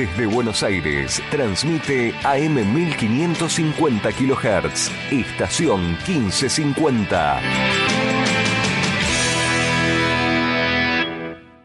Desde 0.00 0.24
Buenos 0.24 0.62
Aires, 0.62 1.22
transmite 1.30 2.14
AM 2.24 2.54
1550 2.72 4.10
kHz, 4.12 4.90
estación 5.12 5.90
1550. 6.08 7.42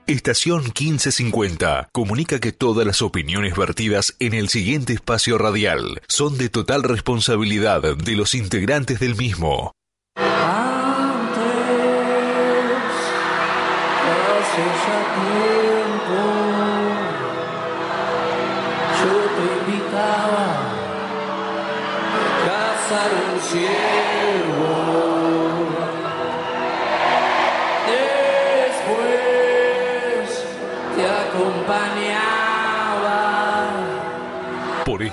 Estación 0.05 0.63
1550 0.63 1.87
comunica 1.93 2.41
que 2.41 2.51
todas 2.51 2.85
las 2.85 3.01
opiniones 3.01 3.55
vertidas 3.55 4.17
en 4.19 4.33
el 4.33 4.49
siguiente 4.49 4.91
espacio 4.91 5.37
radial 5.37 6.01
son 6.09 6.37
de 6.37 6.49
total 6.49 6.83
responsabilidad 6.83 7.95
de 7.95 8.15
los 8.17 8.35
integrantes 8.35 8.99
del 8.99 9.15
mismo. 9.15 9.71
Por 23.55 23.84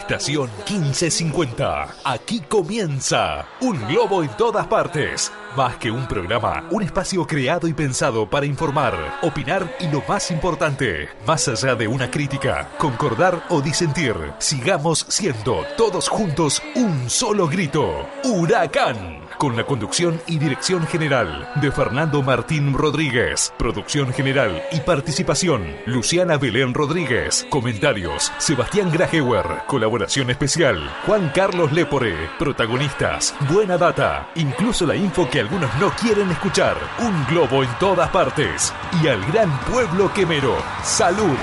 estación 0.02 0.50
1550, 0.68 1.94
aquí 2.04 2.40
comienza 2.40 3.46
Un 3.60 3.80
Globo 3.86 4.24
en 4.24 4.30
todas 4.36 4.66
partes. 4.66 5.30
Más 5.56 5.76
que 5.76 5.92
un 5.92 6.08
programa, 6.08 6.64
un 6.70 6.82
espacio 6.82 7.24
creado 7.24 7.68
y 7.68 7.72
pensado 7.72 8.28
para 8.28 8.46
informar, 8.46 9.18
opinar 9.22 9.76
y 9.78 9.86
lo 9.86 10.02
más 10.08 10.32
importante, 10.32 11.08
más 11.24 11.46
allá 11.46 11.76
de 11.76 11.86
una 11.86 12.10
crítica, 12.10 12.68
concordar 12.78 13.44
o 13.48 13.60
disentir, 13.60 14.16
sigamos 14.38 15.06
siendo 15.08 15.64
todos 15.76 16.08
juntos 16.08 16.60
un 16.74 17.08
solo 17.08 17.46
grito. 17.46 18.08
Huracán 18.24 19.22
con 19.42 19.56
la 19.56 19.66
conducción 19.66 20.22
y 20.28 20.38
dirección 20.38 20.86
general 20.86 21.50
de 21.60 21.72
Fernando 21.72 22.22
Martín 22.22 22.74
Rodríguez, 22.74 23.52
producción 23.58 24.12
general 24.12 24.62
y 24.70 24.78
participación 24.78 25.66
Luciana 25.84 26.36
Belén 26.36 26.72
Rodríguez, 26.72 27.44
comentarios 27.50 28.30
Sebastián 28.38 28.92
Grajewer, 28.92 29.64
colaboración 29.66 30.30
especial 30.30 30.88
Juan 31.06 31.32
Carlos 31.34 31.72
Lepore, 31.72 32.14
protagonistas, 32.38 33.34
buena 33.52 33.76
data, 33.76 34.30
incluso 34.36 34.86
la 34.86 34.94
info 34.94 35.28
que 35.28 35.40
algunos 35.40 35.74
no 35.80 35.90
quieren 35.90 36.30
escuchar, 36.30 36.76
un 37.00 37.26
globo 37.26 37.64
en 37.64 37.78
todas 37.80 38.10
partes. 38.10 38.72
Y 39.02 39.08
al 39.08 39.24
gran 39.32 39.50
pueblo 39.62 40.12
quemero, 40.14 40.56
salud. 40.84 41.36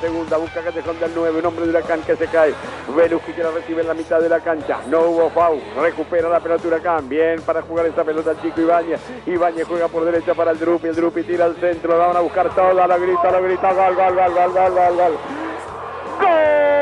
Segunda, 0.00 0.36
busca 0.36 0.60
Callejón 0.62 0.98
del 1.00 1.12
9, 1.14 1.38
un 1.38 1.46
hombre 1.46 1.64
de 1.64 1.70
Huracán 1.70 2.02
que 2.02 2.16
se 2.16 2.26
cae. 2.26 2.54
Veluski 2.94 3.32
que 3.32 3.42
la 3.42 3.50
recibe 3.50 3.82
en 3.82 3.88
la 3.88 3.94
mitad 3.94 4.20
de 4.20 4.28
la 4.28 4.40
cancha. 4.40 4.80
No 4.88 5.00
hubo 5.00 5.30
foul, 5.30 5.60
recupera 5.80 6.28
la 6.28 6.40
pelota 6.40 6.68
Huracán. 6.68 7.08
Bien 7.08 7.40
para 7.42 7.62
jugar 7.62 7.86
esa 7.86 8.04
pelota 8.04 8.32
el 8.32 8.40
chico 8.40 8.60
Ibáñez. 8.60 9.00
Ibáñez 9.26 9.66
juega 9.66 9.88
por 9.88 10.04
derecha 10.04 10.34
para 10.34 10.52
el 10.52 10.58
Drupi, 10.58 10.88
el 10.88 10.96
Drupi 10.96 11.22
tira 11.22 11.44
al 11.46 11.56
centro, 11.56 11.96
la 11.98 12.06
van 12.06 12.16
a 12.16 12.20
buscar 12.20 12.54
toda, 12.54 12.86
la 12.86 12.98
grita, 12.98 13.30
la 13.30 13.40
grita, 13.40 13.72
gol, 13.72 13.94
gol, 13.94 14.14
gol, 14.14 14.34
gol, 14.34 14.52
gol, 14.52 14.72
gol, 14.72 14.96
gol. 14.96 15.18
¡Gol! 16.20 16.81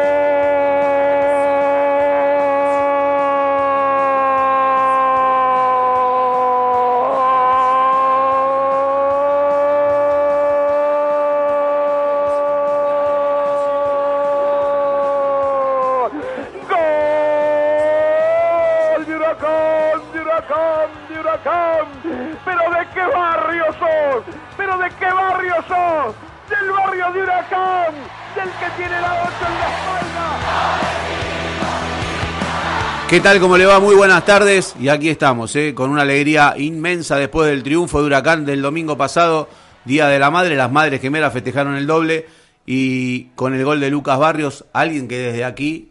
¿Qué 33.10 33.18
tal? 33.18 33.40
¿Cómo 33.40 33.58
le 33.58 33.66
va? 33.66 33.80
Muy 33.80 33.96
buenas 33.96 34.24
tardes. 34.24 34.76
Y 34.78 34.88
aquí 34.88 35.08
estamos, 35.08 35.56
¿eh? 35.56 35.74
con 35.74 35.90
una 35.90 36.02
alegría 36.02 36.54
inmensa 36.56 37.16
después 37.16 37.50
del 37.50 37.64
triunfo 37.64 37.98
de 37.98 38.06
Huracán 38.06 38.44
del 38.44 38.62
domingo 38.62 38.96
pasado, 38.96 39.48
Día 39.84 40.06
de 40.06 40.20
la 40.20 40.30
Madre. 40.30 40.54
Las 40.54 40.70
madres 40.70 41.00
gemelas 41.00 41.32
festejaron 41.32 41.74
el 41.74 41.88
doble. 41.88 42.26
Y 42.66 43.24
con 43.34 43.52
el 43.52 43.64
gol 43.64 43.80
de 43.80 43.90
Lucas 43.90 44.16
Barrios, 44.16 44.64
alguien 44.72 45.08
que 45.08 45.18
desde 45.18 45.44
aquí, 45.44 45.90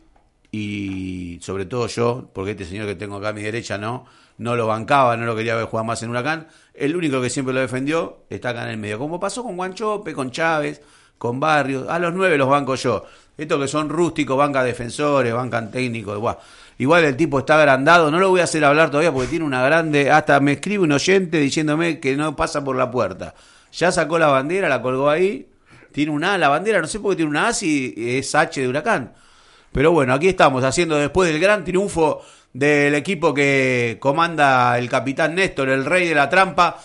y 0.50 1.40
sobre 1.42 1.66
todo 1.66 1.88
yo, 1.88 2.30
porque 2.32 2.52
este 2.52 2.64
señor 2.64 2.88
que 2.88 2.96
tengo 2.96 3.18
acá 3.18 3.30
a 3.30 3.34
mi 3.34 3.42
derecha 3.42 3.78
no, 3.78 4.06
no 4.38 4.56
lo 4.56 4.68
bancaba, 4.68 5.18
no 5.18 5.26
lo 5.26 5.36
quería 5.36 5.56
ver 5.56 5.66
jugar 5.66 5.86
más 5.86 6.02
en 6.02 6.12
Huracán. 6.12 6.48
El 6.74 6.96
único 6.96 7.22
que 7.22 7.30
siempre 7.30 7.54
lo 7.54 7.60
defendió 7.60 8.20
está 8.30 8.52
acá 8.52 8.64
en 8.64 8.70
el 8.70 8.78
medio. 8.78 8.98
Como 8.98 9.20
pasó 9.20 9.44
con 9.44 9.58
Guanchope, 9.58 10.14
con 10.14 10.32
Chávez, 10.32 10.82
con 11.18 11.38
Barrios. 11.38 11.90
A 11.90 12.00
los 12.00 12.14
nueve 12.14 12.38
los 12.38 12.48
banco 12.48 12.76
yo. 12.76 13.04
Estos 13.38 13.60
que 13.60 13.68
son 13.68 13.90
rústicos, 13.90 14.38
banca 14.38 14.64
defensores, 14.64 15.34
bancan 15.34 15.70
técnicos. 15.70 16.16
Igual. 16.16 16.38
Igual 16.80 17.04
el 17.04 17.16
tipo 17.16 17.38
está 17.38 17.60
agrandado. 17.60 18.10
No 18.10 18.20
lo 18.20 18.30
voy 18.30 18.42
a 18.42 18.46
hacer 18.46 18.66
hablar 18.66 18.90
todavía 18.90 19.12
porque 19.12 19.28
tiene 19.28 19.46
una 19.46 19.62
grande. 19.64 20.10
Hasta 20.10 20.40
me 20.40 20.54
escribe 20.54 20.84
un 20.84 20.92
oyente 20.92 21.38
diciéndome 21.38 22.00
que 22.00 22.16
no 22.18 22.36
pasa 22.36 22.64
por 22.64 22.76
la 22.76 22.90
puerta. 22.90 23.36
Ya 23.72 23.92
sacó 23.92 24.18
la 24.18 24.28
bandera, 24.28 24.68
la 24.68 24.82
colgó 24.82 25.10
ahí. 25.10 25.48
Tiene 25.92 26.12
una 26.12 26.34
A, 26.34 26.38
la 26.38 26.50
bandera, 26.50 26.82
no 26.82 26.88
sé 26.88 27.00
por 27.00 27.12
qué 27.12 27.18
tiene 27.18 27.32
una 27.32 27.50
A 27.50 27.54
si 27.54 27.94
es 27.96 28.34
H 28.34 28.60
de 28.60 28.68
huracán. 28.68 29.14
Pero 29.72 29.92
bueno, 29.92 30.14
aquí 30.14 30.28
estamos 30.28 30.64
haciendo 30.64 30.96
después 30.98 31.32
del 31.32 31.40
gran 31.40 31.64
triunfo 31.64 32.22
del 32.54 32.96
equipo 32.96 33.34
que 33.34 33.98
comanda 34.00 34.78
el 34.80 34.90
capitán 34.90 35.36
Néstor, 35.36 35.70
el 35.70 35.86
rey 35.86 36.08
de 36.08 36.16
la 36.16 36.30
trampa, 36.30 36.80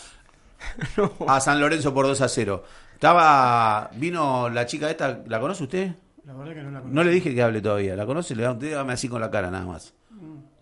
a 1.26 1.40
San 1.40 1.60
Lorenzo 1.60 1.94
por 1.94 2.06
2 2.06 2.20
a 2.20 2.28
0. 2.28 2.64
Estaba, 2.94 3.90
vino 3.94 4.48
la 4.48 4.66
chica 4.66 4.90
esta, 4.90 5.20
¿la 5.26 5.40
conoce 5.40 5.64
usted? 5.64 5.92
La 6.26 6.32
verdad 6.34 6.54
que 6.54 6.62
no 6.62 6.70
la 6.70 6.80
conozco. 6.80 6.94
No 6.94 7.04
le 7.04 7.10
dije 7.10 7.34
que 7.34 7.42
hable 7.42 7.60
todavía, 7.60 7.96
¿la 7.96 8.06
conoce? 8.06 8.34
Le 8.34 8.42
dame 8.42 8.92
así 8.92 9.08
con 9.08 9.20
la 9.20 9.30
cara 9.30 9.50
nada 9.50 9.66
más. 9.66 9.94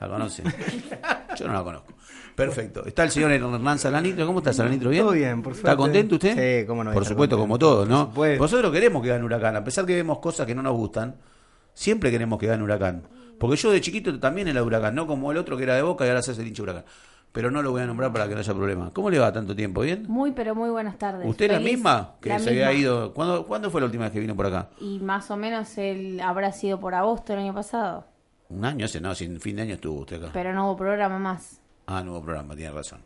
¿La 0.01 0.09
conoce? 0.09 0.43
Yo 1.39 1.47
no 1.47 1.53
la 1.53 1.63
conozco. 1.63 1.95
Perfecto. 2.35 2.85
Está 2.85 3.05
el 3.05 3.11
señor 3.11 3.31
Hernán 3.31 3.79
Salanitro. 3.79 4.27
¿Cómo 4.27 4.39
está 4.39 4.53
Salanitro? 4.53 4.91
¿Bien? 4.91 5.05
Todo 5.05 5.13
bien, 5.13 5.43
por 5.43 5.55
supuesto. 5.55 5.69
¿Está 5.69 5.77
contento 5.77 6.15
usted? 6.17 6.61
Sí, 6.61 6.67
cómo 6.67 6.83
no. 6.83 6.93
Por 6.93 7.05
supuesto, 7.05 7.39
como 7.39 7.59
todos, 7.59 7.89
¿no? 7.89 8.13
Nosotros 8.39 8.73
queremos 8.73 9.03
que 9.03 9.09
gane 9.09 9.25
Huracán. 9.25 9.57
A 9.57 9.65
pesar 9.65 9.87
que 9.87 9.95
vemos 9.95 10.19
cosas 10.19 10.47
que 10.47 10.55
no 10.55 10.63
nos 10.63 10.75
gustan, 10.75 11.17
siempre 11.75 12.11
queremos 12.11 12.39
que 12.39 12.47
gane 12.47 12.63
Huracán. 12.63 13.03
Porque 13.39 13.57
yo 13.57 13.71
de 13.71 13.81
chiquito 13.81 14.19
también 14.19 14.49
era 14.49 14.63
Huracán, 14.63 14.95
no 14.95 15.07
como 15.07 15.31
el 15.31 15.39
otro 15.39 15.57
que 15.57 15.65
era 15.65 15.77
de 15.77 15.83
Boca 15.83 16.05
y 16.05 16.09
ahora 16.09 16.23
se 16.23 16.33
hace 16.33 16.43
el 16.43 16.49
hincha 16.49 16.63
Huracán 16.63 16.85
pero 17.33 17.51
no 17.51 17.63
lo 17.63 17.71
voy 17.71 17.83
a 17.83 17.87
nombrar 17.87 18.13
para 18.13 18.29
que 18.29 18.35
no 18.35 18.41
haya 18.41 18.55
problema. 18.55 18.91
¿Cómo 18.93 19.11
le 19.11 19.19
va 19.19 19.33
tanto 19.33 19.57
tiempo? 19.57 19.81
¿Bien? 19.81 20.05
Muy, 20.07 20.33
pero 20.33 20.55
muy 20.55 20.71
buenas 20.71 20.99
tardes. 20.99 21.27
¿Usted 21.27 21.51
la 21.51 21.61
misma 21.61 22.17
que 22.21 22.39
se 22.39 22.51
había 22.51 22.73
ido? 22.73 23.15
¿Cuándo, 23.15 23.47
¿Cuándo 23.47 23.71
fue 23.71 23.81
la 23.81 23.87
última 23.87 24.05
vez 24.05 24.13
que 24.13 24.21
vino 24.21 24.37
por 24.37 24.47
acá? 24.47 24.69
Y 24.81 25.01
más 25.01 25.31
o 25.31 25.37
menos 25.37 25.77
él 25.79 26.21
habrá 26.21 26.53
sido 26.53 26.79
por 26.79 26.95
agosto 26.95 27.33
el 27.33 27.41
año 27.41 27.55
pasado. 27.55 28.07
Un 28.51 28.65
año 28.67 28.85
ese, 28.85 29.01
no, 29.01 29.15
sin 29.15 29.41
fin 29.41 29.57
de 29.57 29.63
año 29.63 29.75
estuvo 29.75 30.01
usted 30.01 30.23
acá. 30.23 30.31
Pero 30.33 30.53
no 30.53 30.67
hubo 30.67 30.77
programa 30.77 31.19
más. 31.19 31.61
Ah, 31.87 32.03
no 32.05 32.13
hubo 32.13 32.23
programa, 32.23 32.55
tiene 32.55 32.71
razón. 32.71 33.01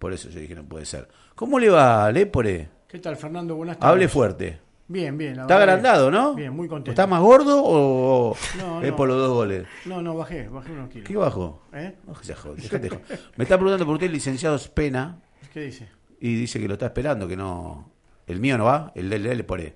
Por 0.00 0.12
eso 0.12 0.28
yo 0.30 0.40
dije 0.40 0.54
no 0.54 0.64
puede 0.64 0.84
ser. 0.84 1.08
¿Cómo 1.36 1.58
le 1.60 1.70
va, 1.70 2.10
Lepore? 2.10 2.68
¿Qué 2.88 2.98
tal, 2.98 3.16
Fernando? 3.16 3.54
Buenas 3.54 3.78
tardes. 3.78 3.92
Hable 3.92 4.08
fuerte. 4.08 4.60
Bien, 4.90 5.16
bien. 5.16 5.38
Está 5.38 5.56
agrandado, 5.56 6.10
¿no? 6.10 6.34
Bien, 6.34 6.52
muy 6.52 6.66
contento. 6.66 6.90
¿Está 6.90 7.06
más 7.06 7.20
gordo 7.20 7.62
o 7.64 8.36
es 8.82 8.90
por 8.90 9.06
los 9.06 9.18
dos 9.18 9.32
goles? 9.32 9.64
No, 9.84 10.02
no, 10.02 10.16
bajé, 10.16 10.48
bajé 10.48 10.72
unos 10.72 10.90
kilos. 10.90 11.06
¿Qué 11.06 11.16
bajó? 11.16 11.62
¿Eh? 11.72 11.94
Me 13.36 13.44
está 13.44 13.56
preguntando 13.56 13.86
por 13.86 13.94
usted 13.94 14.06
el 14.06 14.12
licenciado 14.12 14.58
Spena. 14.58 15.20
¿Qué 15.54 15.60
dice? 15.60 15.88
Y 16.18 16.34
dice 16.34 16.58
que 16.58 16.66
lo 16.66 16.74
está 16.74 16.86
esperando, 16.86 17.28
que 17.28 17.36
no... 17.36 17.88
El 18.26 18.40
mío 18.40 18.58
no 18.58 18.64
va, 18.64 18.90
el 18.96 19.08
de 19.08 19.16
él 19.16 19.38
le 19.38 19.44
pone. 19.44 19.74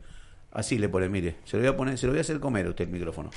Así 0.51 0.79
le 0.79 0.89
pone, 0.89 1.09
mire. 1.09 1.37
Se 1.45 1.59
lo 1.59 1.63
voy 1.63 1.73
a 1.73 1.77
poner, 1.77 1.97
se 1.97 2.07
lo 2.07 2.13
voy 2.13 2.19
a 2.19 2.23
hacer 2.23 2.41
comer 2.41 2.67
a 2.67 2.71
usted 2.71 2.87
el 2.87 2.91
micrófono. 2.91 3.31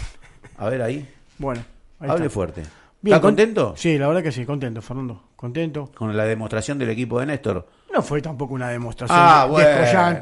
A 0.57 0.69
ver 0.69 0.81
ahí. 0.81 1.07
Bueno. 1.37 1.61
Hable 1.99 2.29
fuerte. 2.31 2.63
¿Está 3.03 3.21
contento? 3.21 3.75
Sí, 3.77 3.99
la 3.99 4.07
verdad 4.07 4.23
que 4.23 4.31
sí, 4.31 4.47
contento, 4.47 4.81
Fernando. 4.81 5.29
Contento. 5.35 5.91
Con 5.93 6.17
la 6.17 6.25
demostración 6.25 6.79
del 6.79 6.89
equipo 6.89 7.19
de 7.19 7.27
Néstor. 7.27 7.67
No 7.97 8.03
fue 8.03 8.21
tampoco 8.21 8.53
una 8.53 8.69
demostración 8.69 9.17
ah, 9.19 9.47
bueno. 9.49 9.69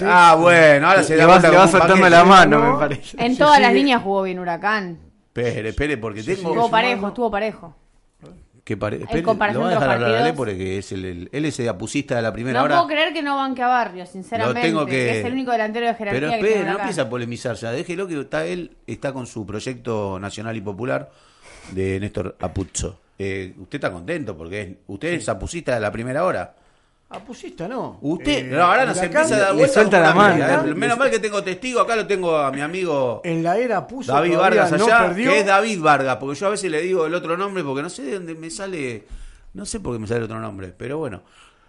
Ah, 0.05 0.37
bueno, 0.39 0.87
ahora 0.87 1.03
se 1.03 1.17
le 1.17 1.25
va, 1.25 1.39
va 1.39 1.67
soltando 1.67 2.07
la 2.09 2.23
mano, 2.23 2.73
me 2.73 2.79
parece. 2.79 3.17
En 3.23 3.37
todas 3.37 3.59
las 3.59 3.73
líneas 3.73 4.01
jugó 4.01 4.23
bien 4.23 4.39
Huracán. 4.39 4.97
Espere, 5.27 5.69
espere, 5.69 5.97
porque 5.97 6.23
tengo. 6.23 6.49
Estuvo 6.51 6.69
parejo, 6.71 7.07
estuvo 7.09 7.29
parejo. 7.29 7.75
Que 8.63 8.77
pare... 8.77 8.95
Espere, 8.97 9.21
comparación 9.21 9.61
lo 9.63 9.69
va 9.69 9.75
a 9.75 9.79
dejar 9.79 9.89
hablar 9.95 10.09
a 10.09 10.13
partidos. 10.13 10.31
Lepore, 10.31 10.57
que 10.57 10.77
es 10.79 10.91
el, 10.93 11.05
el- 11.05 11.29
él 11.31 11.45
es 11.45 11.59
el 11.59 11.69
apusista 11.69 12.15
de 12.15 12.21
la 12.23 12.31
primera 12.33 12.59
No 12.59 12.65
hora. 12.65 12.75
puedo 12.77 12.87
creer 12.87 13.13
que 13.13 13.21
no 13.21 13.35
banque 13.35 13.61
a 13.61 13.67
Barrio, 13.67 14.05
sinceramente. 14.07 14.59
Lo 14.59 14.65
tengo 14.65 14.85
que- 14.87 15.19
Es 15.19 15.25
el 15.25 15.33
único 15.33 15.51
delantero 15.51 15.85
de 15.85 15.93
jerarquía 15.93 16.21
Pero 16.29 16.33
espere, 16.33 16.65
no 16.65 16.77
empieza 16.79 17.01
a 17.03 17.09
polemizar 17.09 17.55
ya. 17.57 17.71
Déjelo 17.71 18.07
que 18.07 18.19
está, 18.21 18.43
él 18.45 18.71
está 18.87 19.11
con 19.13 19.27
su 19.27 19.45
proyecto 19.45 20.17
nacional 20.19 20.55
y 20.55 20.61
popular 20.61 21.11
de 21.73 21.99
Néstor 21.99 22.37
Apuzzo. 22.39 23.01
Eh, 23.19 23.53
usted 23.59 23.75
está 23.75 23.91
contento 23.91 24.35
porque 24.35 24.61
es- 24.61 24.69
usted 24.87 25.09
es 25.13 25.27
apusista 25.29 25.75
de 25.75 25.81
la 25.81 25.91
primera 25.91 26.23
hora. 26.23 26.55
Apusista, 27.15 27.67
no. 27.67 27.97
Usted, 28.01 28.39
Eh, 28.39 28.43
no, 28.43 28.61
ahora 28.63 28.85
no 28.85 28.93
se 28.93 29.01
Huracán, 29.01 29.21
empieza 29.23 29.35
a 29.35 29.45
dar 29.47 29.53
vuelta. 29.55 29.73
suelta 29.73 29.99
la 29.99 30.13
mano. 30.13 30.33
pelea. 30.35 30.61
Menos 30.75 30.97
mal 30.97 31.09
que 31.09 31.19
tengo 31.19 31.43
testigo. 31.43 31.79
Acá 31.81 31.95
lo 31.95 32.05
tengo 32.07 32.37
a 32.37 32.51
mi 32.51 32.61
amigo 32.61 33.21
En 33.23 33.43
la 33.43 33.57
era 33.57 33.85
puso 33.87 34.11
David 34.13 34.37
Vargas 34.37 34.71
no 34.73 34.85
allá, 34.85 35.07
perdió. 35.07 35.31
que 35.31 35.39
es 35.39 35.45
David 35.45 35.81
Vargas, 35.81 36.17
porque 36.17 36.39
yo 36.39 36.47
a 36.47 36.49
veces 36.49 36.69
le 36.71 36.81
digo 36.81 37.05
el 37.05 37.13
otro 37.13 37.37
nombre 37.37 37.63
porque 37.63 37.81
no 37.81 37.89
sé 37.89 38.03
de 38.03 38.13
dónde 38.15 38.35
me 38.35 38.49
sale, 38.49 39.05
no 39.53 39.65
sé 39.65 39.79
por 39.79 39.93
qué 39.93 39.99
me 39.99 40.07
sale 40.07 40.23
otro 40.25 40.39
nombre, 40.39 40.73
pero 40.77 40.97
bueno. 40.97 41.21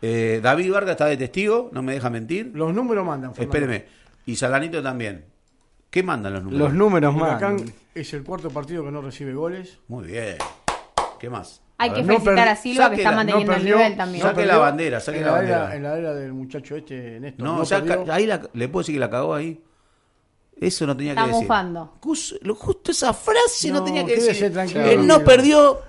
Eh, 0.02 0.40
David 0.42 0.72
Vargas 0.72 0.90
está 0.92 1.06
de 1.06 1.16
testigo, 1.16 1.70
no 1.72 1.82
me 1.82 1.94
deja 1.94 2.10
mentir. 2.10 2.50
Los 2.54 2.74
números 2.74 3.04
mandan. 3.06 3.34
Fernando. 3.34 3.56
Espéreme. 3.56 3.86
Y 4.26 4.36
Salanito 4.36 4.82
también. 4.82 5.24
¿Qué 5.90 6.02
mandan 6.02 6.34
los 6.34 6.42
números? 6.42 6.60
Los 6.68 6.72
números 6.74 7.14
más. 7.14 7.30
Huracán 7.40 7.72
es 7.94 8.12
el 8.12 8.22
cuarto 8.22 8.50
partido 8.50 8.84
que 8.84 8.90
no 8.90 9.00
recibe 9.00 9.32
goles. 9.32 9.78
Muy 9.88 10.06
bien. 10.08 10.36
¿Qué 11.18 11.30
más? 11.30 11.62
Hay 11.78 11.90
A 11.90 11.94
que 11.94 12.02
no 12.02 12.06
felicitar 12.08 12.48
a 12.48 12.56
Silva 12.56 12.90
que 12.90 12.96
está 12.96 13.10
no 13.10 13.16
manteniendo 13.18 13.52
el 13.52 13.64
nivel 13.64 13.96
también. 13.96 14.22
Saque 14.22 14.46
la 14.46 14.56
bandera, 14.56 14.98
saque 15.00 15.20
la 15.20 15.26
era- 15.26 15.32
bandera. 15.36 15.76
en 15.76 15.82
la 15.82 15.98
era 15.98 16.14
del 16.14 16.32
muchacho 16.32 16.74
este, 16.76 17.20
Néstor. 17.20 17.44
No, 17.46 17.56
No, 17.58 17.64
ya 17.64 17.82
perdió. 17.82 18.04
ca- 18.06 18.14
ahí 18.14 18.26
la- 18.26 18.48
le 18.54 18.68
puedo 18.68 18.82
decir 18.82 18.94
que 18.94 19.00
la 19.00 19.10
cagó 19.10 19.34
ahí. 19.34 19.62
Eso 20.58 20.86
no 20.86 20.96
tenía 20.96 21.12
Está 21.12 21.24
que 21.24 21.28
decir. 21.28 21.42
mufando. 21.42 21.98
Cus- 22.00 22.38
lo- 22.40 22.54
Justo 22.54 22.90
esa 22.92 23.12
frase 23.12 23.70
no, 23.70 23.80
No, 23.80 23.84
tenía 23.84 24.06
que 24.06 24.16
decir. 24.16 24.52
Él 24.74 25.06
no 25.06 25.22
perdió. 25.22 25.82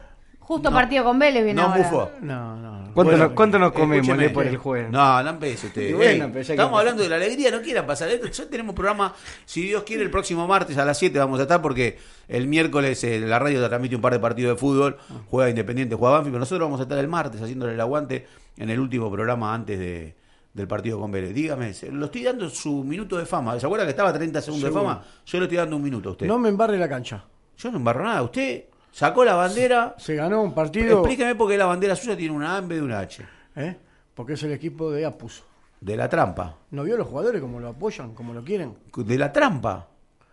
Justo 0.48 0.72
partido 0.72 1.04
con 1.04 1.20
Vélez 1.20 1.44
viene 1.44 1.62
No 1.62 1.68
ahora. 1.68 1.78
mufó. 1.84 2.12
No, 2.22 2.56
no. 2.56 2.72
no. 2.80 2.94
¿Cuánto, 2.94 3.12
Bueno, 3.12 3.26
nos, 3.26 3.34
cuánto 3.34 3.60
nos 3.60 3.72
comemos 3.74 4.08
escúcheme. 4.08 4.30
Por 4.34 4.48
el 4.48 4.58
jueves? 4.58 4.90
No, 4.90 5.22
no 5.22 5.30
empiece 5.30 5.68
usted. 5.68 5.90
Y 5.90 5.94
bueno, 5.94 6.26
Ey, 6.26 6.32
pero 6.32 6.32
ya 6.32 6.34
que 6.34 6.40
estamos 6.54 6.58
empezó. 6.72 6.78
hablando 6.80 7.04
de 7.04 7.10
la 7.10 7.16
alegría, 7.18 7.52
no 7.52 7.62
quiera 7.62 7.86
pasar 7.86 8.10
esto. 8.10 8.28
Ya 8.28 8.50
tenemos 8.50 8.74
programa, 8.74 9.14
si 9.46 9.64
Dios 9.64 9.84
quiere, 9.84 10.04
el 10.04 10.10
próximo 10.10 10.48
martes 10.48 10.78
a 10.78 10.86
las 10.86 10.98
7 10.98 11.20
vamos 11.20 11.40
a 11.40 11.44
estar 11.44 11.62
porque 11.62 12.00
el 12.30 12.48
miércoles 12.48 13.04
eh, 13.04 13.20
la 13.20 13.38
radio 13.40 13.68
transmite 13.68 13.96
un 13.98 14.02
par 14.02 14.14
de 14.14 14.20
partidos 14.20 14.56
de 14.56 14.60
fútbol, 14.60 14.98
juega 15.30 15.50
Independiente, 15.50 15.96
juega 15.96 16.14
Banfield, 16.16 16.34
pero 16.34 16.40
nosotros 16.40 16.66
vamos 16.66 16.80
a 16.80 16.84
estar 16.84 16.98
el 16.98 17.08
martes 17.10 17.42
haciéndole 17.42 17.74
el 17.74 17.82
aguante 17.82 18.26
en 18.58 18.70
el 18.70 18.80
último 18.80 19.12
programa 19.12 19.54
antes 19.54 19.78
de, 19.78 20.16
del 20.54 20.68
partido 20.68 21.00
con 21.00 21.12
Vélez. 21.12 21.34
Dígame, 21.36 21.74
se- 21.74 21.92
lo 21.92 22.06
estoy 22.06 22.24
dando 22.24 22.50
su 22.50 22.84
minuto 22.84 23.18
de 23.18 23.26
fama. 23.28 23.60
¿Se 23.60 23.66
acuerda 23.68 23.84
que 23.86 23.92
estaba 23.92 24.10
a 24.10 24.14
30 24.14 24.42
segundos 24.42 24.70
Seguro. 24.70 24.82
de 24.90 24.96
fama? 24.96 25.06
Yo 25.26 25.38
le 25.40 25.44
estoy 25.44 25.58
dando 25.58 25.76
un 25.76 25.84
minuto 25.84 26.10
a 26.10 26.12
usted. 26.14 26.26
No 26.26 26.40
me 26.40 26.50
embarre 26.50 26.78
la 26.80 26.88
cancha. 26.90 27.24
Yo 27.58 27.70
no 27.70 27.78
embarro 27.78 28.04
nada. 28.04 28.24
Usted 28.24 28.64
sacó 28.98 29.24
la 29.24 29.36
bandera. 29.36 29.96
Se 29.98 30.16
ganó 30.16 30.42
un 30.42 30.54
partido. 30.54 31.00
Explíqueme 31.00 31.36
por 31.36 31.50
qué 31.50 31.58
la 31.58 31.66
bandera 31.66 31.96
suya 31.96 32.18
tiene 32.18 32.34
una 32.36 32.56
A 32.56 32.60
en 32.60 32.68
vez 32.68 32.80
de 32.80 32.84
una 32.84 33.00
H. 33.00 33.24
¿eh? 33.56 33.78
Porque 34.16 34.34
es 34.34 34.44
el 34.44 34.52
equipo 34.52 34.92
de 34.92 35.06
Apuso. 35.06 35.44
De 35.80 35.96
la 35.96 36.10
trampa. 36.10 36.58
¿No 36.72 36.84
vio 36.84 36.96
a 36.96 36.98
los 36.98 37.08
jugadores 37.08 37.40
como 37.40 37.60
lo 37.60 37.68
apoyan, 37.68 38.16
como 38.16 38.34
lo 38.34 38.44
quieren? 38.44 38.76
de 38.96 39.18
la 39.18 39.32
trampa. 39.32 39.88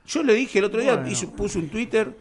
Yo 0.07 0.23
le 0.23 0.33
dije 0.35 0.59
el 0.59 0.65
otro 0.65 0.81
día, 0.81 0.95
Bueno. 0.95 1.11
hizo- 1.11 1.31
puse 1.33 1.59
un 1.59 1.69
Twitter, 1.69 2.17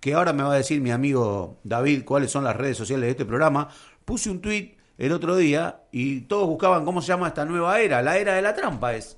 que 0.00 0.14
ahora 0.14 0.32
me 0.32 0.42
va 0.42 0.52
a 0.54 0.56
decir 0.56 0.80
mi 0.80 0.90
amigo 0.90 1.58
David 1.62 2.04
cuáles 2.04 2.30
son 2.32 2.42
las 2.44 2.56
redes 2.56 2.76
sociales 2.76 3.06
de 3.06 3.10
este 3.10 3.24
programa. 3.24 3.68
Puse 4.04 4.28
un 4.30 4.40
tweet 4.40 4.76
el 4.98 5.12
otro 5.12 5.36
día 5.36 5.82
y 5.92 6.22
todos 6.22 6.48
buscaban 6.48 6.84
cómo 6.84 7.00
se 7.00 7.08
llama 7.08 7.28
esta 7.28 7.44
nueva 7.44 7.78
era. 7.80 8.02
La 8.02 8.18
era 8.18 8.34
de 8.34 8.42
la 8.42 8.54
trampa 8.54 8.94
es. 8.94 9.16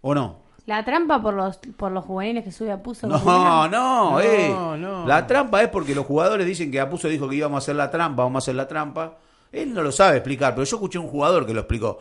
¿O 0.00 0.14
no? 0.14 0.42
La 0.70 0.84
trampa 0.84 1.20
por 1.20 1.34
los 1.34 1.56
por 1.76 1.90
los 1.92 2.04
juveniles 2.04 2.44
que 2.44 2.52
sube 2.52 2.70
a 2.70 2.82
Puso. 2.82 3.06
No, 3.06 3.20
¿cómo 3.22 3.66
no, 3.68 3.68
No, 3.68 4.20
eh. 4.20 4.48
no. 4.78 5.06
La 5.06 5.26
trampa 5.26 5.62
es 5.62 5.68
porque 5.68 5.94
los 5.94 6.06
jugadores 6.06 6.46
dicen 6.46 6.70
que 6.70 6.80
Apuso 6.80 7.08
dijo 7.08 7.28
que 7.28 7.36
íbamos 7.36 7.56
a 7.56 7.58
hacer 7.58 7.76
la 7.76 7.90
trampa, 7.90 8.22
vamos 8.22 8.36
a 8.36 8.44
hacer 8.44 8.54
la 8.54 8.68
trampa. 8.68 9.16
Él 9.52 9.74
no 9.74 9.82
lo 9.82 9.90
sabe 9.90 10.18
explicar, 10.18 10.54
pero 10.54 10.64
yo 10.64 10.76
escuché 10.76 10.98
a 10.98 11.00
un 11.00 11.08
jugador 11.08 11.44
que 11.44 11.52
lo 11.54 11.60
explicó. 11.60 11.98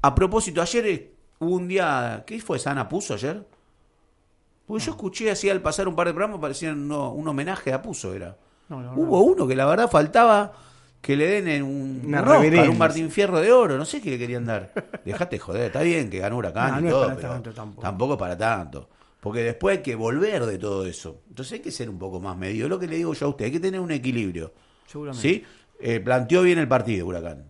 A 0.00 0.14
propósito, 0.14 0.62
ayer 0.62 0.86
eh, 0.86 1.12
hubo 1.38 1.54
un 1.56 1.68
día. 1.68 2.24
¿Qué 2.26 2.40
fue? 2.40 2.58
¿San 2.58 2.78
Apuso 2.78 3.14
ayer? 3.14 3.46
Porque 4.66 4.84
yo 4.84 4.92
escuché 4.92 5.30
así 5.30 5.50
al 5.50 5.60
pasar 5.60 5.86
un 5.86 5.94
par 5.94 6.06
de 6.06 6.14
programas, 6.14 6.40
parecían 6.40 6.80
uno- 6.84 7.10
un 7.12 7.28
homenaje 7.28 7.72
a 7.72 7.76
Apuso, 7.76 8.14
era. 8.14 8.36
No, 8.68 8.80
no, 8.80 8.94
Hubo 8.94 9.20
uno 9.20 9.46
que 9.46 9.54
la 9.54 9.66
verdad 9.66 9.90
faltaba 9.90 10.52
que 11.02 11.16
le 11.16 11.26
den 11.26 11.48
en 11.48 11.62
un, 11.64 12.02
Una 12.06 12.22
un 12.22 12.28
Oscar, 12.28 12.70
un 12.70 12.78
Martín 12.78 13.10
Fierro 13.10 13.40
de 13.40 13.50
oro, 13.52 13.76
no 13.76 13.84
sé 13.84 14.00
qué 14.00 14.10
le 14.10 14.18
querían 14.18 14.46
dar. 14.46 14.72
Dejate 15.04 15.38
joder, 15.38 15.66
está 15.66 15.82
bien 15.82 16.08
que 16.08 16.20
ganó 16.20 16.36
Huracán 16.36 16.74
No, 16.74 16.78
y 16.78 16.82
no 16.82 16.88
es 16.88 16.94
todo, 16.94 17.02
para 17.06 17.16
pero 17.16 17.28
tanto 17.28 17.52
tampoco. 17.52 17.82
tampoco 17.82 18.12
es 18.14 18.18
para 18.20 18.38
tanto. 18.38 18.88
Porque 19.20 19.42
después 19.42 19.78
hay 19.78 19.82
que 19.82 19.96
volver 19.96 20.46
de 20.46 20.58
todo 20.58 20.86
eso. 20.86 21.22
Entonces 21.28 21.54
hay 21.54 21.60
que 21.60 21.72
ser 21.72 21.90
un 21.90 21.98
poco 21.98 22.20
más 22.20 22.36
medio. 22.36 22.64
Es 22.64 22.70
lo 22.70 22.78
que 22.78 22.86
le 22.86 22.96
digo 22.96 23.14
yo 23.14 23.26
a 23.26 23.28
usted, 23.30 23.46
hay 23.46 23.50
que 23.52 23.60
tener 23.60 23.80
un 23.80 23.90
equilibrio. 23.90 24.52
Seguramente. 24.86 25.28
¿Sí? 25.28 25.44
Eh, 25.80 25.98
planteó 25.98 26.42
bien 26.42 26.58
el 26.58 26.68
partido, 26.68 27.06
Huracán. 27.06 27.46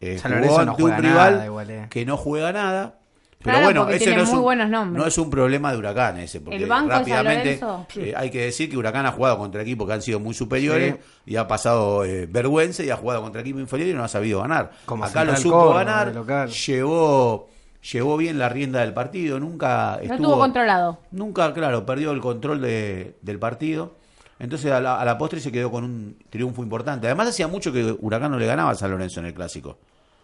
Eh, 0.00 0.20
jugó 0.22 0.62
no 0.64 0.70
ante 0.70 0.82
un 0.84 0.96
rival 0.96 1.32
nada 1.34 1.46
igual, 1.46 1.70
eh. 1.70 1.86
que 1.90 2.06
no 2.06 2.16
juega 2.16 2.52
nada. 2.52 3.00
Pero 3.40 3.52
Claro, 3.52 3.64
bueno, 3.66 3.80
porque 3.82 3.96
ese 3.96 4.04
tiene 4.06 4.16
no 4.18 4.22
es, 4.24 4.28
muy 4.30 4.38
un, 4.38 4.42
buenos 4.44 4.68
nombres. 4.68 5.00
no 5.02 5.06
es 5.08 5.16
un 5.18 5.30
problema 5.30 5.70
de 5.70 5.78
Huracán 5.78 6.18
ese, 6.18 6.40
porque 6.40 6.56
El 6.56 6.66
banco 6.66 6.88
de 6.88 6.92
San 6.94 7.00
rápidamente 7.00 7.60
eh, 7.96 8.12
hay 8.16 8.30
que 8.30 8.42
decir 8.42 8.68
que 8.68 8.76
Huracán 8.76 9.06
ha 9.06 9.12
jugado 9.12 9.38
contra 9.38 9.62
equipos 9.62 9.86
que 9.86 9.92
han 9.92 10.02
sido 10.02 10.18
muy 10.18 10.34
superiores 10.34 10.96
y 11.24 11.36
ha 11.36 11.46
pasado 11.46 12.04
eh, 12.04 12.26
vergüenza 12.28 12.82
y 12.82 12.90
ha 12.90 12.96
jugado 12.96 13.22
contra 13.22 13.40
equipos 13.42 13.60
inferiores 13.60 13.94
y 13.94 13.96
no 13.96 14.02
ha 14.02 14.08
sabido 14.08 14.40
ganar. 14.40 14.72
Como 14.86 15.04
Acá 15.04 15.22
lo 15.24 15.36
supo 15.36 15.72
ganar, 15.72 16.12
llevó 16.48 17.48
llevó 17.92 18.16
bien 18.16 18.38
la 18.40 18.48
rienda 18.48 18.80
del 18.80 18.92
partido, 18.92 19.38
nunca 19.38 19.92
No 19.98 20.02
estuvo 20.02 20.14
estuvo 20.14 20.38
controlado. 20.38 20.98
Nunca, 21.12 21.54
claro, 21.54 21.86
perdió 21.86 22.10
el 22.10 22.20
control 22.20 22.60
de- 22.60 23.14
del 23.22 23.38
partido. 23.38 23.94
Entonces 24.40 24.70
a 24.72 24.80
la, 24.80 25.00
a 25.00 25.04
la 25.04 25.16
postre 25.16 25.38
se 25.40 25.52
quedó 25.52 25.70
con 25.70 25.84
un 25.84 26.16
triunfo 26.28 26.62
importante. 26.64 27.06
Además 27.06 27.28
hacía 27.28 27.46
mucho 27.46 27.72
que 27.72 27.96
Huracán 28.00 28.32
no 28.32 28.38
le 28.38 28.46
ganaba 28.46 28.70
a 28.70 28.74
San 28.74 28.90
Lorenzo 28.90 29.20
en 29.20 29.26
el 29.26 29.34
clásico. 29.34 29.78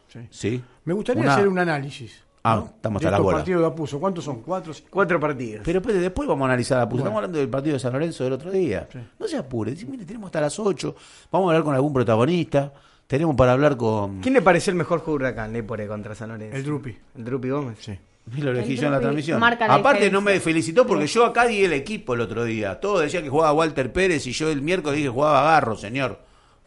Sí. 0.08 0.18
¿Sí? 0.30 0.62
Me 0.84 0.94
gustaría 0.94 1.22
Una- 1.22 1.34
hacer 1.34 1.46
un 1.48 1.58
análisis. 1.60 2.23
Ah, 2.46 2.56
¿no? 2.56 2.66
estamos 2.76 3.00
de 3.00 3.06
hasta 3.06 3.10
la 3.10 3.16
estos 3.16 3.24
bola. 3.24 3.36
partidos 3.38 3.60
de 3.62 3.66
Apuso. 3.68 3.98
¿Cuántos 3.98 4.24
son? 4.24 4.42
¿Cuatro? 4.42 4.74
cinco? 4.74 4.88
Cuatro 4.90 5.18
partidos. 5.18 5.62
Pero 5.64 5.78
espere, 5.80 5.98
después 5.98 6.28
vamos 6.28 6.42
a 6.42 6.48
analizar 6.50 6.76
la 6.78 6.84
puso. 6.86 6.96
Bueno. 6.96 7.04
Estamos 7.06 7.16
hablando 7.16 7.38
del 7.38 7.48
partido 7.48 7.72
de 7.72 7.80
San 7.80 7.92
Lorenzo 7.94 8.22
del 8.24 8.32
otro 8.34 8.50
día. 8.50 8.86
Sí. 8.92 8.98
No 9.18 9.26
se 9.26 9.38
apure. 9.38 9.70
Dice, 9.70 9.86
mire, 9.86 10.04
tenemos 10.04 10.28
hasta 10.28 10.42
las 10.42 10.58
8. 10.58 10.94
Vamos 11.32 11.46
a 11.46 11.50
hablar 11.52 11.64
con 11.64 11.74
algún 11.74 11.94
protagonista. 11.94 12.70
Tenemos 13.06 13.34
para 13.34 13.52
hablar 13.52 13.78
con... 13.78 14.20
¿Quién 14.20 14.34
le 14.34 14.42
pareció 14.42 14.70
el 14.72 14.76
mejor 14.76 15.00
jugador 15.00 15.22
de 15.22 15.28
Huracán, 15.28 15.52
Lepore, 15.54 15.86
contra 15.86 16.14
San 16.14 16.28
Lorenzo? 16.28 16.54
El 16.56 16.64
Drupi. 16.64 16.96
El 17.16 17.24
Drupi 17.24 17.48
Gómez. 17.48 17.78
Sí. 17.80 17.98
Y 18.36 18.40
lo 18.40 18.50
elegí 18.50 18.72
El 18.72 18.78
yo 18.78 18.86
en 18.86 18.92
la 18.92 19.00
transmisión. 19.00 19.42
Aparte 19.42 20.10
no 20.10 20.20
me 20.20 20.38
felicitó 20.40 20.86
porque 20.86 21.06
yo 21.06 21.24
acá 21.24 21.46
di 21.46 21.64
el 21.64 21.72
equipo 21.72 22.12
el 22.14 22.20
otro 22.20 22.44
día. 22.44 22.78
Todos 22.78 23.02
decían 23.02 23.22
que 23.22 23.30
jugaba 23.30 23.52
Walter 23.54 23.90
Pérez 23.92 24.26
y 24.26 24.32
yo 24.32 24.50
el 24.50 24.60
miércoles 24.60 24.96
dije 24.96 25.08
que 25.08 25.14
jugaba 25.14 25.42
Garro, 25.44 25.76
señor. 25.76 26.18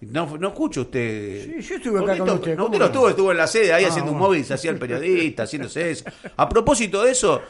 No, 0.02 0.38
no 0.38 0.50
escucho 0.50 0.82
usted. 0.82 1.56
Sí, 1.60 1.62
yo 1.70 1.76
estuve 1.78 1.98
acá 2.00 2.06
¿Por 2.06 2.12
qué 2.14 2.18
con 2.20 2.28
to- 2.28 2.34
usted, 2.36 2.52
No, 2.52 2.64
¿cómo 2.64 2.66
usted 2.68 2.80
no 2.80 2.86
estuvo, 2.86 3.10
estuvo 3.10 3.32
en 3.32 3.38
la 3.38 3.48
sede 3.48 3.74
ahí 3.74 3.86
Ah, 3.86 3.88
haciendo 3.90 4.12
un 4.12 4.18
móvil, 4.20 4.46
se 4.46 4.54
hacía 4.54 4.72
el 4.72 4.78
periodista, 4.78 5.44
haciéndose 5.44 5.90
eso. 5.92 6.06
A 6.38 6.48
propósito 6.48 7.04
de 7.04 7.12
eso, 7.12 7.42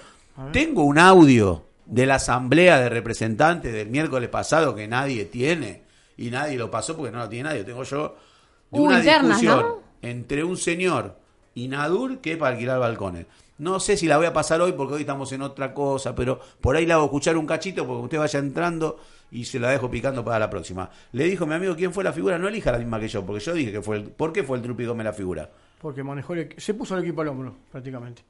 tengo 0.53 0.83
un 0.83 0.97
audio 0.97 1.65
de 1.85 2.05
la 2.05 2.15
asamblea 2.15 2.79
de 2.79 2.89
representantes 2.89 3.73
del 3.73 3.89
miércoles 3.89 4.29
pasado 4.29 4.73
que 4.75 4.87
nadie 4.87 5.25
tiene 5.25 5.81
y 6.17 6.29
nadie 6.29 6.57
lo 6.57 6.71
pasó 6.71 6.95
porque 6.95 7.11
no 7.11 7.19
lo 7.19 7.27
tiene 7.29 7.49
nadie. 7.49 7.59
Lo 7.61 7.65
tengo 7.65 7.83
yo 7.83 8.15
de 8.71 8.79
una 8.79 8.99
internas, 8.99 9.41
discusión 9.41 9.59
¿no? 9.59 9.81
entre 10.01 10.43
un 10.43 10.55
señor 10.57 11.17
y 11.53 11.67
Nadur 11.67 12.19
que 12.19 12.33
es 12.33 12.37
para 12.37 12.51
alquilar 12.53 12.79
balcones. 12.79 13.25
No 13.57 13.79
sé 13.79 13.97
si 13.97 14.05
la 14.05 14.17
voy 14.17 14.27
a 14.27 14.33
pasar 14.33 14.61
hoy 14.61 14.73
porque 14.73 14.93
hoy 14.93 15.01
estamos 15.01 15.31
en 15.31 15.41
otra 15.41 15.73
cosa, 15.73 16.13
pero 16.13 16.39
por 16.61 16.75
ahí 16.75 16.85
la 16.85 16.93
hago 16.95 17.05
escuchar 17.05 17.35
un 17.37 17.47
cachito 17.47 17.85
porque 17.87 18.03
usted 18.03 18.19
vaya 18.19 18.39
entrando 18.39 18.99
y 19.31 19.45
se 19.45 19.59
la 19.59 19.69
dejo 19.71 19.89
picando 19.91 20.23
para 20.23 20.39
la 20.39 20.49
próxima. 20.49 20.89
Le 21.11 21.25
dijo 21.25 21.45
mi 21.45 21.53
amigo 21.55 21.75
quién 21.75 21.91
fue 21.93 22.03
la 22.03 22.13
figura, 22.13 22.37
no 22.37 22.47
elija 22.47 22.71
la 22.71 22.77
misma 22.79 22.99
que 22.99 23.07
yo, 23.07 23.25
porque 23.25 23.43
yo 23.43 23.53
dije 23.53 23.71
que 23.71 23.81
fue 23.81 23.97
el, 23.97 24.03
¿por 24.05 24.31
qué 24.33 24.43
fue 24.43 24.57
el 24.57 24.63
Trupi 24.63 24.85
Gómez 24.85 25.05
la 25.05 25.13
figura? 25.13 25.49
Porque 25.81 26.03
manejó 26.03 26.33
el 26.33 26.53
Se 26.57 26.73
puso 26.73 26.95
el 26.97 27.03
equipo 27.03 27.21
al 27.21 27.27
hombro, 27.29 27.55
prácticamente. 27.71 28.21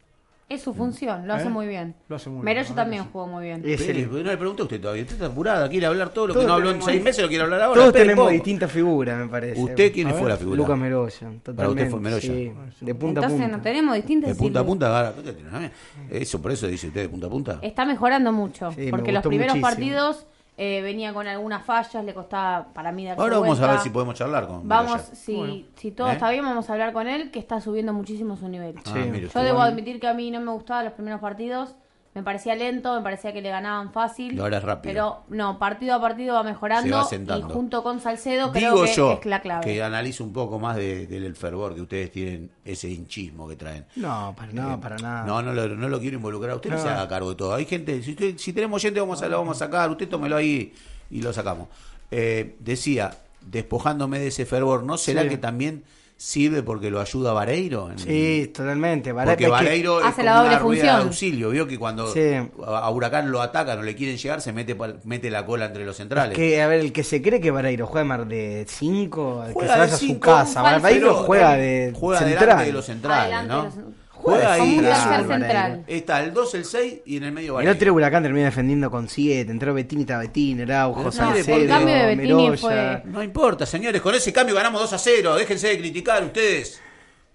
Es 0.50 0.62
su 0.62 0.74
función, 0.74 1.28
lo 1.28 1.34
hace 1.34 1.48
¿Eh? 1.48 1.50
muy 1.50 1.68
bien. 1.68 1.94
Lo 2.08 2.16
hace 2.16 2.30
muy 2.30 2.38
bien, 2.38 2.46
Meroyo 2.46 2.70
verdad 2.70 2.84
también 2.84 3.04
sí. 3.04 3.10
jugó 3.12 3.28
muy 3.28 3.44
bien. 3.44 3.62
Es 3.66 3.82
el- 3.90 4.10
no 4.10 4.18
le 4.18 4.38
pregunté 4.38 4.62
a 4.62 4.64
usted 4.66 4.80
todavía, 4.80 5.04
usted 5.04 5.16
está 5.16 5.28
apurada, 5.28 5.68
quiere 5.68 5.86
hablar 5.88 6.08
todo 6.12 6.28
lo 6.28 6.34
que 6.40 6.46
no 6.46 6.54
habló 6.54 6.72
en 6.72 6.82
seis 6.82 7.04
meses, 7.04 7.22
lo 7.22 7.28
quiere 7.28 7.44
hablar 7.44 7.62
ahora. 7.64 7.74
Todos 7.76 7.88
espere 7.88 8.06
tenemos 8.06 8.32
distintas 8.32 8.72
figuras, 8.72 9.20
me 9.20 9.28
parece. 9.28 9.60
¿Usted 9.62 9.92
quién 9.92 10.08
A 10.08 10.12
fue 10.12 10.22
ver. 10.22 10.30
la 10.30 10.38
figura? 10.38 10.56
Lucas 10.58 10.78
Meroya, 10.78 11.12
totalmente. 11.18 11.54
Para 11.54 11.70
usted 11.70 11.90
fue 11.90 12.00
Meroya. 12.00 12.22
Sí, 12.22 12.54
de 12.80 12.96
punta 12.96 13.20
a 13.20 13.24
Entonces 13.26 13.42
punta. 13.42 13.58
no 13.58 13.62
tenemos 13.62 13.96
distintas 13.96 14.30
De 14.30 14.36
punta 14.36 14.60
a 14.62 14.66
punta, 14.66 14.98
ahora, 14.98 15.14
¿qué 15.18 15.22
te 15.22 15.34
tiene? 15.34 15.50
¿Sabe? 15.52 15.72
Eso, 16.12 16.42
por 16.42 16.52
eso 16.54 16.68
dice 16.68 16.88
usted 16.88 17.02
de 17.02 17.10
punta 17.10 17.28
a 17.28 17.30
punta. 17.30 17.60
Está 17.62 17.86
mejorando 17.86 18.32
mucho. 18.32 18.72
Sí, 18.72 18.82
me 18.86 18.92
porque 18.92 19.12
los 19.12 19.24
primeros 19.28 19.58
muchísimo. 19.58 19.68
partidos 19.70 20.28
eh, 20.58 20.82
venía 20.82 21.14
con 21.14 21.28
algunas 21.28 21.64
fallas, 21.64 22.04
le 22.04 22.14
costaba 22.16 22.74
para 22.74 22.92
mí 22.92 23.06
darse 23.06 23.22
Ahora 23.22 23.38
vamos 23.40 23.60
a 23.62 23.68
ver 23.72 23.80
si 23.80 23.90
podemos 23.92 24.16
charlar 24.16 24.48
con 24.48 24.68
Vamos, 24.68 25.02
si, 25.14 25.36
Bueno. 25.36 25.56
si 25.76 25.92
todo 25.92 26.10
¿Eh? 26.10 26.14
está 26.14 26.32
bien, 26.32 26.44
vamos 26.44 26.68
a 26.70 26.74
hablar 26.74 26.94
con 26.94 27.08
él, 27.08 27.30
que 27.30 27.38
está 27.40 27.62
subiendo 27.62 27.94
muchísimo 27.94 28.36
su 28.38 28.48
nivel. 28.50 28.76
Ah, 28.78 28.82
Sí. 28.92 29.00
mire 29.12 29.30
Yo 29.30 29.40
debo 29.42 29.62
admitir 29.62 30.00
que 30.00 30.08
a 30.08 30.14
mí 30.16 30.32
no 30.32 30.40
me 30.42 30.52
gustaban 30.52 30.86
los 30.86 30.94
primeros 30.94 31.22
partidos. 31.22 31.76
Me 32.18 32.24
parecía 32.24 32.56
lento, 32.56 32.96
me 32.96 33.02
parecía 33.04 33.32
que 33.32 33.44
le 33.44 33.50
ganaban 33.50 33.94
fácil. 33.94 34.34
Y 34.34 34.40
ahora 34.40 34.58
es 34.58 34.64
rápido. 34.64 34.92
Pero 34.92 35.24
no, 35.30 35.60
partido 35.60 35.94
a 35.94 36.02
partido 36.02 36.34
va 36.34 36.42
mejorando. 36.42 37.04
Se 37.06 37.20
va 37.20 37.38
y 37.38 37.42
junto 37.44 37.84
con 37.84 38.02
Salcedo 38.02 38.52
creo 38.52 38.72
Digo 38.74 38.86
que 38.86 38.94
yo 38.96 39.20
es 39.22 39.26
la 39.28 39.40
clave. 39.40 39.64
que 39.64 39.84
analizo 39.84 40.24
un 40.24 40.34
poco 40.34 40.58
más 40.58 40.76
de- 40.78 41.06
del 41.06 41.36
fervor 41.36 41.76
que 41.76 41.82
ustedes 41.82 42.12
tienen, 42.12 42.50
ese 42.66 42.90
hinchismo 42.90 43.48
que 43.48 43.56
traen. 43.56 43.86
No, 43.98 44.34
para 44.36 44.52
nada, 44.52 44.74
Eh, 44.74 44.78
para 44.82 44.96
nada. 44.98 45.26
No, 45.26 45.44
no 45.44 45.54
lo, 45.54 45.68
no 45.76 45.90
lo 45.90 46.00
quiero 46.00 46.16
involucrar. 46.18 46.56
Usted 46.56 46.72
no 46.72 46.78
No. 46.78 46.82
se 46.82 46.90
haga 46.90 47.08
cargo 47.08 47.30
de 47.30 47.36
todo. 47.36 47.54
Hay 47.54 47.66
gente, 47.66 48.02
si, 48.02 48.12
usted- 48.14 48.36
si 48.38 48.52
tenemos 48.52 48.82
gente, 48.82 49.00
vamos 49.00 49.22
a, 49.22 49.28
lo 49.28 49.38
vamos 49.38 49.58
a 49.62 49.66
sacar. 49.68 49.88
Usted 49.92 50.10
tómelo 50.10 50.38
ahí 50.38 50.74
y 51.12 51.22
lo 51.22 51.32
sacamos. 51.34 51.68
Eh, 52.10 52.56
decía, 52.62 53.12
despojándome 53.42 54.18
de 54.20 54.28
ese 54.30 54.46
fervor, 54.48 54.84
¿no 54.84 54.98
será 54.98 55.22
Sí. 55.22 55.30
que 55.30 55.38
también 55.38 55.84
sirve 56.20 56.64
porque 56.64 56.90
lo 56.90 57.00
ayuda 57.00 57.30
a 57.30 57.34
Vareiro? 57.34 57.92
en- 57.92 58.00
Sí, 58.00 58.52
totalmente. 58.54 59.12
Vare- 59.12 59.32
Porque 59.32 59.44
es 59.44 59.48
que- 59.48 59.52
Vareiro 59.52 60.00
es 60.00 60.06
Hace 60.08 60.16
como 60.16 60.26
la 60.26 60.36
doble 60.38 60.50
una 60.50 60.60
rueda 60.60 60.82
de 60.82 60.88
función. 60.90 61.08
auxilio. 61.08 61.50
Vio 61.52 61.68
que 61.68 61.78
cuando 61.78 62.12
Sí. 62.12 62.22
a 62.66 62.90
Huracán 62.90 63.32
lo 63.32 63.42
atacan 63.42 63.80
o 63.80 63.84
le 63.84 63.96
quieren 63.96 64.18
llegar, 64.18 64.42
se 64.42 64.52
mete, 64.52 64.76
mete 65.04 65.30
la 65.30 65.46
cola 65.46 65.66
entre 65.66 65.86
los 65.86 65.96
centrales. 65.96 66.36
que, 66.36 66.62
a 66.62 66.68
ver, 66.68 66.80
el 66.82 66.92
que 66.92 67.04
se 67.04 67.22
cree 67.22 67.40
que 67.40 67.52
Vareiro 67.52 67.86
juega 67.86 68.18
de 68.26 68.66
5, 68.68 69.44
que 69.48 69.54
se 69.62 69.68
vaya 69.68 69.84
a 69.84 69.88
su 69.90 69.98
cinco, 69.98 70.20
casa. 70.22 70.62
Vareiro 70.62 71.14
juega 71.16 71.54
de 71.56 71.94
juega 71.96 72.20
central. 72.20 72.40
delante 72.40 72.66
de 72.66 72.72
los 72.74 72.86
centrales, 72.86 73.34
Adelante 73.36 73.54
¿no? 73.54 73.64
de 73.64 73.82
los- 73.82 73.97
Juega 74.20 74.54
ahí. 74.54 74.76
como 74.78 74.90
un 74.90 75.28
central. 75.28 75.84
Está 75.88 76.24
el 76.24 76.34
2, 76.34 76.56
el 76.56 76.66
6 76.66 77.02
y 77.06 77.18
en 77.18 77.24
el 77.24 77.32
medio 77.32 77.48
El 77.50 77.54
Vareiro. 77.66 77.74
otro 77.76 77.94
Huracán 77.94 78.24
termina 78.24 78.46
defendiendo 78.46 78.90
con 78.92 79.08
7. 79.08 79.50
Entró 79.52 79.74
Bettini, 79.74 80.02
está 80.02 80.18
Bettini, 80.20 80.64
Araujo, 80.64 81.04
No, 81.04 81.12
Salcedo, 81.12 81.58
el 81.58 81.68
cambio 81.68 81.96
de 81.96 82.06
Bettini 82.16 82.34
Meroya. 82.34 82.58
fue- 82.58 83.02
No 83.06 83.24
importa, 83.24 83.66
señores, 83.66 84.02
con 84.02 84.14
ese 84.16 84.34
cambio 84.34 84.56
ganamos 84.56 84.82
2 84.82 84.94
a 84.94 84.98
0. 84.98 85.36
Déjense 85.36 85.68
de 85.70 85.78
criticar 85.80 86.24
ustedes. 86.24 86.82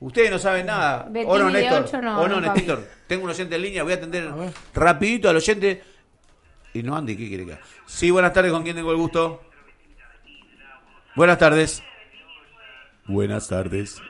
Ustedes 0.00 0.30
no 0.30 0.38
saben 0.38 0.66
nada. 0.66 1.06
Bettini 1.08 1.32
o 1.32 1.38
no, 1.38 1.50
Néstor. 1.50 1.82
ocho 1.84 2.02
no, 2.02 2.20
o 2.20 2.28
no, 2.28 2.40
no, 2.40 2.52
Néstor. 2.54 2.86
Tengo 3.06 3.24
un 3.24 3.30
oyente 3.30 3.54
en 3.56 3.62
línea, 3.62 3.82
voy 3.84 3.92
a 3.92 3.96
atender 3.96 4.28
rapidito 4.74 5.28
al 5.30 5.36
oyente. 5.36 5.82
Y 6.74 6.82
no, 6.82 6.96
Andy, 6.96 7.16
¿qué 7.16 7.28
quiere 7.28 7.46
que 7.46 7.52
haga? 7.52 7.62
Sí, 7.86 8.10
buenas 8.10 8.32
tardes, 8.32 8.50
¿con 8.52 8.62
quién 8.64 8.74
tengo 8.74 8.90
el 8.90 8.96
gusto? 8.96 9.42
Buenas 11.14 11.38
tardes. 11.38 11.82
Buenas 13.06 13.48
tardes. 13.48 14.00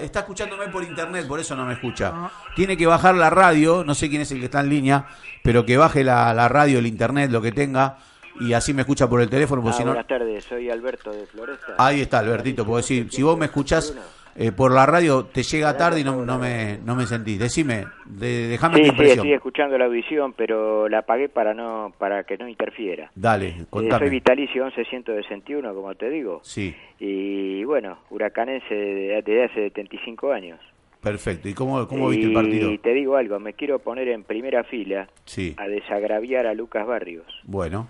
Está, 0.00 0.20
escuchándome 0.20 0.68
por 0.68 0.82
internet, 0.82 1.26
por 1.28 1.38
eso 1.38 1.54
no 1.54 1.66
me 1.66 1.74
escucha. 1.74 2.30
Tiene 2.56 2.74
que 2.76 2.86
bajar 2.86 3.14
la 3.14 3.28
radio, 3.28 3.84
no 3.84 3.94
sé 3.94 4.08
quién 4.08 4.22
es 4.22 4.32
el 4.32 4.38
que 4.38 4.46
está 4.46 4.60
en 4.60 4.70
línea, 4.70 5.06
pero 5.42 5.66
que 5.66 5.76
baje 5.76 6.02
la, 6.02 6.32
la 6.32 6.48
radio, 6.48 6.78
el 6.78 6.86
internet, 6.86 7.30
lo 7.30 7.42
que 7.42 7.52
tenga, 7.52 7.98
y 8.40 8.54
así 8.54 8.72
me 8.72 8.82
escucha 8.82 9.06
por 9.08 9.20
el 9.20 9.28
teléfono, 9.28 9.62
Ah, 9.68 9.72
si 9.72 9.80
no... 9.84 9.90
buenas 9.90 10.06
tardes, 10.06 10.44
soy 10.44 10.70
Alberto 10.70 11.10
de 11.12 11.26
Floresta. 11.26 11.74
Ahí 11.76 12.00
está, 12.00 12.20
Albertito, 12.20 12.64
porque 12.64 12.82
si, 12.82 13.08
si 13.10 13.22
vos 13.22 13.36
me 13.36 13.44
escuchás 13.46 13.92
eh, 14.40 14.52
por 14.52 14.72
la 14.72 14.86
radio, 14.86 15.24
te 15.26 15.42
llega 15.42 15.76
tarde 15.76 16.00
y 16.00 16.04
no, 16.04 16.24
no 16.24 16.38
me, 16.38 16.78
no 16.84 16.94
me 16.94 17.06
sentís. 17.06 17.38
Decime, 17.38 17.86
de, 18.06 18.46
déjame 18.48 18.76
Sí, 18.76 18.80
tu 18.82 18.84
sí, 18.86 18.90
impresión. 18.92 19.18
estoy 19.18 19.32
escuchando 19.34 19.76
la 19.76 19.86
audición, 19.86 20.32
pero 20.32 20.88
la 20.88 20.98
apagué 21.00 21.28
para 21.28 21.54
no 21.54 21.92
para 21.98 22.22
que 22.24 22.38
no 22.38 22.46
interfiera. 22.48 23.10
Dale, 23.14 23.48
Eh, 23.48 23.54
soy 23.56 23.66
contame. 23.68 24.08
vitalicio 24.08 24.64
1161, 24.64 25.74
como 25.74 25.94
te 25.96 26.08
digo. 26.08 26.40
Sí, 26.44 26.74
Y 27.00 27.64
bueno, 27.64 27.98
huracanense 28.10 28.74
de- 28.74 29.22
desde 29.22 29.44
hace 29.44 29.54
75 29.70 30.32
años. 30.32 30.58
perfecto. 31.02 31.48
¿Y 31.48 31.54
cómo, 31.54 31.86
cómo 31.88 32.08
viste 32.08 32.26
el 32.26 32.32
y 32.32 32.34
partido? 32.34 32.78
te 32.80 32.92
digo 32.94 33.16
algo, 33.16 33.38
me 33.40 33.52
quiero 33.54 33.78
poner 33.78 34.08
en 34.08 34.24
primera 34.24 34.64
fila 34.64 35.08
Sí, 35.24 35.54
a 35.56 35.66
desagraviar 35.68 36.46
a 36.46 36.54
Lucas 36.54 36.86
Barrios, 36.86 37.26
bueno, 37.44 37.88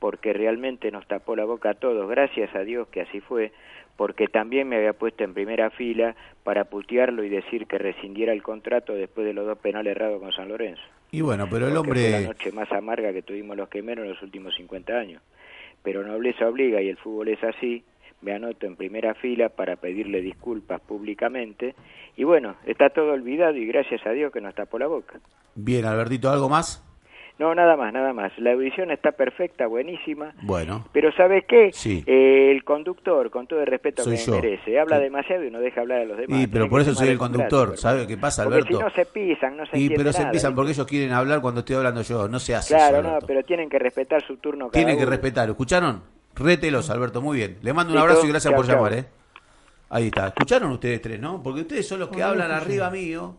porque 0.00 0.32
realmente 0.32 0.90
nos 0.90 1.06
tapó 1.06 1.36
la 1.36 1.44
boca 1.44 1.70
a 1.70 1.74
todos. 1.74 2.08
Gracias 2.08 2.54
a 2.56 2.60
Dios 2.60 2.88
que 2.88 3.02
así 3.02 3.20
fue, 3.20 3.52
porque 4.00 4.28
también 4.28 4.66
me 4.66 4.76
había 4.76 4.94
puesto 4.94 5.24
en 5.24 5.34
primera 5.34 5.68
fila 5.68 6.16
para 6.42 6.64
putearlo 6.64 7.22
y 7.22 7.28
decir 7.28 7.66
que 7.66 7.76
rescindiera 7.76 8.32
el 8.32 8.42
contrato 8.42 8.94
después 8.94 9.26
de 9.26 9.34
los 9.34 9.44
dos 9.44 9.58
penales 9.58 9.90
errados 9.90 10.22
con 10.22 10.32
San 10.32 10.48
Lorenzo. 10.48 10.80
y 11.10 11.20
bueno, 11.20 11.46
pero 11.50 11.66
el 11.68 11.74
porque 11.74 11.90
fue 11.90 12.00
la 12.00 12.16
hombre... 12.16 12.28
noche 12.28 12.52
más 12.52 12.72
amarga 12.72 13.12
que 13.12 13.20
tuvimos 13.20 13.58
los 13.58 13.68
quemeros 13.68 14.04
en 14.06 14.12
los 14.12 14.22
últimos 14.22 14.54
50 14.54 14.96
años. 14.96 15.22
Pero 15.82 16.02
nobleza 16.02 16.48
obliga 16.48 16.80
y 16.80 16.88
el 16.88 16.96
fútbol 16.96 17.28
es 17.28 17.44
así. 17.44 17.84
Me 18.22 18.32
anoto 18.32 18.64
en 18.64 18.76
primera 18.76 19.12
fila 19.12 19.50
para 19.50 19.76
pedirle 19.76 20.22
disculpas 20.22 20.80
públicamente. 20.80 21.74
Y 22.16 22.24
bueno, 22.24 22.56
está 22.64 22.88
todo 22.88 23.12
olvidado 23.12 23.58
y 23.58 23.66
gracias 23.66 24.06
a 24.06 24.12
Dios 24.12 24.32
que 24.32 24.40
nos 24.40 24.54
tapó 24.54 24.78
la 24.78 24.86
boca. 24.86 25.20
Bien, 25.54 25.84
Albertito, 25.84 26.30
¿algo 26.30 26.48
más? 26.48 26.82
No, 27.40 27.54
nada 27.54 27.74
más, 27.74 27.90
nada 27.90 28.12
más. 28.12 28.32
La 28.38 28.52
audición 28.52 28.90
está 28.90 29.12
perfecta, 29.12 29.66
buenísima. 29.66 30.34
Bueno, 30.42 30.86
Pero 30.92 31.10
¿sabes 31.12 31.44
qué? 31.48 31.70
Sí. 31.72 32.04
Eh, 32.06 32.50
el 32.52 32.62
conductor, 32.64 33.30
con 33.30 33.46
todo 33.46 33.60
el 33.60 33.66
respeto 33.66 34.04
Soy 34.04 34.16
que 34.16 34.22
yo. 34.24 34.32
me 34.34 34.40
merece, 34.42 34.78
habla 34.78 34.98
Sí. 34.98 35.02
demasiado 35.04 35.44
y 35.44 35.50
no 35.50 35.58
deja 35.58 35.80
hablar 35.80 36.02
a 36.02 36.04
los 36.04 36.18
demás. 36.18 36.38
y, 36.38 36.46
pero 36.48 36.68
por 36.68 36.82
eso 36.82 36.94
soy 36.94 37.08
el 37.08 37.16
conductor. 37.16 37.70
democrático, 37.70 37.80
¿Sabe 37.80 38.06
qué 38.06 38.18
pasa, 38.18 38.44
Porque 38.44 38.58
Alberto? 38.58 38.76
si 38.76 38.84
no 38.84 38.90
se 38.90 39.06
pisan, 39.06 39.56
no 39.56 39.64
se 39.64 39.78
Y 39.78 39.88
pero 39.88 40.12
se 40.12 40.18
nada, 40.18 40.24
empiezan 40.24 40.50
¿viste? 40.50 40.56
porque 40.56 40.72
ellos 40.72 40.86
quieren 40.86 41.12
hablar 41.12 41.40
cuando 41.40 41.60
estoy 41.60 41.76
hablando 41.76 42.02
yo. 42.02 42.28
No 42.28 42.38
se 42.38 42.54
hace 42.54 42.74
Claro, 42.74 42.98
eso, 43.00 43.10
no, 43.10 43.18
pero 43.26 43.42
tienen 43.42 43.70
que 43.70 43.78
respetar 43.78 44.22
su 44.26 44.36
turno 44.36 44.66
cada 44.66 44.72
Tienen 44.72 44.96
que 44.98 45.04
uno. 45.04 45.10
respetar. 45.10 45.48
¿Escucharon? 45.48 46.02
Rételos, 46.36 46.90
Alberto. 46.90 47.22
Muy 47.22 47.38
bien. 47.38 47.56
Le 47.62 47.72
mando 47.72 47.94
un 47.94 47.98
abrazo 48.00 48.26
y 48.26 48.28
gracias 48.28 48.52
Chau, 48.52 48.60
por 48.60 48.66
chau. 48.66 48.76
llamar, 48.76 48.92
¿eh? 48.92 49.04
Ahí 49.88 50.08
está. 50.08 50.26
¿Escucharon 50.28 50.70
ustedes 50.72 51.00
tres, 51.00 51.18
no? 51.18 51.42
Porque 51.42 51.62
ustedes 51.62 51.88
son 51.88 52.00
los 52.00 52.10
que 52.10 52.22
hablan 52.22 52.50
arriba 52.52 52.90
mío. 52.90 53.34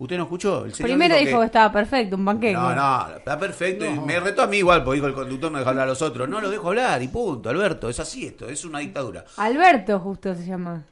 ¿Usted 0.00 0.16
no 0.16 0.22
escuchó? 0.22 0.64
El 0.64 0.72
señor 0.72 0.88
Primero 0.88 1.14
dijo 1.14 1.32
que... 1.32 1.38
que... 1.40 1.44
estaba 1.44 1.70
perfecto, 1.70 2.16
un 2.16 2.24
panqueque. 2.24 2.54
No, 2.54 2.74
no, 2.74 3.16
está 3.18 3.38
perfecto. 3.38 3.84
y 3.84 4.00
Me 4.00 4.18
retó 4.18 4.40
a 4.42 4.46
mí 4.46 4.56
igual, 4.56 4.82
porque 4.82 4.94
dijo 4.96 5.06
el 5.06 5.12
conductor 5.12 5.52
no 5.52 5.58
deja 5.58 5.68
hablar 5.68 5.84
a 5.84 5.90
los 5.90 6.00
otros. 6.00 6.26
No 6.26 6.40
lo 6.40 6.48
dejo 6.48 6.68
hablar 6.68 7.02
y 7.02 7.08
punto, 7.08 7.50
Alberto. 7.50 7.90
Es 7.90 8.00
así 8.00 8.24
esto, 8.26 8.48
es 8.48 8.64
una 8.64 8.78
dictadura. 8.78 9.26
Alberto 9.36 10.00
justo 10.00 10.34
se 10.34 10.46
llama. 10.46 10.84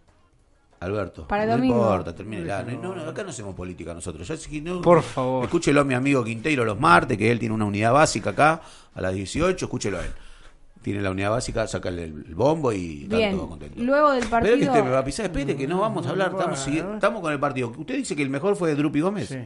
Alberto. 0.81 1.27
Para 1.27 1.47
no 1.47 1.53
domingo. 1.53 1.77
importa, 1.77 2.15
termine. 2.15 2.45
la- 2.45 2.63
No, 2.63 2.95
no, 2.95 3.09
acá 3.09 3.23
no 3.25 3.31
hacemos 3.31 3.55
política 3.55 3.95
nosotros. 3.95 4.29
Ya 4.29 4.61
no- 4.61 4.83
Por 4.83 5.03
favor. 5.03 5.43
Escúchelo 5.43 5.81
a 5.81 5.85
mi 5.85 5.95
amigo 5.95 6.23
Quinteiro 6.23 6.67
los 6.67 6.79
martes, 6.79 7.17
que 7.17 7.31
él 7.33 7.39
tiene 7.39 7.55
una 7.55 7.65
unidad 7.65 7.95
básica 7.95 8.31
acá 8.31 8.61
a 8.95 9.01
las 9.01 9.15
18. 9.15 9.65
Escúchelo 9.65 9.99
a 9.99 10.05
él. 10.05 10.13
Tiene 10.83 11.03
la 11.03 11.11
unidad 11.11 11.31
básica, 11.31 11.67
saca 11.67 11.89
el, 11.89 11.99
el 11.99 12.35
bombo 12.35 12.73
y 12.73 13.03
está 13.05 13.17
Bien, 13.17 13.37
todo 13.37 13.49
contento. 13.49 13.83
luego 13.83 14.13
del 14.13 14.23
que 14.23 14.29
partido... 14.29 14.57
usted 14.57 14.85
me 14.85 14.91
va 14.91 14.99
a 15.01 15.05
pisar. 15.05 15.27
Espere 15.27 15.57
que 15.57 15.67
no 15.67 15.81
vamos 15.81 16.07
a 16.07 16.11
hablar. 16.11 16.33
Estamos, 16.95 17.21
con 17.21 17.33
el 17.33 17.41
partido. 17.41 17.73
Usted 17.77 17.97
dice 17.97 18.15
que 18.17 18.23
el 18.23 18.31
mejor 18.31 18.57
fue 18.57 18.71
de 18.71 18.75
Drupi 18.77 19.01
Gómez. 19.01 19.29
Sí. 19.29 19.39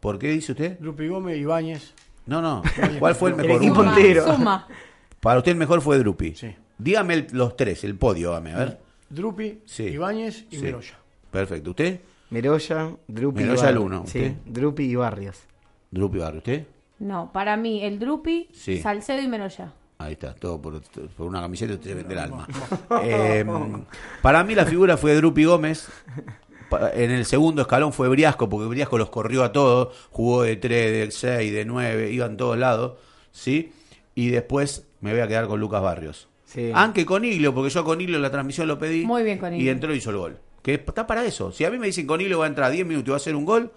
¿Por 0.00 0.18
qué 0.18 0.28
dice 0.28 0.52
usted? 0.52 0.78
Drupi 0.78 1.08
Gómez, 1.08 1.38
Ibáñez. 1.38 1.94
No, 2.26 2.42
no. 2.42 2.62
¿Cuál 2.98 3.14
fue 3.14 3.30
el 3.30 3.40
El 3.40 3.60
mejor? 3.60 3.86
Uno. 3.86 4.26
Suma. 4.36 4.68
Para 5.20 5.38
usted 5.38 5.52
el 5.52 5.58
mejor 5.58 5.80
fue 5.80 5.98
Drupi. 5.98 6.34
Sí. 6.34 6.54
Dígame 6.76 7.14
el- 7.14 7.26
los 7.32 7.56
tres, 7.56 7.82
el 7.84 7.96
podio, 7.96 8.30
dame, 8.32 8.52
a 8.52 8.58
ver. 8.58 8.78
Drupi, 9.10 9.60
Sí. 9.64 9.84
Ibáñez 9.84 10.44
y 10.50 10.56
Sí. 10.56 10.62
Meroya. 10.62 10.98
Perfecto. 11.30 11.70
¿Usted? 11.70 12.00
Meroya, 12.30 12.90
Drupi 13.08 13.40
Meroya 13.40 13.54
y 13.54 13.56
Barrios. 13.56 13.70
el 13.70 13.78
uno, 13.78 14.04
Sí. 14.06 14.36
Drupi 14.44 14.84
y 14.84 14.94
Barrios. 14.94 15.38
Drupi 15.90 16.18
Barrio. 16.18 16.38
¿Usted? 16.38 16.66
No, 17.00 17.30
para 17.32 17.56
mí 17.56 17.82
el 17.82 17.98
Drupi, 17.98 18.48
Sí. 18.52 18.78
Salcedo 18.82 19.22
y 19.22 19.28
Meroya. 19.28 19.72
Ahí 19.98 20.12
está, 20.12 20.32
todo 20.34 20.62
por, 20.62 20.80
por 21.16 21.26
una 21.26 21.40
camiseta 21.40 21.74
usted 21.74 21.96
vende 21.96 22.14
el 22.14 22.20
alma. 22.20 22.46
Eh, 23.02 23.44
para 24.22 24.44
mí 24.44 24.54
la 24.54 24.64
figura 24.64 24.96
fue 24.96 25.14
Drupi 25.14 25.44
Gómez. 25.44 25.88
En 26.94 27.10
el 27.10 27.24
segundo 27.24 27.62
escalón 27.62 27.92
fue 27.92 28.08
Briasco, 28.08 28.48
porque 28.48 28.66
Briasco 28.66 28.98
los 28.98 29.10
corrió 29.10 29.42
a 29.42 29.52
todos. 29.52 30.08
Jugó 30.10 30.42
de 30.42 30.56
3, 30.56 30.92
de 30.92 31.10
6, 31.10 31.52
de 31.52 31.64
9, 31.64 32.10
iban 32.10 32.36
todos 32.36 32.58
lados. 32.58 32.98
¿sí? 33.32 33.72
Y 34.14 34.30
después 34.30 34.86
me 35.00 35.12
voy 35.12 35.20
a 35.20 35.28
quedar 35.28 35.46
con 35.46 35.60
Lucas 35.60 35.82
Barrios. 35.82 36.28
Sí. 36.44 36.70
Aunque 36.74 37.04
Coniglio, 37.06 37.54
porque 37.54 37.70
yo 37.70 37.80
a 37.80 37.84
Coniglio 37.84 38.16
en 38.16 38.22
la 38.22 38.30
transmisión 38.30 38.68
lo 38.68 38.78
pedí. 38.78 39.04
Muy 39.04 39.22
bien, 39.22 39.38
Coniglio. 39.38 39.64
Y 39.64 39.68
entró 39.68 39.94
y 39.94 39.98
hizo 39.98 40.10
el 40.10 40.16
gol. 40.16 40.38
Que 40.62 40.74
está 40.74 41.06
para 41.06 41.24
eso. 41.24 41.52
Si 41.52 41.64
a 41.64 41.70
mí 41.70 41.78
me 41.78 41.86
dicen 41.86 42.06
Coniglio 42.06 42.38
va 42.38 42.46
a 42.46 42.48
entrar 42.48 42.70
10 42.70 42.86
minutos 42.86 43.08
y 43.08 43.10
va 43.10 43.16
a 43.16 43.18
hacer 43.18 43.36
un 43.36 43.44
gol, 43.44 43.72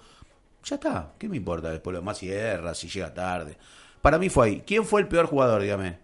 ya 0.64 0.76
está. 0.76 1.14
¿Qué 1.18 1.30
me 1.30 1.38
importa 1.38 1.70
después 1.70 1.94
lo 1.94 2.00
demás 2.00 2.18
si 2.18 2.32
erra, 2.32 2.74
si 2.74 2.88
llega 2.88 3.14
tarde? 3.14 3.58
Para 4.02 4.18
mí 4.18 4.30
fue 4.30 4.48
ahí. 4.48 4.64
¿Quién 4.66 4.84
fue 4.86 5.02
el 5.02 5.08
peor 5.08 5.28
jugador, 5.28 5.62
dígame? 5.62 5.98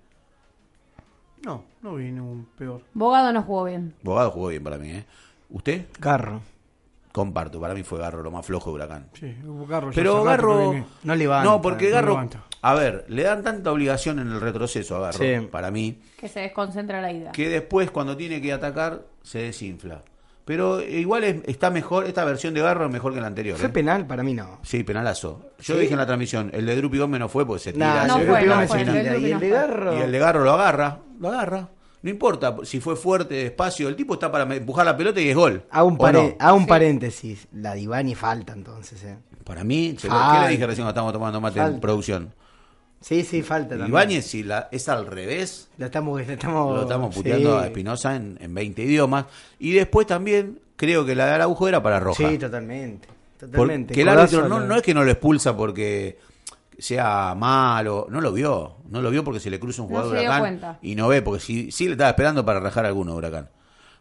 No, 1.47 1.63
no 1.81 1.95
vi 1.95 2.11
ningún 2.11 2.45
peor. 2.57 2.81
Bogado 2.93 3.31
no 3.31 3.41
jugó 3.41 3.63
bien. 3.63 3.93
Bogado 4.03 4.31
jugó 4.31 4.49
bien 4.49 4.63
para 4.63 4.77
mí, 4.77 4.89
¿eh? 4.91 5.05
¿Usted? 5.49 5.85
Garro. 5.99 6.41
Comparto, 7.13 7.59
para 7.61 7.73
mí 7.73 7.83
fue 7.83 7.97
Garro 7.99 8.21
lo 8.21 8.29
más 8.31 8.45
flojo 8.45 8.69
de 8.69 8.75
Huracán. 8.75 9.07
Sí, 9.13 9.33
Garro 9.67 9.91
Pero 9.95 10.23
Garro... 10.25 10.71
viene. 10.71 10.85
No 11.03 11.15
levanta, 11.15 11.49
No, 11.49 11.61
porque 11.61 11.85
no 11.87 11.93
Garro... 11.95 12.29
A 12.61 12.73
ver, 12.73 13.05
le 13.07 13.23
dan 13.23 13.43
tanta 13.43 13.71
obligación 13.71 14.19
en 14.19 14.27
el 14.31 14.41
retroceso 14.41 14.97
a 14.97 14.99
Garro, 14.99 15.19
Sí. 15.19 15.47
para 15.49 15.71
mí, 15.71 15.99
Que 16.19 16.27
se 16.27 16.41
desconcentra 16.41 17.01
la 17.01 17.11
ida. 17.13 17.31
que 17.31 17.47
después 17.49 17.91
cuando 17.91 18.17
tiene 18.17 18.41
que 18.41 18.51
atacar 18.51 19.03
se 19.23 19.39
desinfla. 19.39 20.01
Pero 20.47 20.81
igual 20.81 21.25
es- 21.25 21.35
está 21.45 21.69
mejor, 21.69 22.05
esta 22.05 22.23
versión 22.23 22.53
de 22.53 22.61
Garro 22.61 22.85
es 22.85 22.91
mejor 22.91 23.13
que 23.13 23.19
la 23.19 23.27
anterior. 23.27 23.57
¿Fue 23.57 23.67
¿eh? 23.67 23.71
penal? 23.71 24.07
Para 24.07 24.23
mí 24.23 24.33
no. 24.33 24.59
Sí, 24.63 24.81
penalazo. 24.83 25.51
Yo 25.59 25.75
¿Sí? 25.75 25.81
dije 25.81 25.91
en 25.93 25.99
la 25.99 26.05
transmisión, 26.05 26.49
el 26.53 26.65
de 26.65 26.75
Drupi 26.77 26.97
Gómez 26.99 27.19
no 27.19 27.27
fue 27.27 27.45
porque 27.45 27.63
se 27.63 27.73
tira. 27.73 27.85
Nah, 27.93 28.07
No 28.07 28.17
se- 28.17 28.25
fue, 28.25 28.45
no 28.45 28.55
fue, 28.65 28.79
se 28.79 28.85
tira. 28.85 29.17
Y 29.17 29.31
el 29.33 29.39
de. 29.41 29.49
Garro. 29.49 29.97
Y 29.97 30.01
el 30.01 30.11
de 30.11 30.19
Garro 30.19 30.43
lo 30.45 30.53
agarra, 30.53 30.99
lo 31.19 31.27
agarra. 31.27 31.67
No 32.01 32.09
importa 32.09 32.55
si 32.63 32.79
fue 32.79 32.95
fuerte, 32.95 33.33
despacio, 33.35 33.89
el 33.89 33.95
tipo 33.97 34.13
está 34.13 34.31
para 34.31 34.55
empujar 34.55 34.85
la 34.85 34.95
pelota 34.95 35.19
y 35.19 35.27
es 35.29 35.35
gol. 35.35 35.63
A 35.69 35.83
un, 35.83 35.95
¿O 35.95 35.97
pare- 35.97 36.35
no? 36.39 36.45
a 36.45 36.53
un 36.53 36.61
Sí. 36.63 36.67
paréntesis. 36.69 37.47
La 37.51 37.73
Divani 37.73 38.15
falta 38.15 38.53
entonces, 38.53 39.03
eh. 39.03 39.17
Para 39.43 39.65
mí, 39.65 39.95
se 39.99 40.07
lo- 40.07 40.13
Falta. 40.13 40.33
¿qué 40.39 40.45
le 40.45 40.51
dije 40.51 40.65
recién 40.67 40.83
cuando 40.85 40.89
estábamos 40.91 41.13
tomando 41.13 41.41
mate 41.41 41.59
en 41.59 41.65
Falta. 41.65 41.81
producción? 41.81 42.33
Sí, 43.01 43.23
sí, 43.23 43.41
falta 43.43 43.69
también. 43.69 43.89
Ibáñez, 43.89 44.25
si 44.25 44.43
la, 44.43 44.67
es 44.71 44.89
al 44.89 45.05
revés, 45.05 45.69
Lo 45.77 45.85
estamos, 45.85 46.19
lo 46.25 46.33
estamos, 46.33 46.75
lo 46.75 46.81
estamos 46.81 47.15
puteando 47.15 47.57
sí. 47.59 47.63
a 47.63 47.67
Espinosa 47.67 48.15
en, 48.15 48.37
en 48.41 48.53
20 48.53 48.81
idiomas. 48.83 49.25
Y 49.59 49.71
después 49.73 50.07
también 50.07 50.59
creo 50.75 51.05
que 51.05 51.15
la 51.15 51.25
de 51.27 51.31
Araujo 51.33 51.67
era 51.67 51.81
para 51.81 51.99
Roja. 51.99 52.27
Sí, 52.29 52.37
totalmente. 52.37 53.07
Totalmente. 53.39 53.89
Porque 53.93 54.01
el 54.01 54.09
árbitro 54.09 54.47
no, 54.49 54.59
la- 54.59 54.65
no 54.65 54.75
es 54.77 54.81
que 54.81 54.93
no 54.95 55.03
lo 55.03 55.11
expulsa 55.11 55.55
porque 55.55 56.17
sea 56.79 57.33
malo, 57.35 58.07
no 58.09 58.19
lo 58.21 58.31
vio, 58.33 58.77
no 58.89 59.01
lo 59.01 59.09
vio 59.09 59.23
porque 59.23 59.39
se 59.39 59.49
le 59.49 59.59
cruza 59.59 59.81
un 59.83 59.89
No 59.89 59.95
jugador 59.95 60.13
dio 60.13 60.21
Huracán 60.23 60.39
cuenta. 60.41 60.79
y 60.81 60.95
no 60.95 61.07
ve, 61.07 61.21
porque 61.21 61.39
sí, 61.39 61.71
sí 61.71 61.85
le 61.85 61.91
estaba 61.91 62.09
esperando 62.09 62.43
para 62.45 62.59
rajar 62.59 62.85
a 62.85 62.89
alguno 62.89 63.15
Huracán. 63.15 63.49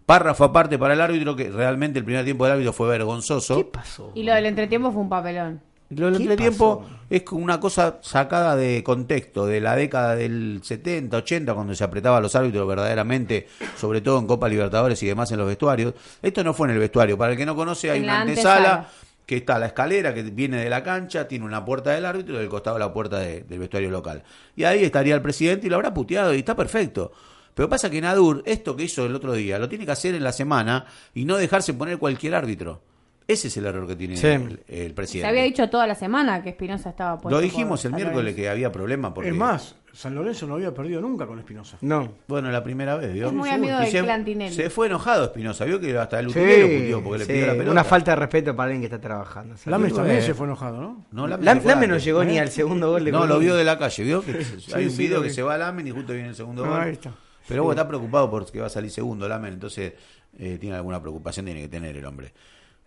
Párrafo 0.07 0.45
aparte 0.45 0.79
para 0.79 0.95
el 0.95 1.01
árbitro, 1.01 1.35
que 1.37 1.51
realmente 1.51 1.99
el 1.99 2.05
primer 2.05 2.25
tiempo 2.25 2.45
del 2.45 2.53
árbitro 2.55 2.73
fue 2.73 2.89
vergonzoso. 2.89 3.57
¿Qué 3.57 3.65
pasó? 3.65 4.13
Y 4.15 4.23
lo 4.23 4.35
del 4.35 4.47
entretiempo 4.47 4.91
fue 4.93 5.03
un 5.03 5.09
papelón. 5.09 5.61
Lo 5.91 6.07
del 6.07 6.17
¿Qué 6.17 6.23
entretiempo 6.25 6.81
pasó? 6.83 6.91
es 7.11 7.23
una 7.31 7.61
cosa 7.61 7.99
sacada 8.03 8.57
de 8.57 8.83
contexto, 8.83 9.47
de 9.47 9.61
la 9.61 9.77
década 9.77 10.17
del 10.17 10.61
70, 10.63 11.17
80, 11.19 11.55
cuando 11.55 11.75
se 11.77 11.85
apretaba 11.85 12.17
a 12.17 12.21
los 12.21 12.35
árbitros 12.35 12.67
verdaderamente, 12.67 13.47
sobre 13.77 14.01
todo 14.01 14.19
en 14.19 14.27
Copa 14.27 14.49
Libertadores 14.49 15.01
y 15.03 15.07
demás 15.07 15.31
en 15.31 15.39
los 15.39 15.47
vestuarios. 15.47 15.95
Esto 16.23 16.43
no 16.43 16.55
fue 16.55 16.67
en 16.69 16.75
el 16.75 16.81
vestuario. 16.81 17.17
Para 17.17 17.33
el 17.33 17.39
que 17.39 17.47
no 17.47 17.55
conoce, 17.55 17.91
hay 17.91 17.99
En 17.99 18.05
una 18.05 18.15
la 18.15 18.21
antesala, 18.23 18.57
antesala. 18.75 18.89
que 19.27 19.37
está 19.37 19.59
la 19.61 19.67
escalera 19.67 20.13
que 20.13 20.23
viene 20.25 20.57
de 20.57 20.69
la 20.71 20.83
cancha, 20.83 21.29
tiene 21.29 21.45
una 21.45 21.65
puerta 21.65 21.91
del 21.93 22.05
árbitro 22.05 22.35
y 22.35 22.39
del 22.39 22.49
costado 22.49 22.79
la 22.81 22.93
puerta 22.93 23.21
de- 23.21 23.43
del 23.43 23.59
vestuario 23.61 23.91
local. 23.91 24.25
Y 24.57 24.65
ahí 24.65 24.83
estaría 24.83 25.15
el 25.15 25.23
presidente 25.23 25.69
y 25.69 25.71
lo 25.71 25.77
habrá 25.77 25.95
puteado 25.95 26.35
y 26.35 26.39
está 26.39 26.57
perfecto. 26.57 27.13
Pero 27.55 27.69
pasa 27.69 27.89
que 27.91 28.01
Nadur, 28.01 28.43
esto 28.45 28.75
que 28.75 28.83
hizo 28.85 29.07
el 29.07 29.15
otro 29.15 29.33
día, 29.35 29.59
lo 29.61 29.69
tiene 29.69 29.87
que 29.87 29.93
hacer 29.93 30.15
en 30.17 30.25
la 30.25 30.33
semana 30.33 30.85
y 31.15 31.25
no 31.25 31.37
dejarse 31.37 31.73
poner 31.75 31.97
cualquier 31.99 32.35
árbitro. 32.35 32.83
Ese 33.29 33.49
es 33.49 33.57
el 33.57 33.67
error 33.67 33.87
que 33.89 33.97
tiene 33.97 34.17
Sí. 34.17 34.29
el, 34.29 34.61
el 34.69 34.95
presidente. 34.95 35.27
Se 35.27 35.31
había 35.31 35.43
dicho 35.43 35.69
toda 35.69 35.87
la 35.87 35.97
semana 35.97 36.43
que 36.43 36.51
Espinosa 36.51 36.91
estaba 36.91 37.19
puesto 37.19 37.31
Lo 37.37 37.41
dijimos 37.43 37.81
por 37.83 37.89
el 37.91 37.95
miércoles 37.97 38.19
Lorenzo. 38.23 38.37
que 38.37 38.49
había 38.49 38.71
problema 38.71 39.13
porque 39.13 39.31
Es 39.31 39.35
más, 39.37 39.75
San 39.93 40.15
Lorenzo 40.15 40.47
no 40.47 40.55
había 40.55 40.73
perdido 40.73 41.01
nunca 41.01 41.27
con 41.27 41.39
Espinosa. 41.41 41.77
No. 41.81 42.13
bueno 42.29 42.51
la 42.53 42.63
primera 42.63 42.95
vez 42.97 43.13
vio 43.13 43.27
Es 43.27 43.33
muy 43.33 43.49
Sí, 43.49 43.55
amigo 43.57 43.79
del 43.79 43.87
se, 43.91 44.51
se 44.55 44.71
fue 44.71 44.87
enojado 44.87 45.25
Espinosa 45.25 45.65
vio 45.65 45.81
que 45.81 45.99
hasta 45.99 46.21
el 46.21 46.31
Sí, 46.31 46.39
utilero 46.39 46.67
puteó 46.69 47.03
porque 47.03 47.19
le 47.19 47.25
sí, 47.25 47.33
pidió 47.33 47.47
la 47.47 47.53
pelota 47.55 47.71
una 47.73 47.85
falta 47.85 48.11
de 48.13 48.17
respeto 48.17 48.55
para 48.55 48.67
alguien 48.67 48.83
que 48.83 48.87
está 48.95 49.01
trabajando. 49.01 49.57
¿sabes? 49.57 49.67
Lames 49.67 49.93
también 49.95 50.17
bueno. 50.19 50.27
se 50.27 50.35
fue 50.35 50.47
enojado, 50.47 50.81
¿no? 50.81 51.05
no, 51.11 51.27
no 51.27 51.97
llegó 51.99 52.23
¿eh? 52.23 52.27
ni 52.27 52.39
al 52.39 52.51
segundo 52.51 52.91
gol 52.93 53.05
de 53.05 53.11
no 53.11 53.27
lo 53.27 53.41
vio 53.41 53.57
de 53.57 53.65
la 53.65 53.77
calle 53.77 54.05
vio 54.05 54.23
que 54.23 54.33
hay 54.75 54.85
un 54.85 54.91
sí, 54.93 54.99
video 54.99 55.21
que 55.21 55.31
se 55.31 55.43
va 55.43 55.55
a 55.55 55.59
Lamen 55.59 55.85
y 55.87 55.91
justo 55.91 56.13
viene 56.13 56.29
el 56.29 56.37
segundo 56.37 56.65
Ah, 56.65 56.69
gol 56.69 56.81
ahí 56.81 56.93
está. 56.93 57.13
pero 57.49 57.65
bueno 57.65 57.81
está 57.81 57.89
preocupado 57.89 58.31
porque 58.31 58.61
va 58.61 58.67
a 58.67 58.71
salir 58.71 58.91
segundo 58.93 59.27
Lamen 59.29 59.55
entonces 59.55 59.95
eh, 60.39 60.59
tiene 60.61 60.77
alguna 60.77 61.01
preocupación 61.01 61.47
tiene 61.47 61.63
que 61.63 61.69
tener 61.69 61.97
el 61.97 62.05
hombre 62.05 62.33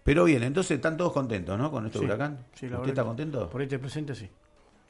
pero 0.09 0.23
bien 0.25 0.41
entonces 0.43 0.71
están 0.77 0.97
todos 0.97 1.13
contentos 1.13 1.57
¿no? 1.59 1.69
con 1.69 1.85
este 1.85 1.99
Sí, 1.99 2.05
huracán 2.05 2.45
sí, 2.55 2.67
la 2.67 2.77
¿usted 2.77 2.89
está 2.89 3.01
que 3.03 3.07
contento? 3.07 3.49
Por 3.49 3.61
este 3.61 3.77
presente, 3.77 4.15
sí. 4.15 4.27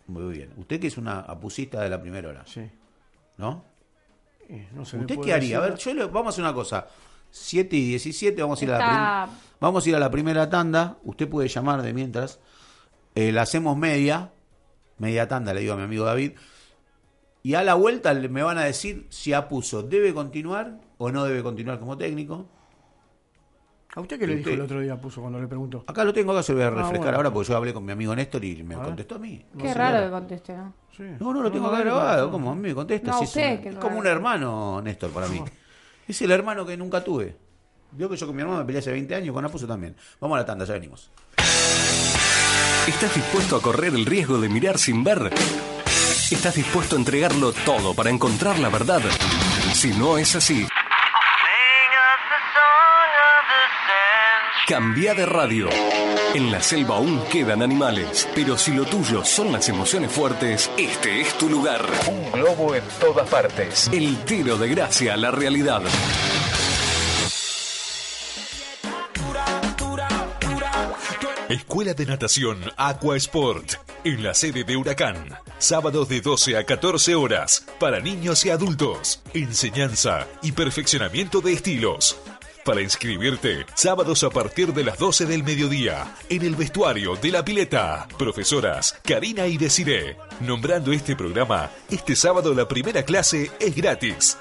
muy 0.07 0.33
bien 0.33 0.53
usted 0.57 0.79
que 0.79 0.87
es 0.87 0.97
una 0.97 1.19
apusista 1.19 1.81
de 1.81 1.89
la 1.89 1.99
primera 2.01 2.29
hora 2.29 2.43
sí. 2.45 2.61
¿no? 3.37 3.63
Eh, 4.47 4.67
no 4.73 4.85
se 4.85 4.97
¿Usted 4.97 5.19
qué 5.19 5.33
haría? 5.33 5.57
A 5.57 5.61
ver, 5.61 5.75
yo 5.75 5.93
le- 5.93 6.05
vamos 6.05 6.27
a 6.27 6.29
hacer 6.29 6.43
una 6.43 6.53
cosa. 6.53 6.87
7 7.31 7.75
y 7.75 7.87
17, 7.89 8.41
vamos 8.41 8.59
a 8.59 8.63
ir 8.65 8.71
a 8.71 8.77
la 8.79 9.29
vamos 9.59 9.85
a 9.85 9.89
ir 9.89 9.95
a 9.95 9.99
la 9.99 10.09
primera 10.09 10.49
tanda. 10.49 10.97
Usted 11.03 11.29
puede 11.29 11.47
llamar 11.47 11.83
de 11.83 11.93
mientras. 11.93 12.39
Eh, 13.13 13.31
la 13.31 13.43
hacemos 13.43 13.77
media, 13.77 14.31
media 14.97 15.27
tanda, 15.27 15.53
le 15.53 15.61
digo 15.61 15.73
a 15.73 15.77
mi 15.77 15.83
amigo 15.83 16.03
David. 16.05 16.31
Y 17.43 17.53
a 17.53 17.63
la 17.63 17.75
vuelta 17.75 18.11
le- 18.15 18.27
me 18.29 18.41
van 18.41 18.57
a 18.57 18.63
decir 18.63 19.05
si 19.09 19.33
Apuso 19.33 19.83
debe 19.83 20.13
continuar 20.15 20.79
o 20.97 21.11
no 21.11 21.23
debe 21.25 21.43
continuar 21.43 21.79
como 21.79 21.95
técnico. 21.97 22.49
¿A 23.95 24.01
usted 24.01 24.19
qué 24.19 24.27
le 24.27 24.35
dijo 24.35 24.49
Usted- 24.49 24.53
el 24.59 24.61
otro 24.65 24.79
día, 24.81 24.95
puso 25.01 25.19
cuando 25.21 25.39
le 25.41 25.47
preguntó? 25.47 25.83
Acá 25.87 26.03
lo 26.03 26.13
tengo, 26.13 26.31
acá 26.31 26.43
se 26.43 26.51
lo 26.53 26.59
voy 26.59 26.67
a 26.67 26.69
refrescar 26.69 26.99
bueno. 26.99 27.15
ahora 27.17 27.31
porque 27.33 27.49
yo 27.49 27.57
hablé 27.57 27.73
con 27.73 27.83
mi 27.85 27.91
amigo 27.91 28.15
Néstor 28.15 28.45
y 28.45 28.61
me 28.63 28.75
A 28.75 28.79
contestó 28.83 29.15
a 29.15 29.19
mí. 29.19 29.43
Qué 29.57 29.67
No, 29.69 29.73
raro 29.73 30.05
que 30.05 30.11
conteste, 30.11 30.53
¿no? 30.55 30.73
Sí. 30.95 31.03
No, 31.19 31.33
no 31.33 31.41
lo 31.41 31.51
tengo 31.51 31.67
acá 31.67 31.79
grabado. 31.79 32.25
no. 32.27 32.31
¿Cómo? 32.31 32.51
A 32.51 32.55
mí 32.55 32.61
me 32.61 32.75
contesta. 32.75 33.11
No, 33.11 33.25
si 33.25 33.39
es 33.39 33.65
un- 33.65 33.75
como 33.77 33.97
un 33.97 34.05
hermano, 34.07 34.79
Néstor, 34.81 35.09
para 35.11 35.27
mí. 35.27 35.41
Es 36.07 36.21
el 36.21 36.31
hermano 36.31 36.65
que 36.65 36.77
nunca 36.77 37.03
tuve. 37.03 37.35
Vio 37.91 38.07
que 38.07 38.15
yo 38.15 38.27
con 38.27 38.35
mi 38.35 38.41
hermano 38.43 38.59
me 38.59 38.65
peleé 38.65 38.79
hace 38.79 38.91
20 38.91 39.15
años, 39.15 39.33
con 39.33 39.43
Apuso 39.43 39.65
también. 39.65 39.95
Vamos 40.21 40.35
a 40.35 40.41
la 40.41 40.45
tanda, 40.45 40.65
ya 40.65 40.73
venimos. 40.73 41.09
¿Estás 42.87 43.13
dispuesto 43.15 43.55
a 43.55 43.61
correr 43.61 43.93
el 43.93 44.05
riesgo 44.05 44.39
de 44.39 44.49
mirar 44.49 44.77
sin 44.77 45.03
ver? 45.03 45.31
¿Estás 46.31 46.55
dispuesto 46.55 46.95
a 46.95 46.99
entregarlo 46.99 47.51
todo 47.65 47.93
para 47.95 48.09
encontrar 48.09 48.59
la 48.59 48.69
verdad? 48.69 49.01
Si 49.73 49.89
no 49.97 50.17
es 50.17 50.35
así, 50.35 50.67
cambia 54.69 55.15
de 55.15 55.25
radio. 55.25 55.67
En 56.35 56.51
la 56.51 56.61
selva 56.61 56.97
aún 56.97 57.19
quedan 57.31 57.63
animales, 57.63 58.29
pero 58.35 58.55
si 58.55 58.71
lo 58.71 58.85
tuyo 58.85 59.25
son 59.25 59.51
las 59.51 59.67
emociones 59.67 60.11
fuertes, 60.11 60.69
este 60.77 61.21
es 61.21 61.35
tu 61.39 61.49
lugar. 61.49 61.83
Un 62.07 62.31
globo 62.31 62.75
en 62.75 62.83
todas 63.01 63.27
partes. 63.27 63.89
El 63.91 64.15
tiro 64.25 64.59
de 64.59 64.67
gracia 64.69 65.15
a 65.15 65.17
la 65.17 65.31
realidad. 65.31 65.81
Escuela 71.49 71.95
de 71.95 72.05
Natación 72.05 72.59
Aqua 72.77 73.17
Sport, 73.17 73.73
en 74.03 74.21
la 74.21 74.35
sede 74.35 74.63
de 74.65 74.77
Huracán. 74.77 75.33
Sábados 75.57 76.07
de 76.09 76.21
12 76.21 76.57
a 76.57 76.63
14 76.63 77.15
horas, 77.15 77.65
para 77.79 78.01
niños 78.01 78.45
y 78.45 78.51
adultos. 78.51 79.23
Enseñanza 79.33 80.27
y 80.43 80.51
perfeccionamiento 80.51 81.41
de 81.41 81.53
estilos. 81.53 82.21
Para 82.69 82.83
inscribirte, 82.83 83.65
sábados 83.73 84.23
a 84.23 84.29
partir 84.29 84.75
de 84.75 84.83
las 84.83 84.99
12 84.99 85.25
del 85.25 85.43
mediodía, 85.43 86.13
en 86.29 86.43
el 86.43 86.55
vestuario 86.55 87.15
de 87.15 87.31
la 87.31 87.43
pileta. 87.43 88.07
Profesoras 88.15 88.95
Karina 89.03 89.47
y 89.47 89.57
Desiree. 89.57 90.17
Nombrando 90.41 90.91
este 90.91 91.15
programa, 91.15 91.71
este 91.89 92.15
sábado 92.15 92.53
la 92.53 92.67
primera 92.67 93.01
clase 93.01 93.49
es 93.59 93.75
gratis. 93.75 94.37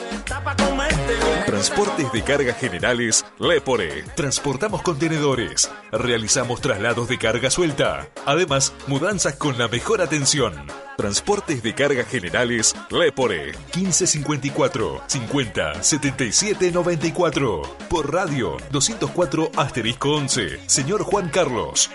Transportes 1.46 2.12
de 2.12 2.22
cargas 2.22 2.58
generales 2.58 3.24
Lepore. 3.38 4.04
Transportamos 4.14 4.82
contenedores. 4.82 5.70
Realizamos 5.90 6.60
traslados 6.60 7.08
de 7.08 7.16
carga 7.18 7.50
suelta. 7.50 8.06
Además, 8.24 8.72
mudanzas 8.86 9.34
con 9.34 9.58
la 9.58 9.66
mejor 9.68 9.93
atención. 10.00 10.52
Transportes 10.96 11.62
de 11.62 11.74
cargas 11.74 12.06
generales 12.06 12.74
Lepore. 12.90 13.52
1554 13.74 15.02
50 15.06 15.82
77 15.82 16.72
94. 16.72 17.62
Por 17.88 18.12
radio 18.12 18.56
204 18.70 19.50
asterisco 19.56 20.14
11. 20.16 20.68
Señor 20.68 21.02
Juan 21.02 21.28
Carlos. 21.28 21.90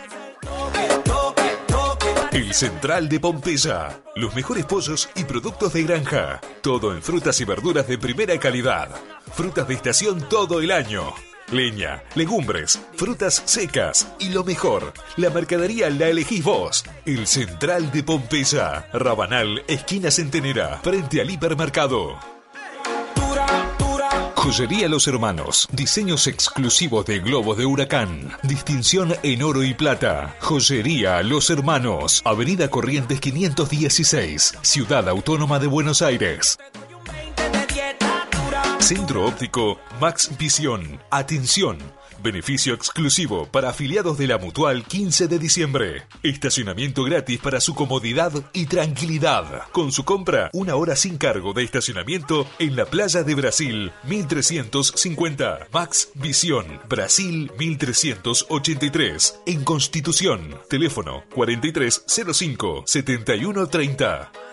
El 2.32 2.54
Central 2.54 3.10
de 3.10 3.20
Pompeya. 3.20 4.02
Los 4.16 4.36
mejores 4.36 4.66
pollos 4.66 5.10
y 5.16 5.24
productos 5.24 5.74
de 5.74 5.84
granja. 5.84 6.40
Todo 6.62 6.94
en 6.94 7.02
frutas 7.02 7.42
y 7.42 7.46
verduras 7.46 7.88
de 7.88 7.98
primera 7.98 8.40
calidad. 8.40 8.90
Frutas 9.34 9.68
de 9.68 9.74
estación 9.74 10.28
todo 10.30 10.62
el 10.62 10.72
año. 10.72 11.14
Leña, 11.52 12.04
legumbres, 12.14 12.80
frutas 12.96 13.42
secas 13.46 14.08
y 14.20 14.30
lo 14.30 14.44
mejor, 14.44 14.94
la 15.18 15.32
mercadería 15.32 15.90
la 15.90 16.08
elegís 16.08 16.44
vos. 16.44 16.84
El 17.06 17.26
Central 17.26 17.92
de 17.92 18.04
Pompeya. 18.04 18.88
Rabanal, 18.94 19.64
esquina 19.68 20.12
Centenera, 20.12 20.80
frente 20.84 21.22
al 21.22 21.32
hipermercado. 21.32 22.18
Joyería 24.36 24.88
Los 24.88 25.08
Hermanos. 25.08 25.68
Diseños 25.72 26.26
exclusivos 26.26 27.06
de 27.06 27.20
globos 27.20 27.58
de 27.58 27.66
huracán. 27.66 28.32
Distinción 28.42 29.16
en 29.22 29.44
oro 29.44 29.64
y 29.64 29.74
plata. 29.74 30.36
Joyería 30.40 31.22
Los 31.24 31.50
Hermanos. 31.50 32.22
Avenida 32.26 32.70
Corrientes 32.70 33.20
516. 33.20 34.58
Ciudad 34.62 35.10
Autónoma 35.10 35.60
de 35.60 35.68
Buenos 35.68 36.02
Aires. 36.02 36.58
Centro 38.80 39.26
óptico 39.26 39.78
Max 40.00 40.32
Visión. 40.38 41.00
Atención. 41.12 41.78
Beneficio 42.24 42.74
exclusivo 42.74 43.46
para 43.46 43.70
afiliados 43.70 44.18
de 44.18 44.28
la 44.28 44.38
Mutual 44.38 44.84
15 44.84 45.28
de 45.28 45.38
diciembre. 45.40 46.04
Estacionamiento 46.24 47.04
gratis 47.04 47.40
para 47.40 47.60
su 47.62 47.76
comodidad 47.76 48.32
y 48.52 48.66
tranquilidad. 48.66 49.64
Con 49.72 49.92
su 49.92 50.04
compra, 50.06 50.50
una 50.54 50.76
hora 50.76 50.96
sin 50.96 51.18
cargo 51.18 51.54
de 51.54 51.64
estacionamiento 51.64 52.48
en 52.58 52.76
la 52.76 52.86
playa 52.86 53.24
de 53.24 53.36
Brasil 53.36 53.92
1350. 54.04 55.68
Max 55.72 56.10
Visión, 56.16 56.66
Brasil 56.90 57.52
1383. 57.58 59.42
En 59.46 59.64
Constitución. 59.64 60.56
Teléfono 60.68 61.24
4305 61.36 62.84
7130. 62.86 64.49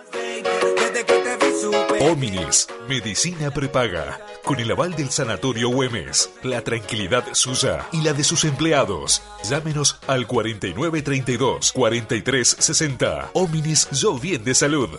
Ominis, 2.01 2.69
medicina 2.89 3.51
prepaga. 3.51 4.21
Con 4.45 4.61
el 4.61 4.71
aval 4.71 4.95
del 4.95 5.11
Sanatorio 5.11 5.71
Güemes, 5.71 6.31
la 6.43 6.63
tranquilidad 6.63 7.25
suya 7.33 7.87
y 7.91 8.03
la 8.03 8.13
de 8.13 8.23
sus 8.23 8.45
empleados. 8.45 9.23
Llámenos 9.49 9.99
al 10.07 10.27
4932 10.27 11.73
4360. 11.73 13.31
Ominis 13.33 13.89
Yo 13.93 14.19
Bien 14.19 14.45
de 14.45 14.55
Salud. 14.55 14.91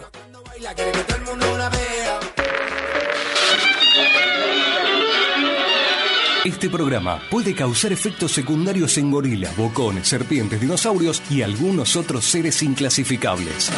Este 6.46 6.70
programa 6.70 7.22
puede 7.30 7.54
causar 7.54 7.92
efectos 7.92 8.32
secundarios 8.32 8.98
en 8.98 9.12
gorilas, 9.12 9.56
bocones, 9.56 10.08
serpientes, 10.08 10.60
dinosaurios 10.60 11.22
y 11.30 11.42
algunos 11.44 11.96
otros 11.96 12.26
seres 12.26 12.64
inclasificables. 12.64 13.70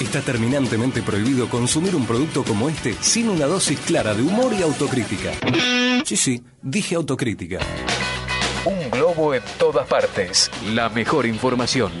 Está 0.00 0.20
terminantemente 0.20 1.02
prohibido 1.02 1.48
consumir 1.48 1.94
un 1.94 2.04
producto 2.04 2.42
como 2.42 2.68
este 2.68 2.94
sin 3.00 3.28
una 3.28 3.46
dosis 3.46 3.78
clara 3.78 4.12
de 4.12 4.22
humor 4.22 4.52
y 4.52 4.62
autocrítica. 4.62 5.30
Sí, 6.04 6.16
sí, 6.16 6.42
dije 6.60 6.96
autocrítica. 6.96 7.60
Un 8.64 8.90
globo 8.90 9.34
en 9.34 9.42
todas 9.58 9.86
partes. 9.86 10.50
La 10.74 10.88
mejor 10.88 11.26
información. 11.26 11.92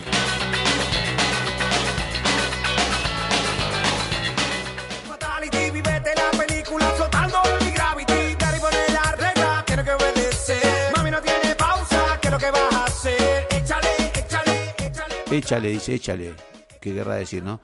Échale, 15.30 15.70
dice, 15.70 15.94
échale. 15.94 16.53
¿Qué 16.84 16.92
querrá 16.92 17.14
decir, 17.14 17.42
no? 17.42 17.60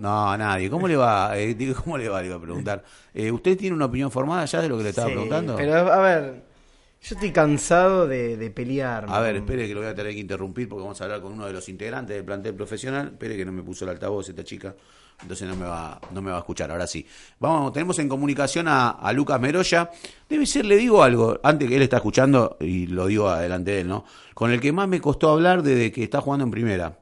No, 0.00 0.30
a 0.32 0.36
nadie. 0.36 0.68
¿Cómo 0.68 0.88
le 0.88 0.96
va? 0.96 1.38
Eh, 1.38 1.54
digo, 1.54 1.74
¿Cómo 1.84 1.96
le 1.96 2.08
va? 2.08 2.20
Le 2.20 2.26
iba 2.26 2.36
a 2.36 2.40
preguntar. 2.40 2.82
Eh, 3.14 3.30
¿Usted 3.30 3.56
tiene 3.56 3.76
una 3.76 3.84
opinión 3.84 4.10
formada 4.10 4.44
ya 4.44 4.60
de 4.60 4.68
lo 4.68 4.76
que 4.76 4.82
le 4.82 4.88
estaba 4.90 5.06
Sí, 5.06 5.12
preguntando? 5.12 5.54
Pero 5.54 5.92
a 5.92 5.98
ver, 6.00 6.42
yo 7.00 7.14
estoy 7.14 7.30
cansado 7.30 8.08
de, 8.08 8.36
de 8.36 8.50
pelear. 8.50 9.06
A 9.08 9.20
ver, 9.20 9.36
espere 9.36 9.68
que 9.68 9.74
lo 9.74 9.80
voy 9.80 9.88
a 9.88 9.94
tener 9.94 10.12
que 10.12 10.18
interrumpir 10.18 10.68
porque 10.68 10.82
vamos 10.82 11.00
a 11.00 11.04
hablar 11.04 11.20
con 11.20 11.34
uno 11.34 11.46
de 11.46 11.52
los 11.52 11.68
integrantes 11.68 12.16
del 12.16 12.24
plantel 12.24 12.54
profesional. 12.54 13.06
Espere 13.12 13.36
que 13.36 13.44
no 13.44 13.52
me 13.52 13.62
puso 13.62 13.84
el 13.84 13.90
altavoz 13.92 14.28
esta 14.28 14.42
chica, 14.42 14.74
entonces 15.22 15.48
no 15.48 15.54
me 15.56 15.66
va, 15.66 16.00
no 16.10 16.20
me 16.20 16.30
va 16.32 16.38
a 16.38 16.40
escuchar. 16.40 16.70
Ahora 16.72 16.86
sí. 16.88 17.06
Vamos, 17.38 17.72
tenemos 17.72 17.96
en 18.00 18.08
comunicación 18.08 18.66
a, 18.68 18.90
a 18.90 19.12
Lucas 19.12 19.40
Meroya. 19.40 19.88
Debe 20.28 20.44
ser, 20.46 20.66
le 20.66 20.76
digo 20.76 21.02
algo, 21.04 21.38
antes 21.44 21.68
que 21.68 21.76
él 21.76 21.82
está 21.82 21.96
escuchando, 21.98 22.56
y 22.60 22.88
lo 22.88 23.06
digo 23.06 23.28
adelante 23.28 23.70
de 23.70 23.80
él, 23.82 23.88
¿no? 23.88 24.04
Con 24.34 24.50
el 24.50 24.60
que 24.60 24.72
más 24.72 24.88
me 24.88 25.00
costó 25.00 25.30
hablar 25.30 25.62
desde 25.62 25.90
que 25.92 26.02
está 26.02 26.20
jugando 26.20 26.44
en 26.44 26.50
primera. 26.50 26.98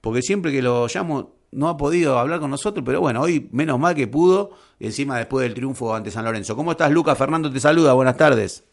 Porque 0.00 0.22
siempre 0.22 0.52
que 0.52 0.62
lo 0.62 0.86
llamo, 0.86 1.34
no 1.50 1.68
ha 1.68 1.76
podido 1.76 2.18
hablar 2.18 2.40
con 2.40 2.50
nosotros, 2.50 2.84
pero 2.84 3.00
bueno, 3.00 3.22
hoy 3.22 3.48
menos 3.52 3.78
mal 3.78 3.94
que 3.94 4.06
pudo, 4.06 4.50
encima 4.78 5.18
después 5.18 5.42
del 5.44 5.54
triunfo 5.54 5.94
ante 5.94 6.10
San 6.10 6.24
Lorenzo. 6.24 6.56
¿Cómo 6.56 6.72
estás, 6.72 6.90
Lucas? 6.90 7.16
Fernando 7.16 7.50
te 7.50 7.60
saluda, 7.60 7.92
buenas 7.94 8.16
tardes. 8.16 8.64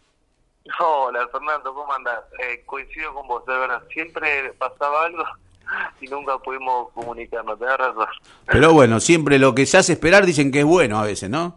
Hola 0.79 1.27
Fernando, 1.31 1.73
¿cómo 1.73 1.93
andas? 1.93 2.19
Eh, 2.39 2.63
coincido 2.65 3.13
con 3.13 3.27
vos, 3.27 3.45
de 3.45 3.55
verdad, 3.55 3.83
siempre 3.93 4.51
pasaba 4.57 5.05
algo 5.05 5.23
y 6.01 6.07
nunca 6.07 6.38
pudimos 6.39 6.91
comunicarnos, 6.93 7.59
tenés 7.59 7.77
razón. 7.77 8.07
Pero 8.47 8.73
bueno, 8.73 8.99
siempre 8.99 9.38
lo 9.39 9.53
que 9.53 9.65
se 9.65 9.77
hace 9.77 9.93
esperar 9.93 10.25
dicen 10.25 10.51
que 10.51 10.59
es 10.59 10.65
bueno 10.65 10.99
a 10.99 11.03
veces, 11.03 11.29
¿no? 11.29 11.55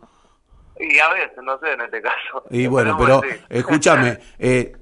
Y 0.79 0.99
a 0.99 1.09
veces, 1.13 1.39
no 1.43 1.59
sé, 1.59 1.73
en 1.73 1.81
este 1.81 2.01
caso. 2.01 2.45
Y 2.51 2.67
bueno, 2.69 2.97
pero 2.99 3.21
sí. 3.23 3.29
escúchame, 3.49 4.19
eh, 4.39 4.77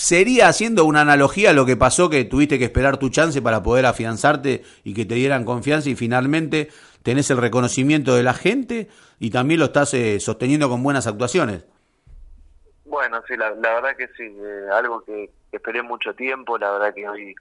¿sería 0.00 0.48
haciendo 0.48 0.86
una 0.86 1.02
analogía 1.02 1.52
lo 1.52 1.66
que 1.66 1.76
pasó 1.76 2.08
que 2.08 2.24
tuviste 2.24 2.58
que 2.58 2.64
esperar 2.64 2.96
tu 2.96 3.10
chance 3.10 3.42
para 3.42 3.62
poder 3.62 3.84
afianzarte 3.84 4.64
y 4.82 4.94
que 4.94 5.04
te 5.04 5.14
dieran 5.14 5.44
confianza 5.44 5.90
y 5.90 5.94
finalmente 5.94 6.70
tenés 7.02 7.30
el 7.30 7.36
reconocimiento 7.36 8.14
de 8.14 8.22
la 8.22 8.32
gente 8.32 8.88
y 9.18 9.28
también 9.28 9.60
lo 9.60 9.66
estás 9.66 9.92
eh, 9.92 10.18
sosteniendo 10.18 10.70
con 10.70 10.82
buenas 10.82 11.06
actuaciones? 11.06 11.66
Bueno, 12.86 13.22
sí, 13.28 13.36
la, 13.36 13.50
la 13.50 13.74
verdad 13.74 13.94
que 13.94 14.08
sí, 14.16 14.24
eh, 14.24 14.68
algo 14.72 15.04
que, 15.04 15.30
esperé 15.52 15.82
mucho 15.82 16.14
tiempo, 16.14 16.56
la 16.56 16.70
verdad 16.70 16.94
que 16.94 17.06
hoy, 17.06 17.34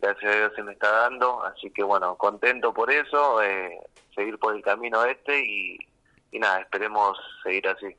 gracias 0.00 0.32
a 0.32 0.38
Dios, 0.38 0.52
se 0.56 0.62
me 0.62 0.72
está 0.72 0.90
dando, 0.90 1.44
así 1.44 1.70
que 1.70 1.82
bueno, 1.82 2.16
contento 2.16 2.72
por 2.72 2.90
eso, 2.90 3.42
eh, 3.42 3.78
seguir 4.14 4.38
por 4.38 4.56
el 4.56 4.62
camino 4.62 5.04
este 5.04 5.44
y 5.44 5.78
nada, 6.38 6.60
esperemos 6.60 7.18
seguir 7.42 7.68
así. 7.68 7.94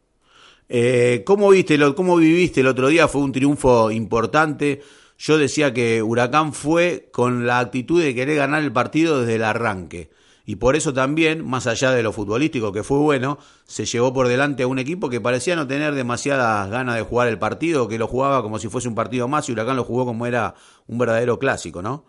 Eh, 0.74 1.24
¿Cómo 1.26 1.50
viste, 1.50 1.78
lo, 1.78 1.96
cómo 1.96 2.16
viviste 2.16 2.62
el 2.62 2.68
otro 2.68 2.88
día? 2.88 3.10
Fue 3.10 3.20
un 3.20 3.34
triunfo 3.34 3.92
importante. 3.92 4.82
Yo 5.18 5.38
decía 5.38 5.74
que 5.74 6.02
Huracán 6.02 6.54
fue 6.54 7.10
con 7.12 7.46
la 7.46 7.60
actitud 7.60 8.02
de 8.02 8.16
querer 8.16 8.38
ganar 8.38 8.64
el 8.64 8.72
partido 8.72 9.20
desde 9.20 9.36
el 9.36 9.44
arranque. 9.44 10.12
Y 10.46 10.56
por 10.56 10.78
eso 10.78 10.94
también, 10.94 11.46
más 11.46 11.68
allá 11.68 11.92
de 11.92 12.02
lo 12.02 12.14
futbolístico 12.14 12.72
que 12.72 12.84
fue 12.84 13.00
bueno, 13.00 13.38
se 13.66 13.84
llevó 13.84 14.14
por 14.14 14.30
delante 14.30 14.64
a 14.64 14.68
un 14.68 14.80
equipo 14.80 15.10
que 15.10 15.20
parecía 15.20 15.58
no 15.58 15.68
tener 15.68 15.94
demasiadas 15.94 16.70
ganas 16.70 16.96
de 16.96 17.02
jugar 17.02 17.28
el 17.28 17.38
partido, 17.38 17.90
que 17.90 18.00
lo 18.00 18.08
jugaba 18.08 18.42
como 18.42 18.58
si 18.58 18.70
fuese 18.70 18.88
un 18.88 18.96
partido 18.96 19.28
más 19.28 19.50
y 19.50 19.52
Huracán 19.52 19.76
lo 19.76 19.84
jugó 19.84 20.06
como 20.06 20.26
era 20.26 20.56
un 20.88 20.98
verdadero 20.98 21.38
clásico, 21.38 21.82
¿no? 21.82 22.06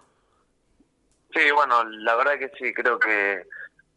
Sí, 1.34 1.50
bueno, 1.52 1.82
la 1.82 2.14
verdad 2.14 2.38
que 2.38 2.52
sí, 2.56 2.72
creo 2.72 2.96
que 3.00 3.42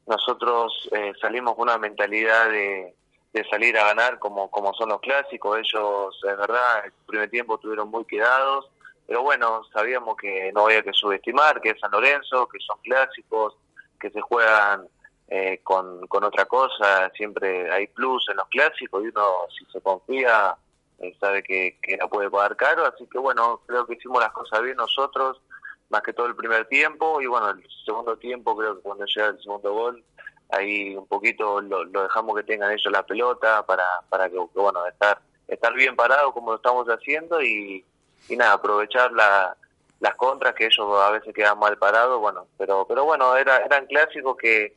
nosotros 0.07 0.89
eh, 0.91 1.13
salimos 1.21 1.53
con 1.53 1.69
una 1.69 1.77
mentalidad 1.77 2.49
de, 2.49 2.95
de 3.35 3.47
salir 3.49 3.77
a 3.77 3.87
ganar 3.87 4.17
como, 4.17 4.49
como 4.49 4.73
son 4.73 4.89
los 4.89 5.01
clásicos. 5.01 5.59
Ellos, 5.59 6.17
es 6.23 6.37
verdad, 6.37 6.85
el 6.85 6.93
primer 7.05 7.29
tiempo 7.29 7.55
estuvieron 7.55 7.89
muy 7.89 8.05
quedados, 8.05 8.69
pero 9.05 9.23
bueno, 9.23 9.61
sabíamos 9.73 10.15
que 10.15 10.51
no 10.53 10.65
había 10.65 10.81
que 10.81 10.93
subestimar, 10.93 11.59
que 11.59 11.71
es 11.71 11.79
San 11.79 11.91
Lorenzo, 11.91 12.47
que 12.47 12.59
son 12.59 12.77
clásicos, 12.81 13.55
que 13.99 14.09
se 14.09 14.21
juegan 14.21 14.87
eh, 15.27 15.59
con, 15.63 16.07
con 16.07 16.23
otra 16.23 16.45
cosa, 16.45 17.11
siempre 17.15 17.69
hay 17.71 17.87
plus 17.87 18.25
en 18.29 18.37
los 18.37 18.47
clásicos 18.47 19.03
y 19.03 19.07
uno 19.07 19.23
si 19.57 19.65
se 19.65 19.81
confía 19.81 20.55
eh, 20.99 21.13
sabe 21.19 21.43
que, 21.43 21.77
que 21.81 21.97
la 21.97 22.07
puede 22.07 22.29
pagar 22.29 22.55
caro, 22.55 22.85
así 22.85 23.05
que 23.07 23.17
bueno, 23.17 23.59
creo 23.65 23.85
que 23.85 23.95
hicimos 23.95 24.21
las 24.21 24.31
cosas 24.31 24.61
bien 24.61 24.77
nosotros, 24.77 25.41
más 25.89 26.01
que 26.03 26.13
todo 26.13 26.27
el 26.27 26.35
primer 26.37 26.67
tiempo. 26.67 27.21
Y 27.21 27.27
bueno, 27.27 27.49
el 27.49 27.67
segundo 27.85 28.15
tiempo 28.15 28.55
creo 28.55 28.77
que 28.77 28.81
cuando 28.81 29.05
llega 29.05 29.27
el 29.27 29.41
segundo 29.41 29.73
gol, 29.73 30.03
ahí 30.49 30.95
un 30.95 31.07
poquito 31.07 31.61
lo, 31.61 31.85
dejamos 31.85 32.35
que 32.37 32.43
tengan 32.43 32.71
ellos 32.71 32.91
la 32.91 33.03
pelota 33.03 33.65
para, 33.65 33.85
para 34.09 34.29
que, 34.29 34.37
bueno, 34.53 34.85
estar, 34.87 35.19
estar 35.47 35.73
bien 35.73 35.95
parado 35.95 36.31
como 36.31 36.51
lo 36.51 36.57
estamos 36.57 36.87
haciendo 36.87 37.41
y, 37.41 37.83
y 38.29 38.35
nada, 38.35 38.53
aprovechar 38.53 39.11
la, 39.11 39.55
las 39.99 40.15
contras 40.15 40.53
que 40.55 40.65
ellos 40.65 41.01
a 41.01 41.11
veces 41.11 41.33
quedan 41.33 41.59
mal 41.59 41.77
parados, 41.77 42.19
bueno, 42.19 42.47
pero 42.57 42.85
pero 42.87 43.05
bueno, 43.05 43.35
era, 43.35 43.57
eran 43.57 43.85
clásicos 43.87 44.37
que 44.37 44.75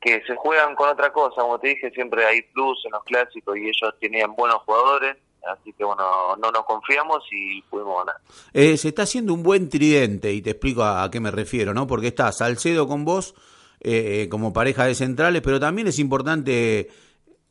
que 0.00 0.22
se 0.24 0.36
juegan 0.36 0.76
con 0.76 0.90
otra 0.90 1.12
cosa, 1.12 1.40
como 1.40 1.58
te 1.58 1.68
dije, 1.68 1.90
siempre 1.90 2.24
hay 2.24 2.42
plus 2.42 2.84
en 2.84 2.92
los 2.92 3.02
clásicos 3.02 3.56
y 3.56 3.62
ellos 3.62 3.92
tenían 3.98 4.36
buenos 4.36 4.58
jugadores, 4.62 5.16
así 5.48 5.72
que 5.72 5.82
bueno, 5.82 6.36
no 6.36 6.52
nos 6.52 6.64
confiamos 6.64 7.24
y 7.32 7.60
pudimos 7.62 8.04
ganar. 8.04 8.20
Eh, 8.52 8.76
se 8.76 8.88
está 8.88 9.02
haciendo 9.02 9.34
un 9.34 9.42
buen 9.42 9.68
tridente 9.68 10.32
y 10.32 10.42
te 10.42 10.50
explico 10.50 10.84
a, 10.84 11.02
a 11.02 11.10
qué 11.10 11.18
me 11.18 11.32
refiero, 11.32 11.74
¿no? 11.74 11.88
Porque 11.88 12.08
está 12.08 12.30
Salcedo 12.30 12.86
con 12.86 13.04
vos 13.04 13.34
eh, 13.80 14.28
como 14.30 14.52
pareja 14.52 14.84
de 14.86 14.94
centrales, 14.94 15.42
pero 15.42 15.60
también 15.60 15.88
es 15.88 15.98
importante 15.98 16.88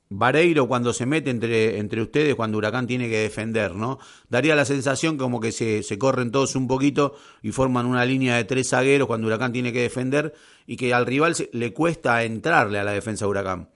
Vareiro 0.09 0.67
cuando 0.67 0.93
se 0.93 1.05
mete 1.05 1.29
entre, 1.29 1.79
entre 1.79 2.01
ustedes, 2.01 2.35
cuando 2.35 2.57
Huracán 2.57 2.85
tiene 2.85 3.09
que 3.09 3.19
defender, 3.19 3.73
¿no? 3.73 3.97
Daría 4.29 4.55
la 4.55 4.65
sensación 4.65 5.17
como 5.17 5.39
que 5.41 5.51
se, 5.51 5.81
se 5.81 5.97
corren 5.97 6.31
todos 6.31 6.55
un 6.55 6.67
poquito 6.67 7.15
y 7.41 7.51
forman 7.51 7.85
una 7.85 8.05
línea 8.05 8.35
de 8.35 8.43
tres 8.43 8.69
zagueros 8.69 9.07
cuando 9.07 9.27
Huracán 9.27 9.51
tiene 9.51 9.73
que 9.73 9.81
defender 9.81 10.33
y 10.67 10.77
que 10.77 10.93
al 10.93 11.05
rival 11.05 11.35
se, 11.35 11.49
le 11.53 11.73
cuesta 11.73 12.23
entrarle 12.23 12.79
a 12.79 12.83
la 12.83 12.91
defensa 12.91 13.25
de 13.25 13.31
Huracán. 13.31 13.69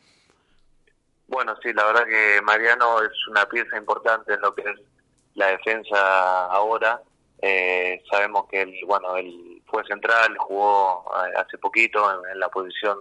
Bueno, 1.27 1.55
sí, 1.61 1.73
la 1.73 1.85
verdad 1.85 2.05
que 2.05 2.41
Mariano 2.43 3.01
es 3.01 3.27
una 3.29 3.45
pieza 3.47 3.77
importante 3.77 4.33
en 4.33 4.41
lo 4.41 4.53
que 4.53 4.61
es 4.61 4.79
la 5.35 5.47
defensa 5.47 6.45
ahora. 6.45 7.01
Eh, 7.41 8.03
sabemos 8.09 8.45
que 8.49 8.61
él, 8.61 8.75
bueno, 8.85 9.15
él 9.15 9.58
fue 9.69 9.83
central, 9.85 10.37
jugó 10.37 11.05
eh, 11.15 11.37
hace 11.37 11.57
poquito 11.57 11.99
en, 12.31 12.39
la 12.39 12.49
posición 12.49 12.99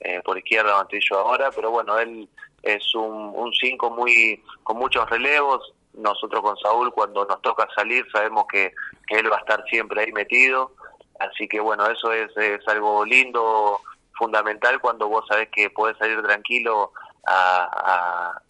eh, 0.00 0.20
por 0.24 0.38
izquierda, 0.38 0.76
Mantillo 0.76 1.18
ahora, 1.18 1.50
pero 1.50 1.70
bueno, 1.70 1.98
él 1.98 2.28
es 2.62 2.94
un 2.94 3.52
5 3.52 3.90
muy 3.90 4.42
con 4.62 4.78
muchos 4.78 5.08
relevos. 5.10 5.72
Nosotros 5.92 6.42
con 6.42 6.56
Saúl, 6.58 6.92
cuando 6.92 7.24
nos 7.24 7.40
toca 7.40 7.68
salir, 7.76 8.04
sabemos 8.10 8.46
que, 8.50 8.72
que 9.06 9.16
él 9.16 9.30
va 9.30 9.36
a 9.36 9.40
estar 9.40 9.62
siempre 9.70 10.02
ahí 10.02 10.12
metido. 10.12 10.72
Así 11.20 11.46
que 11.46 11.60
bueno, 11.60 11.86
eso 11.86 12.12
es, 12.12 12.36
es 12.36 12.66
algo 12.66 13.04
lindo, 13.04 13.80
fundamental, 14.18 14.80
cuando 14.80 15.08
vos 15.08 15.24
sabés 15.28 15.48
que 15.50 15.70
podés 15.70 15.96
salir 15.98 16.20
tranquilo 16.22 16.92
a 17.26 18.40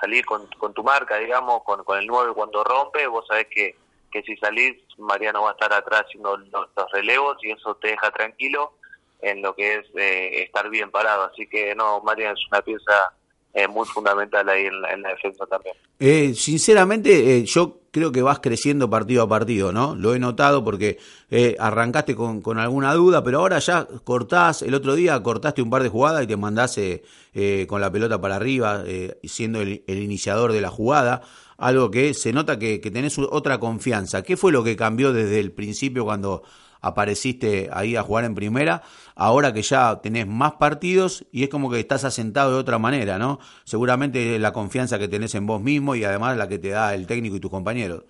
salir 0.00 0.24
con, 0.24 0.46
con, 0.58 0.74
tu 0.74 0.82
marca, 0.82 1.16
digamos, 1.18 1.62
con, 1.64 1.84
con 1.84 1.98
el 1.98 2.06
9 2.06 2.32
cuando 2.34 2.64
rompe, 2.64 3.06
vos 3.06 3.26
sabés 3.26 3.46
que, 3.48 3.76
que 4.12 4.22
si 4.22 4.36
salís, 4.36 4.76
Mariano 4.98 5.42
va 5.42 5.50
a 5.50 5.52
estar 5.52 5.72
atrás 5.72 6.02
haciendo 6.06 6.36
los, 6.36 6.68
relevos 6.92 7.38
y 7.42 7.50
eso 7.50 7.74
te 7.76 7.88
deja 7.88 8.10
tranquilo 8.10 8.74
en 9.20 9.42
lo 9.42 9.54
que 9.54 9.76
es 9.76 9.86
eh, 9.96 10.42
estar 10.44 10.68
bien 10.70 10.90
parado. 10.90 11.24
Así 11.24 11.46
que 11.46 11.74
no, 11.74 12.00
Mariano 12.02 12.34
es 12.34 12.46
una 12.50 12.62
pieza 12.62 13.12
eh, 13.54 13.68
muy 13.68 13.86
fundamental 13.86 14.48
ahí 14.48 14.66
en 14.66 14.80
la, 14.80 14.92
en 14.92 15.02
la 15.02 15.10
defensa 15.10 15.46
también. 15.46 15.74
Eh, 15.98 16.34
sinceramente, 16.34 17.36
eh, 17.36 17.44
yo 17.44 17.82
creo 17.92 18.10
que 18.10 18.22
vas 18.22 18.40
creciendo 18.40 18.90
partido 18.90 19.22
a 19.22 19.28
partido, 19.28 19.70
¿no? 19.70 19.94
Lo 19.94 20.14
he 20.14 20.18
notado 20.18 20.64
porque 20.64 20.98
eh, 21.30 21.54
arrancaste 21.60 22.16
con, 22.16 22.58
alguna 22.58 22.94
duda, 22.94 23.22
pero 23.22 23.38
ahora 23.38 23.58
ya 23.58 23.86
cortás, 24.02 24.62
el 24.62 24.74
otro 24.74 24.94
día 24.94 25.22
cortaste 25.22 25.62
un 25.62 25.70
par 25.70 25.82
de 25.82 25.90
jugadas 25.90 26.24
y 26.24 26.26
te 26.26 26.36
mandás 26.36 26.78
eh, 26.78 27.66
con 27.68 27.80
la 27.80 27.92
pelota 27.92 28.20
para 28.20 28.36
arriba, 28.36 28.82
siendo 29.22 29.60
el, 29.60 29.84
el, 29.86 29.98
iniciador 29.98 30.52
de 30.52 30.60
la 30.60 30.70
jugada, 30.70 31.22
algo 31.62 31.90
que 31.90 32.12
se 32.12 32.32
nota 32.32 32.58
que, 32.58 32.80
que 32.80 32.90
tenés 32.90 33.18
otra 33.18 33.58
confianza. 33.58 34.22
¿Qué 34.22 34.36
fue 34.36 34.52
lo 34.52 34.64
que 34.64 34.76
cambió 34.76 35.12
desde 35.12 35.40
el 35.40 35.52
principio 35.52 36.04
cuando 36.04 36.42
apareciste 36.82 37.70
ahí 37.72 37.96
a 37.96 38.02
jugar 38.02 38.24
en 38.24 38.34
primera, 38.34 38.82
ahora 39.14 39.52
que 39.52 39.62
ya 39.62 40.00
tenés 40.02 40.26
más 40.26 40.54
partidos 40.54 41.24
y 41.30 41.44
es 41.44 41.48
como 41.48 41.70
que 41.70 41.78
estás 41.78 42.04
asentado 42.04 42.52
de 42.52 42.58
otra 42.58 42.78
manera, 42.78 43.18
¿no? 43.18 43.38
Seguramente 43.64 44.38
la 44.38 44.52
confianza 44.52 44.98
que 44.98 45.08
tenés 45.08 45.34
en 45.36 45.46
vos 45.46 45.60
mismo 45.60 45.94
y 45.94 46.04
además 46.04 46.36
la 46.36 46.48
que 46.48 46.58
te 46.58 46.70
da 46.70 46.92
el 46.94 47.06
técnico 47.06 47.36
y 47.36 47.40
tus 47.40 47.50
compañeros. 47.50 48.04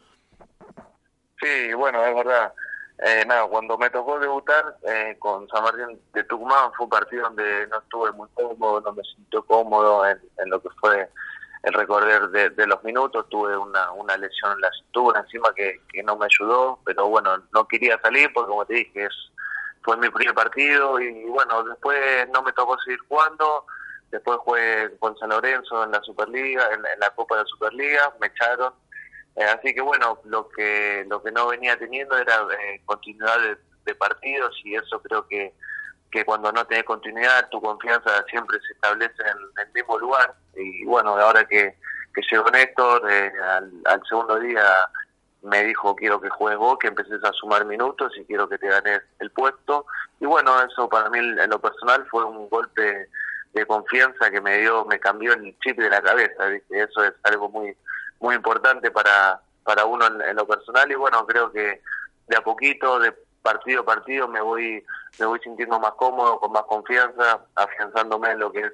Sí, 1.41 1.75
bueno, 1.75 2.03
es 2.05 2.15
verdad. 2.15 2.53
Eh, 3.05 3.25
nada, 3.27 3.47
cuando 3.49 3.77
me 3.77 3.91
tocó 3.91 4.19
debutar 4.19 4.77
eh, 4.89 5.17
con 5.19 5.47
San 5.49 5.65
Martín 5.65 6.01
de 6.15 6.25
Tucumán 6.25 6.71
fue 6.77 6.85
un 6.85 6.91
partido 6.91 7.25
donde 7.25 7.67
no 7.67 7.79
estuve 7.79 8.13
muy 8.13 8.29
cómodo, 8.33 8.81
no 8.81 8.93
me 8.93 9.03
sintió 9.03 9.45
cómodo 9.45 10.07
en, 10.07 10.19
en 10.39 10.51
lo 10.51 10.63
que 10.63 10.69
fue 10.81 11.09
el 11.63 11.73
recorrer 11.73 12.29
de, 12.31 12.67
los 12.67 12.83
minutos. 12.85 13.29
Tuve 13.29 13.57
una, 13.57 13.91
una 13.93 14.17
lesión 14.17 14.53
en 14.53 14.61
la 14.61 14.71
cintura 14.73 15.21
encima 15.21 15.53
que, 15.55 15.81
que 15.93 16.03
no 16.03 16.17
me 16.17 16.27
ayudó, 16.27 16.79
pero 16.85 17.09
bueno, 17.09 17.43
no 17.53 17.67
quería 17.67 18.01
salir 18.01 18.33
porque 18.33 18.49
como 18.49 18.65
te 18.65 18.75
dije, 18.75 19.05
es, 19.05 19.15
fue 19.83 19.97
mi 19.97 20.09
primer 20.11 20.35
partido 20.35 21.01
y 21.01 21.25
bueno, 21.25 21.63
después 21.65 22.29
no 22.33 22.43
me 22.43 22.53
tocó 22.53 22.79
seguir 22.81 23.01
jugando. 23.09 23.67
Después 24.11 24.39
jugué 24.39 24.91
con 24.99 25.17
San 25.17 25.31
Lorenzo 25.31 25.85
en 25.85 25.93
la 25.93 26.03
Superliga, 26.03 26.69
en, 26.73 26.83
la 27.01 27.11
Copa 27.11 27.37
de 27.37 27.43
la 27.43 27.47
Superliga, 27.47 28.13
me 28.21 28.27
echaron 28.27 28.75
eh, 29.37 29.45
así 29.45 29.75
que 29.75 29.81
bueno, 29.81 30.19
lo 30.25 30.49
que 30.51 31.07
lo 31.09 31.23
que 31.23 31.33
no 31.33 31.49
venía 31.49 31.79
teniendo 31.79 32.17
era 32.19 32.47
eh, 32.61 32.83
continuidad 32.85 33.39
de, 33.41 33.95
partidos 33.95 34.59
y 34.65 34.75
eso 34.75 35.01
creo 35.03 35.27
que, 35.29 35.53
que 36.13 36.25
cuando 36.25 36.53
no 36.53 36.65
tenés 36.67 36.85
continuidad 36.85 37.49
tu 37.49 37.61
confianza 37.61 38.23
siempre 38.29 38.61
se 38.61 38.75
establece 38.75 39.23
en 39.23 39.67
el 39.67 39.73
mismo 39.73 39.99
lugar. 39.99 40.35
Y 40.55 40.85
bueno, 40.85 41.17
ahora 41.17 41.45
que, 41.47 41.75
que 42.15 42.23
llegó 42.31 42.51
Néstor, 42.51 43.11
eh, 43.11 43.33
al, 43.43 43.73
al, 43.87 44.03
segundo 44.07 44.39
día 44.39 44.63
me 45.43 45.65
dijo 45.65 45.97
quiero 45.97 46.21
que 46.21 46.29
juegues 46.29 46.59
vos, 46.59 46.79
que 46.79 46.89
empeces 46.89 47.25
a 47.25 47.33
sumar 47.33 47.65
minutos 47.65 48.13
y 48.17 48.25
quiero 48.27 48.49
que 48.49 48.59
te 48.59 48.69
ganes 48.69 49.01
el 49.19 49.31
puesto 49.31 49.87
y 50.21 50.27
bueno, 50.27 50.63
eso 50.63 50.89
para 50.89 51.09
mí 51.11 51.19
en 51.19 51.51
lo 51.51 51.59
personal 51.59 52.07
fue 52.09 52.25
un 52.25 52.49
golpe 52.49 53.09
de 53.55 53.67
confianza 53.67 54.31
que 54.31 54.41
me 54.41 54.59
dio, 54.59 54.85
me 54.85 55.01
cambió 55.01 55.33
el 55.33 55.57
chip 55.59 55.79
de 55.79 55.91
la 55.91 56.01
cabeza, 56.01 56.47
¿viste? 56.47 56.83
eso 56.83 57.03
es 57.03 57.15
algo 57.25 57.49
muy 57.49 57.75
muy 58.21 58.37
importante 58.37 58.91
para, 58.91 59.41
para 59.65 59.85
uno 59.85 60.07
en, 60.07 60.23
en, 60.23 60.37
lo 60.37 60.47
personal. 60.47 60.89
Y 60.91 60.95
bueno, 60.95 61.27
creo 61.27 61.51
que 61.51 61.83
de 62.29 62.37
a 62.37 62.41
poquito, 62.41 63.01
de 63.01 63.13
partido 63.43 63.83
a 63.83 63.85
partido 63.85 64.29
me 64.29 64.41
voy 64.41 64.85
me 65.19 65.27
voy 65.27 65.39
sintiendo 65.41 65.79
más 65.79 65.93
cómodo, 65.93 66.39
con 66.41 66.53
más 66.53 66.63
confianza, 66.63 67.41
afianzándome 67.55 68.31
en 68.31 68.39
lo 68.39 68.53
que 68.53 68.61
es 68.61 68.73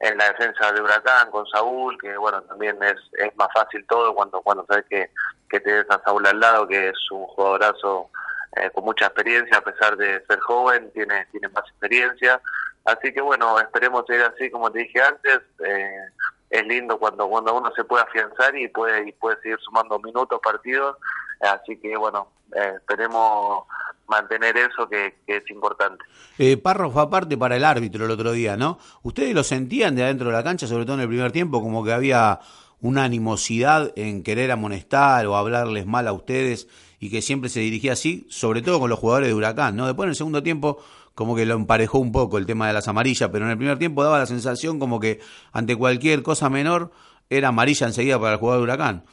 en 0.00 0.16
la 0.16 0.28
defensa 0.28 0.72
de 0.72 0.80
Huracán 0.80 1.30
con 1.30 1.46
Saúl, 1.46 1.98
que 2.00 2.16
bueno, 2.16 2.40
también 2.42 2.82
es, 2.82 2.96
es 3.18 3.36
más 3.36 3.48
fácil 3.52 3.84
todo 3.86 4.14
cuando 4.14 4.40
cuando 4.40 4.64
sabes 4.66 4.86
que, 4.88 5.10
que 5.48 5.60
te 5.60 5.72
des 5.72 5.90
a 5.90 6.02
Saúl 6.02 6.26
al 6.26 6.40
lado, 6.40 6.66
que 6.66 6.88
es 6.88 7.10
un 7.10 7.26
jugadorazo 7.26 8.08
eh, 8.56 8.70
con 8.70 8.84
mucha 8.84 9.06
experiencia, 9.06 9.58
a 9.58 9.60
pesar 9.60 9.96
de 9.96 10.24
ser 10.26 10.40
joven, 10.40 10.90
tiene, 10.92 11.26
tiene 11.30 11.48
más 11.48 11.64
experiencia. 11.68 12.40
Así 12.86 13.12
que 13.12 13.20
bueno, 13.20 13.60
esperemos 13.60 14.04
ir 14.08 14.22
así 14.22 14.50
como 14.50 14.72
te 14.72 14.80
dije 14.80 15.02
antes. 15.02 15.40
Eh, 15.64 16.08
es 16.50 16.66
lindo 16.66 16.98
cuando 16.98 17.28
cuando 17.28 17.54
uno 17.54 17.72
se 17.74 17.84
puede 17.84 18.02
afianzar 18.02 18.56
y 18.56 18.68
puede 18.68 19.08
y 19.08 19.12
puede 19.12 19.40
seguir 19.40 19.58
sumando 19.60 19.98
minutos 20.00 20.40
partidos 20.42 20.96
así 21.40 21.78
que 21.78 21.96
bueno 21.96 22.26
eh, 22.56 22.72
esperemos 22.76 23.66
mantener 24.10 24.56
eso 24.56 24.88
que, 24.88 25.14
que 25.26 25.36
es 25.38 25.50
importante. 25.50 26.04
Eh, 26.36 26.56
párrafo 26.56 27.00
aparte 27.00 27.38
para 27.38 27.56
el 27.56 27.64
árbitro 27.64 28.04
el 28.04 28.10
otro 28.10 28.32
día 28.32 28.56
no 28.56 28.78
ustedes 29.02 29.34
lo 29.34 29.44
sentían 29.44 29.94
de 29.94 30.02
adentro 30.02 30.28
de 30.28 30.32
la 30.32 30.44
cancha 30.44 30.66
sobre 30.66 30.84
todo 30.84 30.94
en 30.96 31.02
el 31.02 31.08
primer 31.08 31.32
tiempo 31.32 31.62
como 31.62 31.84
que 31.84 31.92
había 31.92 32.40
una 32.80 33.04
animosidad 33.04 33.92
en 33.96 34.22
querer 34.22 34.50
amonestar 34.50 35.26
o 35.26 35.36
hablarles 35.36 35.86
mal 35.86 36.08
a 36.08 36.12
ustedes 36.12 36.68
y 36.98 37.10
que 37.10 37.22
siempre 37.22 37.48
se 37.50 37.60
dirigía 37.60 37.92
así 37.92 38.26
sobre 38.30 38.62
todo 38.62 38.80
con 38.80 38.90
los 38.90 38.98
jugadores 38.98 39.28
de 39.28 39.34
Huracán 39.34 39.76
no 39.76 39.86
después 39.86 40.06
en 40.06 40.10
el 40.10 40.16
segundo 40.16 40.42
tiempo 40.42 40.82
como 41.14 41.36
que 41.36 41.44
lo 41.44 41.54
emparejó 41.54 41.98
un 41.98 42.12
poco 42.12 42.38
el 42.38 42.46
tema 42.46 42.66
de 42.66 42.72
las 42.72 42.88
amarillas, 42.88 43.28
pero 43.30 43.44
en 43.44 43.50
el 43.50 43.58
primer 43.58 43.78
tiempo 43.78 44.02
daba 44.02 44.18
la 44.18 44.26
sensación 44.26 44.78
como 44.78 45.00
que 45.00 45.20
ante 45.52 45.76
cualquier 45.76 46.22
cosa 46.22 46.48
menor 46.48 46.92
era 47.28 47.48
amarilla 47.48 47.86
enseguida 47.86 48.18
para 48.18 48.32
el 48.32 48.38
jugador 48.38 48.60
de 48.60 48.64
Huracán. 48.64 49.04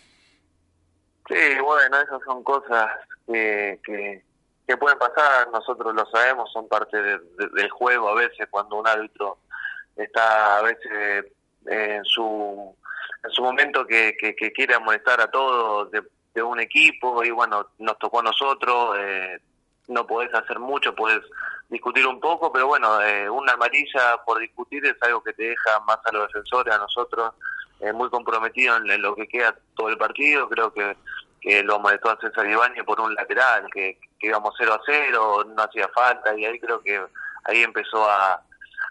Sí, 1.28 1.36
bueno, 1.62 1.98
esas 1.98 2.22
son 2.26 2.44
cosas 2.44 2.88
que, 3.26 3.80
que, 3.84 4.24
que 4.68 4.78
pueden 4.78 5.00
pasar, 5.00 5.50
nosotros 5.52 5.96
lo 5.96 6.06
sabemos, 6.08 6.52
son 6.52 6.68
parte 6.68 7.02
de, 7.02 7.20
de, 7.20 7.48
del 7.54 7.70
juego 7.70 8.10
a 8.10 8.16
veces 8.16 8.48
cuando 8.50 8.76
un 8.76 8.88
árbitro 8.88 9.38
está 9.96 10.58
a 10.58 10.62
veces 10.62 11.26
en 11.66 12.04
su 12.06 12.76
en 13.24 13.32
su 13.32 13.42
momento 13.42 13.86
que, 13.86 14.16
quiere 14.56 14.76
amonestar 14.76 15.20
a 15.22 15.30
todos 15.30 15.92
de, 15.92 16.04
un 16.44 16.60
equipo 16.60 17.24
y 17.24 17.32
bueno, 17.32 17.66
nos 17.80 17.98
tocó 17.98 18.20
a 18.20 18.24
nosotros, 18.24 18.96
eh, 19.00 19.40
no 19.88 20.06
podés 20.06 20.32
hacer 20.36 20.60
mucho, 20.60 20.94
podés 20.94 21.22
discutir 21.68 22.06
un 22.06 22.20
poco, 22.20 22.54
pero 22.54 22.68
bueno, 22.68 23.02
eh, 23.02 23.28
una 23.28 23.54
amarilla 23.54 24.18
por 24.24 24.38
discutir 24.38 24.86
es 24.86 25.02
algo 25.02 25.24
que 25.24 25.34
te 25.34 25.42
deja 25.42 25.80
más 25.88 25.98
a 26.06 26.12
los 26.12 26.28
defensores, 26.28 26.76
a 26.76 26.78
nosotros, 26.78 27.34
eh, 27.80 27.92
muy 27.92 28.12
comprometidos 28.12 28.80
en, 28.86 29.02
lo 29.02 29.16
que 29.16 29.28
queda 29.28 29.58
todo 29.76 29.90
el 29.90 29.98
partido. 29.98 30.48
Creo 30.48 30.72
que, 30.72 30.96
que 31.42 31.64
lo 31.64 31.80
molestó 31.80 32.10
a 32.10 32.20
César 32.20 32.48
Ibáñez 32.48 32.84
por 32.84 33.00
un 33.00 33.14
lateral, 33.14 33.68
que, 33.74 34.00
que 34.20 34.28
íbamos 34.28 34.56
0 34.58 34.74
a 34.74 34.82
0, 34.86 35.44
no 35.56 35.64
hacía 35.64 35.88
falta, 35.90 36.36
y 36.36 36.46
ahí 36.46 36.60
creo 36.60 36.82
que 36.82 37.02
ahí 37.46 37.64
empezó 37.64 38.10
a, 38.10 38.42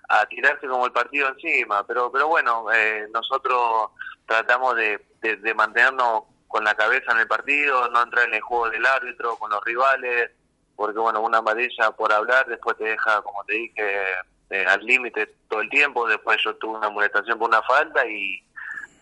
a 0.09 0.27
tirarse 0.27 0.67
como 0.67 0.87
el 0.87 0.93
partido 0.93 1.29
encima. 1.29 1.87
Pero, 1.87 2.11
pero 2.11 2.29
bueno, 2.29 2.73
eh, 2.73 3.09
nosotros 3.13 3.91
tratamos 4.27 4.77
de, 4.77 5.05
de, 5.21 5.55
mantenernos 5.55 6.25
con 6.49 6.65
la 6.65 6.75
cabeza 6.75 7.13
en 7.13 7.19
el 7.19 7.29
partido, 7.29 7.89
no 7.89 8.03
entrar 8.03 8.29
en 8.29 8.35
el 8.35 8.41
juego 8.41 8.71
del 8.71 8.87
árbitro, 8.87 9.37
con 9.37 9.51
los 9.51 9.63
rivales 9.65 10.31
porque 10.77 10.99
bueno, 10.99 11.21
una 11.23 11.39
amarilla 11.39 11.91
por 11.93 12.13
hablar 12.13 12.47
después 12.47 12.77
te 12.77 12.85
deja, 12.85 13.23
como 13.23 13.43
te 13.45 13.55
dije, 13.55 14.03
eh, 14.51 14.65
al 14.67 14.85
límite 14.85 15.35
todo 15.49 15.63
el 15.63 15.71
tiempo, 15.71 16.07
después 16.07 16.37
yo 16.45 16.55
tuve 16.57 16.77
una 16.77 16.87
amonestación 16.89 17.39
por 17.39 17.49
una 17.49 17.63
falta 17.63 18.07
y 18.07 18.41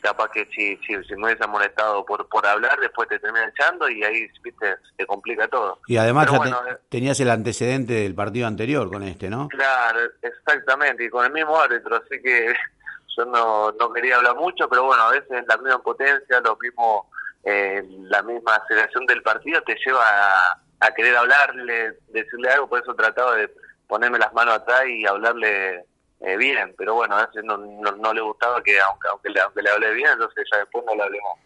capaz 0.05 0.31
que 0.31 0.47
si, 0.55 0.77
si, 0.87 1.03
si 1.05 1.17
me 1.17 1.27
hubiese 1.27 1.45
amonestado 1.45 2.05
por 2.05 2.29
por 2.29 2.47
hablar, 2.47 2.79
después 2.79 3.09
te 3.09 3.19
termina 3.19 3.49
echando 3.49 3.89
y 3.89 4.05
ahí, 4.05 4.29
viste, 4.43 4.77
se 4.97 5.07
complica 5.07 5.49
todo. 5.49 5.81
Y 5.87 5.97
además 5.97 6.31
ya 6.31 6.37
bueno, 6.37 6.61
te, 6.65 6.71
eh, 6.71 6.77
tenías 6.89 7.19
el 7.21 7.31
antecedente 7.31 7.95
del 7.95 8.15
partido 8.15 8.47
anterior 8.47 8.89
con 8.91 9.03
este, 9.03 9.29
¿no? 9.29 9.49
Claro, 9.49 10.01
exactamente, 10.23 11.05
y 11.05 11.11
con 11.11 11.25
el 11.25 11.33
mismo 11.33 11.59
árbitro, 11.59 11.97
así 11.97 12.21
que 12.23 12.55
yo 13.17 13.25
no, 13.25 13.73
no 13.73 13.93
quería 13.93 14.17
hablar 14.17 14.37
mucho, 14.37 14.69
pero 14.69 14.85
bueno, 14.85 15.03
a 15.03 15.11
veces 15.11 15.45
la 15.49 15.57
misma 15.57 15.83
potencia, 15.83 16.41
lo 16.41 16.57
mismo, 16.61 17.11
eh, 17.43 17.83
la 18.03 18.23
misma 18.23 18.57
aceleración 18.57 19.07
del 19.07 19.23
partido 19.23 19.63
te 19.63 19.77
lleva 19.85 20.05
a 20.07 20.65
a 20.85 20.91
querer 20.93 21.17
hablarle, 21.17 21.99
decirle 22.09 22.51
algo, 22.51 22.69
por 22.69 22.83
eso 22.83 22.95
trataba 22.95 23.37
de 23.37 23.51
ponerme 23.87 24.19
las 24.19 24.33
manos 24.33 24.55
atrás 24.55 24.83
y 24.87 25.07
hablarle 25.07 25.85
eh, 26.27 26.37
bien, 26.37 26.75
pero 26.77 26.95
bueno, 26.95 27.17
a 27.17 27.29
no, 27.43 27.57
no, 27.57 28.13
le 28.13 28.21
gustaba 28.21 28.63
que 28.63 28.81
aunque, 28.81 29.09
aunque, 29.09 29.31
le, 29.31 29.41
aunque 29.41 29.63
le 29.63 29.71
hablé 29.71 29.95
bien, 29.95 30.11
entonces 30.13 30.45
ya 30.51 30.59
después 30.59 30.85
no 30.87 30.95
le 30.95 31.03
hablemos. 31.03 31.39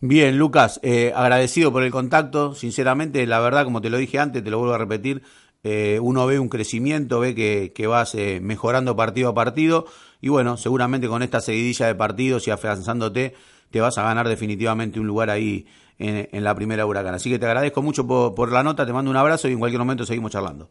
Bien, 0.00 0.38
Lucas, 0.38 0.78
eh, 0.84 1.12
agradecido 1.14 1.72
por 1.72 1.82
el 1.82 1.90
contacto, 1.90 2.54
sinceramente, 2.54 3.26
la 3.26 3.40
verdad, 3.40 3.64
como 3.64 3.80
te 3.80 3.90
lo 3.90 3.96
dije 3.96 4.20
antes, 4.20 4.44
te 4.44 4.50
lo 4.50 4.58
vuelvo 4.58 4.74
a 4.74 4.78
repetir, 4.78 5.22
eh, 5.64 5.98
uno 6.00 6.24
ve 6.26 6.38
un 6.38 6.48
crecimiento, 6.48 7.18
ve 7.18 7.34
que, 7.34 7.72
que 7.74 7.88
vas 7.88 8.14
eh, 8.14 8.38
mejorando 8.40 8.94
partido 8.94 9.30
a 9.30 9.34
partido 9.34 9.86
y 10.20 10.28
bueno, 10.28 10.56
seguramente 10.56 11.08
con 11.08 11.22
esta 11.22 11.40
seguidilla 11.40 11.86
de 11.88 11.96
partidos 11.96 12.46
y 12.46 12.52
afianzándote, 12.52 13.34
te 13.72 13.80
vas 13.80 13.98
a 13.98 14.04
ganar 14.04 14.28
definitivamente 14.28 15.00
un 15.00 15.08
lugar 15.08 15.30
ahí 15.30 15.66
en, 15.98 16.28
en 16.30 16.44
la 16.44 16.54
primera 16.54 16.86
huracán. 16.86 17.14
Así 17.14 17.28
que 17.28 17.40
te 17.40 17.46
agradezco 17.46 17.82
mucho 17.82 18.06
por, 18.06 18.36
por, 18.36 18.52
la 18.52 18.62
nota, 18.62 18.86
te 18.86 18.92
mando 18.92 19.10
un 19.10 19.16
abrazo 19.16 19.48
y 19.48 19.52
en 19.52 19.58
cualquier 19.58 19.80
momento 19.80 20.06
seguimos 20.06 20.30
charlando. 20.30 20.70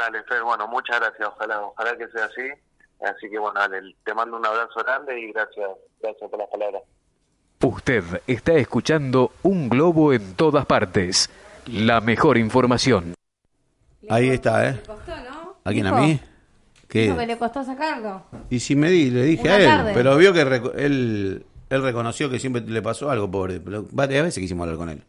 Dale, 0.00 0.22
Fer, 0.24 0.42
bueno, 0.42 0.66
muchas 0.66 0.98
gracias, 0.98 1.28
ojalá, 1.28 1.60
ojalá 1.60 1.96
que 1.96 2.08
sea 2.08 2.24
así. 2.24 2.42
Así 3.02 3.30
que 3.30 3.38
bueno, 3.38 3.60
dale, 3.60 3.94
te 4.04 4.14
mando 4.14 4.36
un 4.36 4.46
abrazo 4.46 4.80
grande 4.84 5.18
y 5.20 5.32
gracias, 5.32 5.68
gracias 6.00 6.30
por 6.30 6.38
las 6.38 6.48
palabras. 6.48 6.82
Usted 7.62 8.22
está 8.26 8.54
escuchando 8.54 9.32
Un 9.42 9.68
Globo 9.68 10.12
en 10.14 10.34
todas 10.34 10.64
partes. 10.64 11.28
La 11.66 12.00
mejor 12.00 12.38
información. 12.38 13.14
Ahí 14.08 14.30
está, 14.30 14.68
¿eh? 14.68 14.72
Le 14.72 14.82
costó, 14.82 15.16
¿no? 15.16 15.56
¿A 15.64 15.70
quién? 15.70 15.86
¿A 15.86 15.92
mí? 15.92 16.18
¿Qué? 16.88 17.02
Dijo 17.02 17.18
que 17.18 17.26
le 17.26 17.38
costó 17.38 17.62
sacarlo. 17.62 18.22
Y 18.48 18.60
si 18.60 18.74
me 18.74 18.88
di, 18.90 19.10
le 19.10 19.22
dije 19.22 19.42
Una 19.42 19.54
a 19.54 19.58
él, 19.58 19.66
tarde. 19.66 19.92
pero 19.94 20.16
vio 20.16 20.32
que 20.32 20.40
él 20.40 21.44
él 21.70 21.82
reconoció 21.82 22.28
que 22.28 22.40
siempre 22.40 22.62
le 22.62 22.82
pasó 22.82 23.10
algo, 23.10 23.30
pobre. 23.30 23.60
Pero 23.60 23.86
varias 23.92 24.24
veces 24.24 24.40
quisimos 24.42 24.64
hablar 24.64 24.76
con 24.78 24.88
él. 24.88 25.04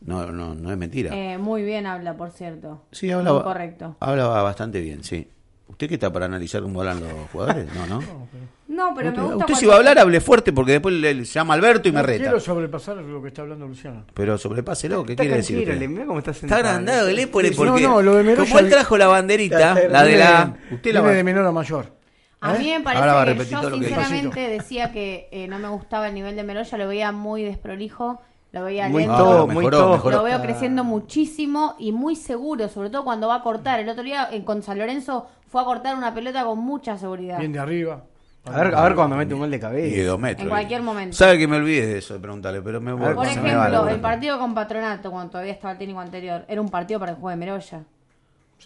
No, 0.00 0.30
no, 0.30 0.54
no 0.54 0.70
es 0.70 0.76
mentira. 0.78 1.14
Eh, 1.14 1.38
muy 1.38 1.62
bien 1.62 1.86
habla, 1.86 2.16
por 2.16 2.30
cierto. 2.30 2.82
Sí, 2.92 3.10
hablaba. 3.10 3.38
Muy 3.38 3.44
correcto. 3.44 3.96
Hablaba 4.00 4.42
bastante 4.42 4.80
bien, 4.80 5.02
sí. 5.02 5.28
¿Usted 5.68 5.88
qué 5.88 5.94
está 5.94 6.12
para 6.12 6.26
analizar 6.26 6.62
cómo 6.62 6.80
hablan 6.80 7.00
los 7.00 7.30
jugadores? 7.32 7.66
No, 7.74 7.86
no. 7.86 8.00
No, 8.68 8.92
pero 8.96 9.12
me 9.12 9.22
gusta. 9.22 9.36
Usted 9.36 9.54
si 9.54 9.64
va 9.66 9.74
a 9.74 9.76
hablar, 9.76 9.96
hable 10.00 10.20
fuerte 10.20 10.52
porque 10.52 10.72
después 10.72 10.92
le, 10.96 11.14
le 11.14 11.24
llama 11.24 11.54
Alberto 11.54 11.88
y 11.88 11.92
me 11.92 12.02
reta. 12.02 12.24
quiero 12.24 12.40
sobrepasar 12.40 12.96
lo 12.96 13.22
que 13.22 13.28
está 13.28 13.42
hablando 13.42 13.68
Luciano. 13.68 14.04
Pero 14.12 14.36
sobrepáselo, 14.36 15.04
¿qué 15.06 15.12
Está 15.12 15.22
quiere 15.22 15.36
decir? 15.36 15.58
usted? 15.60 15.88
mirá 15.88 16.04
cómo 16.04 16.18
está 16.18 16.32
Está 16.32 16.56
agrandado 16.56 17.06
el 17.06 17.16
épole 17.20 17.50
Sí, 17.50 17.54
porque 17.54 17.82
no, 17.82 17.88
no, 17.90 18.02
lo 18.02 18.16
de 18.16 18.24
Meroya 18.24 18.48
como 18.48 18.58
él 18.58 18.68
trajo 18.68 18.98
la 18.98 19.06
banderita, 19.06 19.76
la 19.88 20.02
de 20.02 20.16
la... 20.16 20.56
Usted 20.72 20.92
la 20.92 21.00
viene 21.00 21.12
va... 21.12 21.16
de 21.16 21.22
menor 21.24 21.46
a 21.46 21.52
mayor. 21.52 21.92
A 22.40 22.56
¿Eh? 22.56 22.58
mí 22.58 22.64
me 22.84 22.90
Ahora 22.90 23.14
va 23.14 23.22
a 23.22 23.24
parece 23.24 23.44
que 23.44 23.50
yo 23.52 23.60
todo 23.60 23.70
lo 23.70 23.78
que 23.78 23.86
dijo. 23.86 24.00
sinceramente 24.00 24.40
decía 24.48 24.90
que 24.90 25.28
eh, 25.30 25.46
no 25.46 25.60
me 25.60 25.68
gustaba 25.68 26.08
el 26.08 26.14
nivel 26.14 26.34
de 26.34 26.42
Meroya, 26.42 26.76
lo 26.76 26.88
veía 26.88 27.12
muy 27.12 27.44
desprolijo 27.44 28.20
Lo 28.52 28.64
veía 28.64 28.88
Muy 28.88 29.02
lento. 29.02 29.16
todo, 29.18 29.42
Ah, 29.42 29.46
muy 29.46 29.56
mejoró, 29.56 29.78
todo. 29.78 29.92
mejoró. 29.92 30.16
Lo 30.18 30.22
veo 30.24 30.40
creciendo 30.40 30.84
muchísimo 30.84 31.74
y 31.78 31.92
muy 31.92 32.16
seguro, 32.16 32.68
sobre 32.68 32.90
todo 32.90 33.04
cuando 33.04 33.28
va 33.28 33.36
a 33.36 33.42
cortar. 33.42 33.80
El 33.80 33.88
otro 33.88 34.02
día 34.02 34.28
eh, 34.32 34.44
con 34.44 34.62
San 34.62 34.78
Lorenzo 34.78 35.26
fue 35.48 35.60
a 35.60 35.64
cortar 35.64 35.96
una 35.96 36.14
pelota 36.14 36.44
con 36.44 36.58
mucha 36.58 36.96
seguridad. 36.96 37.38
Bien 37.38 37.52
de 37.52 37.58
arriba. 37.58 38.02
A 38.46 38.62
ver, 38.62 38.74
a 38.76 38.82
ver 38.84 38.94
cuando 38.94 39.16
mete 39.16 39.34
un 39.34 39.40
gol 39.40 39.50
de 39.50 39.56
Y 39.56 39.58
de 39.58 39.66
cabeza. 39.66 40.06
dos 40.06 40.20
metros. 40.20 40.44
En 40.44 40.48
cualquier 40.48 40.80
momento. 40.82 41.16
Sabe 41.16 41.36
que 41.36 41.48
me 41.48 41.56
olvidé 41.56 41.86
de 41.86 41.98
eso 41.98 42.14
de 42.14 42.20
preguntarle, 42.20 42.62
pero 42.62 42.80
me 42.80 42.92
voy. 42.92 43.00
Por 43.12 43.26
me 43.26 43.54
va 43.56 43.66
ejemplo, 43.66 43.88
el 43.88 44.00
partido 44.00 44.38
con 44.38 44.54
Patronato, 44.54 45.10
cuando 45.10 45.32
todavía 45.32 45.52
estaba 45.52 45.72
el 45.72 45.78
técnico 45.78 45.98
anterior, 46.00 46.44
era 46.46 46.60
un 46.60 46.68
partido 46.68 47.00
para 47.00 47.10
el 47.12 47.16
juego 47.18 47.30
de 47.30 47.36
Meroya. 47.36 47.82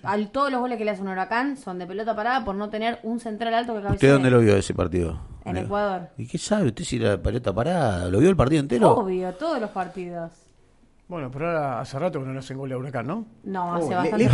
Al, 0.02 0.30
todos 0.30 0.50
los 0.50 0.60
goles 0.60 0.78
que 0.78 0.84
le 0.84 0.92
hace 0.92 1.02
un 1.02 1.08
huracán 1.08 1.56
son 1.56 1.78
de 1.78 1.86
pelota 1.86 2.14
parada 2.16 2.44
por 2.44 2.54
no 2.54 2.70
tener 2.70 3.00
un 3.02 3.20
central 3.20 3.52
alto 3.54 3.74
que 3.74 3.80
cabecee. 3.82 3.94
¿Usted 3.96 4.12
dónde 4.12 4.30
lo 4.30 4.40
vio 4.40 4.56
ese 4.56 4.72
partido? 4.72 5.20
En 5.44 5.56
Ecuador. 5.56 6.08
¿Y 6.16 6.26
qué 6.26 6.38
sabe 6.38 6.66
usted 6.68 6.84
si 6.84 6.98
la 6.98 7.20
pelota 7.20 7.52
parada? 7.52 8.08
¿Lo 8.08 8.18
vio 8.18 8.30
el 8.30 8.36
partido 8.36 8.60
entero? 8.60 8.92
Obvio, 8.92 9.32
todos 9.34 9.60
los 9.60 9.70
partidos. 9.70 10.30
Bueno, 11.08 11.28
pero 11.32 11.48
ahora 11.48 11.80
hace 11.80 11.98
rato 11.98 12.20
que 12.20 12.26
no 12.26 12.32
le 12.32 12.38
hacen 12.38 12.56
gol 12.56 12.70
a 12.70 12.76
Huracán, 12.78 13.04
¿no? 13.08 13.26
No, 13.42 13.74
hace 13.74 13.86
Oh, 13.86 13.96
bastante. 13.96 14.28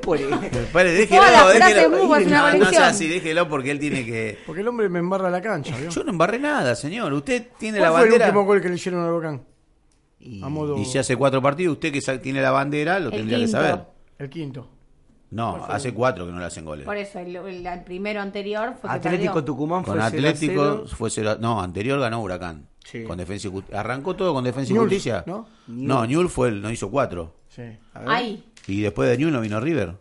pone- 0.00 0.24
Pare, 0.72 0.92
déjelo, 0.92 1.22
déjelo. 1.52 1.88
No, 2.30 2.54
no 2.58 2.64
sea 2.70 2.88
así, 2.88 3.06
déjelo 3.06 3.48
porque 3.50 3.70
él 3.70 3.78
tiene 3.78 4.02
que... 4.04 4.38
Porque 4.46 4.62
el 4.62 4.68
hombre 4.68 4.88
me 4.88 4.98
embarra 4.98 5.28
la 5.28 5.42
cancha, 5.42 5.76
¿vio? 5.76 5.90
Yo 5.90 6.04
no 6.04 6.10
embarré 6.12 6.38
nada, 6.38 6.74
señor. 6.74 7.12
Usted 7.12 7.48
tiene 7.58 7.78
¿Cuál 7.78 7.90
la 7.92 7.98
fue 7.98 8.04
el 8.06 8.10
bandera... 8.12 8.26
último 8.30 8.44
gol 8.46 8.62
que 8.62 8.68
le 8.70 8.74
hicieron 8.76 9.04
a 9.04 9.12
Huracán? 9.12 9.42
Y, 10.18 10.42
A 10.42 10.48
modo- 10.48 10.78
y 10.78 10.86
si 10.86 10.96
hace 10.96 11.16
cuatro 11.16 11.42
partidos, 11.42 11.74
usted 11.74 11.92
que 11.92 12.00
tiene 12.18 12.40
la 12.40 12.50
bandera 12.50 12.98
lo 12.98 13.10
El 13.10 13.16
tendría 13.18 13.38
que 13.38 13.48
saber. 13.48 13.80
El 14.18 14.30
quinto. 14.30 14.70
No, 15.30 15.64
hace 15.66 15.92
cuatro 15.92 16.24
que 16.26 16.32
no 16.32 16.38
le 16.38 16.44
hacen 16.44 16.64
goles. 16.64 16.84
Por 16.84 16.96
eso, 16.96 17.18
el, 17.18 17.34
el- 17.36 17.66
el 17.66 17.82
primero 17.84 18.20
anterior 18.20 18.74
fue 18.80 18.88
que 18.88 18.96
Atlético 18.96 19.34
perdió. 19.34 19.44
Tucumán 19.44 19.84
fue 19.84 19.94
Con 19.94 20.02
0 20.02 20.04
a 20.04 20.06
Atlético 20.06 20.62
0. 20.64 20.84
fue 20.88 21.10
cero- 21.10 21.36
No, 21.40 21.60
anterior 21.60 21.98
ganó 22.00 22.20
Huracán. 22.22 22.68
Sí. 22.84 23.02
Con 23.02 23.18
Defensa 23.18 23.48
y 23.48 23.50
Justicia. 23.50 23.80
¿Arrancó 23.80 24.14
todo 24.14 24.32
con 24.32 24.44
Defensa 24.44 24.70
y 24.70 24.74
Newell's, 24.74 24.92
Justicia? 24.92 25.24
¿no? 25.26 25.48
No, 25.66 26.06
Newell 26.06 26.28
fue 26.28 26.48
el, 26.48 26.62
no 26.62 26.70
hizo 26.70 26.88
cuatro. 26.90 27.34
Sí. 27.48 27.62
A 27.94 28.00
ver. 28.00 28.08
Ahí, 28.08 28.44
Y 28.68 28.80
después 28.82 29.08
de 29.10 29.18
Newell 29.18 29.34
no 29.34 29.40
vino 29.40 29.58
River. 29.60 29.94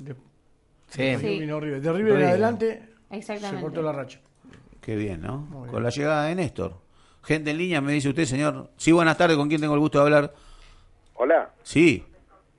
Sí. 0.90 1.16
Sí. 1.20 1.40
Vino 1.40 1.60
River. 1.60 1.82
De 1.82 1.92
River 1.92 2.12
en 2.12 2.18
River. 2.18 2.30
adelante 2.30 2.90
se 3.10 3.18
exactamente. 3.18 3.62
cortó 3.64 3.82
la 3.82 3.92
racha. 3.92 4.20
Qué 4.82 4.96
bien, 4.96 5.22
¿no? 5.22 5.66
Con 5.72 5.82
la 5.82 5.90
llegada 5.90 6.26
de 6.26 6.36
Néstor. 6.36 6.78
Gente 7.24 7.50
en 7.50 7.58
línea, 7.58 7.82
me 7.82 7.92
dice 7.94 8.10
usted, 8.10 8.26
señor. 8.26 8.70
Sí, 8.78 8.92
buenas 8.92 9.18
tardes, 9.18 9.36
¿con 9.36 9.50
quién 9.50 9.60
tengo 9.60 9.74
el 9.74 9.80
gusto 9.80 9.98
de 9.98 10.04
hablar? 10.04 10.34
Hola, 11.16 11.50
Sí. 11.64 12.04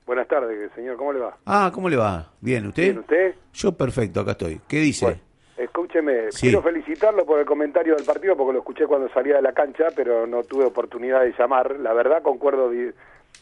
Buenas 0.07 0.27
tardes, 0.27 0.71
señor, 0.73 0.97
¿cómo 0.97 1.13
le 1.13 1.19
va? 1.19 1.37
Ah, 1.45 1.69
¿cómo 1.73 1.87
le 1.89 1.97
va? 1.97 2.31
Bien, 2.41 2.65
¿usted? 2.65 2.83
¿Bien 2.83 2.97
usted? 2.99 3.35
Yo 3.53 3.71
perfecto, 3.73 4.21
acá 4.21 4.31
estoy. 4.31 4.59
¿Qué 4.67 4.77
dice? 4.77 5.05
Bueno, 5.05 5.19
escúcheme, 5.57 6.31
Sí. 6.31 6.47
quiero 6.47 6.61
felicitarlo 6.63 7.25
por 7.25 7.39
el 7.39 7.45
comentario 7.45 7.95
del 7.95 8.05
partido 8.05 8.35
porque 8.35 8.53
lo 8.53 8.59
escuché 8.59 8.87
cuando 8.87 9.09
salía 9.09 9.35
de 9.35 9.41
la 9.43 9.53
cancha, 9.53 9.85
pero 9.95 10.25
no 10.25 10.43
tuve 10.43 10.65
oportunidad 10.65 11.21
de 11.21 11.33
llamar. 11.37 11.77
La 11.79 11.93
verdad, 11.93 12.21
concuerdo 12.23 12.69
di- 12.71 12.91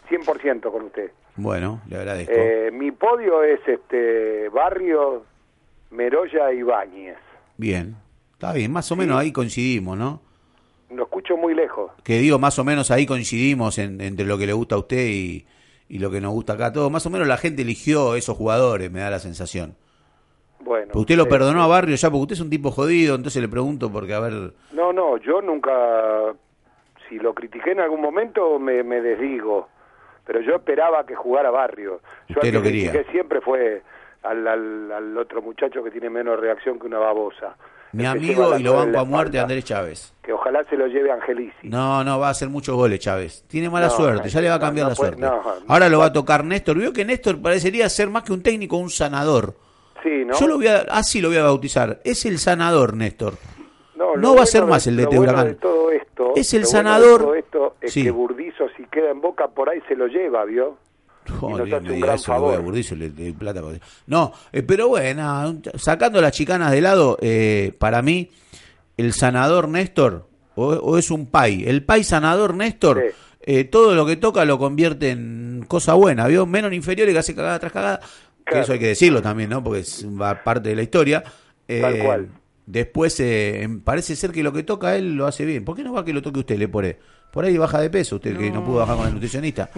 100% 0.10 0.72
con 0.72 0.84
usted. 0.84 1.12
Bueno, 1.36 1.82
le 1.88 1.98
agradezco. 1.98 2.34
Eh, 2.36 2.70
mi 2.74 2.92
podio 2.92 3.44
es 3.44 3.60
este 3.68 4.50
Barrio, 4.50 5.24
Meroya 5.92 6.52
y 6.52 6.62
Báñez. 6.64 7.18
Bien. 7.58 7.96
Está 8.34 8.52
bien, 8.54 8.72
más 8.72 8.92
o 8.92 8.96
menos 8.96 9.18
ahí 9.18 9.32
coincidimos, 9.32 9.98
¿no? 9.98 10.22
Lo 10.92 11.04
escucho 11.04 11.38
muy 11.38 11.54
lejos. 11.56 11.92
Que 12.04 12.20
digo, 12.20 12.38
más 12.38 12.60
o 12.60 12.64
menos 12.64 12.92
ahí 12.92 13.06
coincidimos 13.06 13.78
en- 13.80 14.02
entre 14.02 14.26
lo 14.26 14.38
que 14.38 14.46
le 14.46 14.54
gusta 14.54 14.76
a 14.76 14.78
usted 14.80 15.08
y, 15.08 15.46
y 15.88 16.00
lo 16.00 16.10
que 16.12 16.22
nos 16.22 16.34
gusta 16.34 16.54
acá 16.54 16.68
a 16.68 16.74
todos. 16.74 16.92
Más 16.92 17.06
o 17.06 17.10
menos 17.10 17.28
la 17.28 17.38
gente 17.38 17.62
eligió 17.62 18.16
esos 18.16 18.36
jugadores, 18.38 18.92
me 18.92 19.00
da 19.02 19.10
la 19.10 19.20
sensación. 19.20 19.76
Bueno. 20.60 20.88
Pero 20.88 21.00
usted 21.00 21.16
lo 21.16 21.24
eh, 21.26 21.30
perdonó 21.30 21.62
a 21.64 21.68
Barrio 21.68 21.96
ya, 21.96 22.10
porque 22.10 22.22
usted 22.24 22.34
es 22.36 22.42
un 22.42 22.50
tipo 22.50 22.72
jodido, 22.72 23.16
entonces 23.16 23.42
le 23.42 23.48
pregunto 23.48 23.92
porque, 23.92 24.14
a 24.14 24.20
ver, 24.20 24.54
No, 24.72 24.92
no, 24.94 25.18
yo 25.18 25.42
nunca, 25.42 26.34
si 27.08 27.20
lo 27.20 27.34
critiqué 27.36 27.72
en 27.72 27.82
algún 27.82 28.02
momento, 28.02 28.58
me, 28.58 28.84
me 28.84 29.02
desdigo. 29.02 29.70
Pero 30.26 30.42
yo 30.42 30.56
esperaba 30.56 31.06
que 31.06 31.14
jugara 31.14 31.52
Barrio. 31.52 32.00
Yo 32.30 32.36
Usted 32.38 32.52
lo 32.54 32.62
que 32.64 32.70
quería. 32.70 33.04
siempre 33.12 33.42
fue 33.42 33.84
al, 34.24 34.48
al, 34.48 34.92
al 34.92 35.18
otro 35.20 35.42
muchacho 35.44 35.84
que 35.84 35.92
tiene 35.92 36.10
menos 36.10 36.40
reacción 36.40 36.80
que 36.80 36.88
una 36.88 36.98
babosa. 36.98 37.56
Mi 37.96 38.04
lleva 38.04 38.12
amigo 38.12 38.58
y 38.58 38.64
lo 38.64 38.74
banco 38.74 39.00
a 39.00 39.04
muerte. 39.06 39.40
Andrés 39.40 39.64
Chávez. 39.66 40.14
Que 40.24 40.34
ojalá 40.34 40.64
se 40.70 40.76
lo 40.76 40.88
lleve 40.88 41.12
Angelici. 41.12 41.68
No, 41.70 42.04
no, 42.04 42.20
va 42.20 42.28
a 42.28 42.32
hacer 42.32 42.50
muchos 42.50 42.76
goles 42.76 43.00
Chávez. 43.00 43.44
Tiene 43.48 43.70
mala 43.70 43.88
No, 43.88 43.94
suerte, 43.96 44.30
ya 44.30 44.42
le 44.42 44.50
va 44.50 44.56
a 44.56 44.60
cambiar 44.60 44.86
no 44.86 44.90
la 44.92 44.96
puede- 44.96 45.18
suerte. 45.18 45.38
Ahora 45.68 45.90
lo 45.90 46.00
va 46.00 46.06
a 46.06 46.14
tocar 46.14 46.44
Néstor. 46.44 46.78
Vio 46.78 46.92
que 46.94 47.06
Néstor 47.06 47.42
parecería 47.42 47.88
ser 47.90 48.10
más 48.10 48.24
que 48.24 48.34
un 48.34 48.42
técnico, 48.42 48.78
un 48.78 48.90
sanador. 48.90 49.54
Sí, 50.04 50.24
¿no? 50.26 50.40
Yo 50.40 50.48
lo 50.48 50.56
voy 50.58 50.68
a, 50.68 50.78
así 50.90 51.22
lo 51.22 51.30
voy 51.30 51.38
a 51.38 51.44
bautizar. 51.44 52.00
Es 52.04 52.26
el 52.26 52.38
sanador, 52.40 52.96
Néstor. 52.96 53.34
No, 53.96 54.16
no 54.16 54.36
va 54.36 54.44
a 54.44 54.46
ser 54.46 54.66
más 54.66 54.86
el 54.88 55.00
Huracán. 55.00 55.48
de 55.48 55.56
todo 55.56 55.90
esto, 55.92 56.34
Es 56.36 56.54
el 56.54 56.62
lo 56.62 56.68
bueno 56.68 56.78
de 56.80 56.84
sanador. 56.90 57.22
todo 57.22 57.36
esto 57.36 57.76
es 57.82 57.94
Sí. 57.94 58.04
que 58.04 58.12
Burdizo, 58.12 58.66
si 58.76 58.84
queda 58.88 59.10
en 59.12 59.22
boca 59.22 59.48
por 59.48 59.70
ahí, 59.70 59.80
se 59.88 59.96
lo 59.96 60.08
lleva, 60.08 60.44
¿vio? 60.46 60.78
Oh, 61.42 61.50
y 61.50 61.54
nos 61.54 61.66
Dios 61.66 61.78
hace 61.78 61.84
me 61.84 61.90
un 61.90 61.96
diga 61.96 62.06
gran 62.08 62.16
eso, 62.20 62.34
le 62.34 62.40
voy 62.40 62.48
a 62.48 62.52
favor. 62.52 62.66
Burdizo, 62.66 62.96
le- 62.96 63.10
le 63.10 63.34
plata 63.34 63.62
por- 63.62 63.80
No, 64.08 64.34
eh, 64.52 64.64
pero 64.64 64.88
bueno, 64.90 65.62
sacando 65.76 66.22
las 66.22 66.32
chicanas 66.34 66.72
de 66.72 66.82
lado, 66.82 67.18
eh, 67.22 67.74
para 67.80 68.02
mí, 68.02 68.30
el 68.98 69.14
sanador 69.14 69.68
Néstor, 69.70 70.28
o, 70.56 70.68
o 70.68 70.98
es 70.98 71.12
un 71.12 71.26
pay, 71.28 71.64
el 71.68 71.84
pay 71.84 72.04
sanador 72.04 72.54
Néstor, 72.56 73.02
Sí. 73.10 73.16
eh, 73.42 73.64
todo 73.66 73.94
lo 73.96 74.06
que 74.06 74.16
toca 74.16 74.46
lo 74.46 74.58
convierte 74.58 75.10
en 75.12 75.66
cosa 75.68 75.94
buena, 75.96 76.28
¿vio? 76.28 76.46
Menos 76.46 76.72
inferiores 76.74 77.14
que 77.14 77.20
hace 77.20 77.36
cagada 77.36 77.60
tras 77.60 77.72
cagada, 77.74 78.00
que 78.46 78.60
eso 78.60 78.74
hay 78.74 78.80
que 78.80 78.88
decirlo 78.88 79.22
también, 79.22 79.50
¿no? 79.50 79.64
Porque 79.64 79.80
es 79.82 80.06
parte 80.44 80.70
de 80.70 80.76
la 80.76 80.84
historia. 80.84 81.24
Eh, 81.68 81.82
Tal 81.82 81.98
cual. 82.00 82.28
Después, 82.68 83.20
eh, 83.20 83.62
em, 83.64 83.80
parece 83.82 84.16
ser 84.16 84.32
que 84.32 84.42
lo 84.44 84.52
que 84.54 84.64
toca 84.64 84.96
él 84.96 85.16
lo 85.16 85.28
hace 85.28 85.46
bien. 85.46 85.64
¿Por 85.66 85.76
qué 85.76 85.84
no 85.84 85.94
va 85.94 86.04
que 86.06 86.14
lo 86.14 86.22
toque 86.22 86.40
usted, 86.40 86.58
le 86.58 86.68
pone? 86.68 86.98
Por 87.32 87.44
ahí 87.46 87.58
baja 87.58 87.80
de 87.82 87.90
peso, 87.90 88.16
usted 88.16 88.38
que 88.38 88.50
no 88.50 88.64
pudo 88.64 88.78
bajar 88.78 88.96
con 88.98 89.08
el 89.08 89.14
nutricionista. 89.14 89.70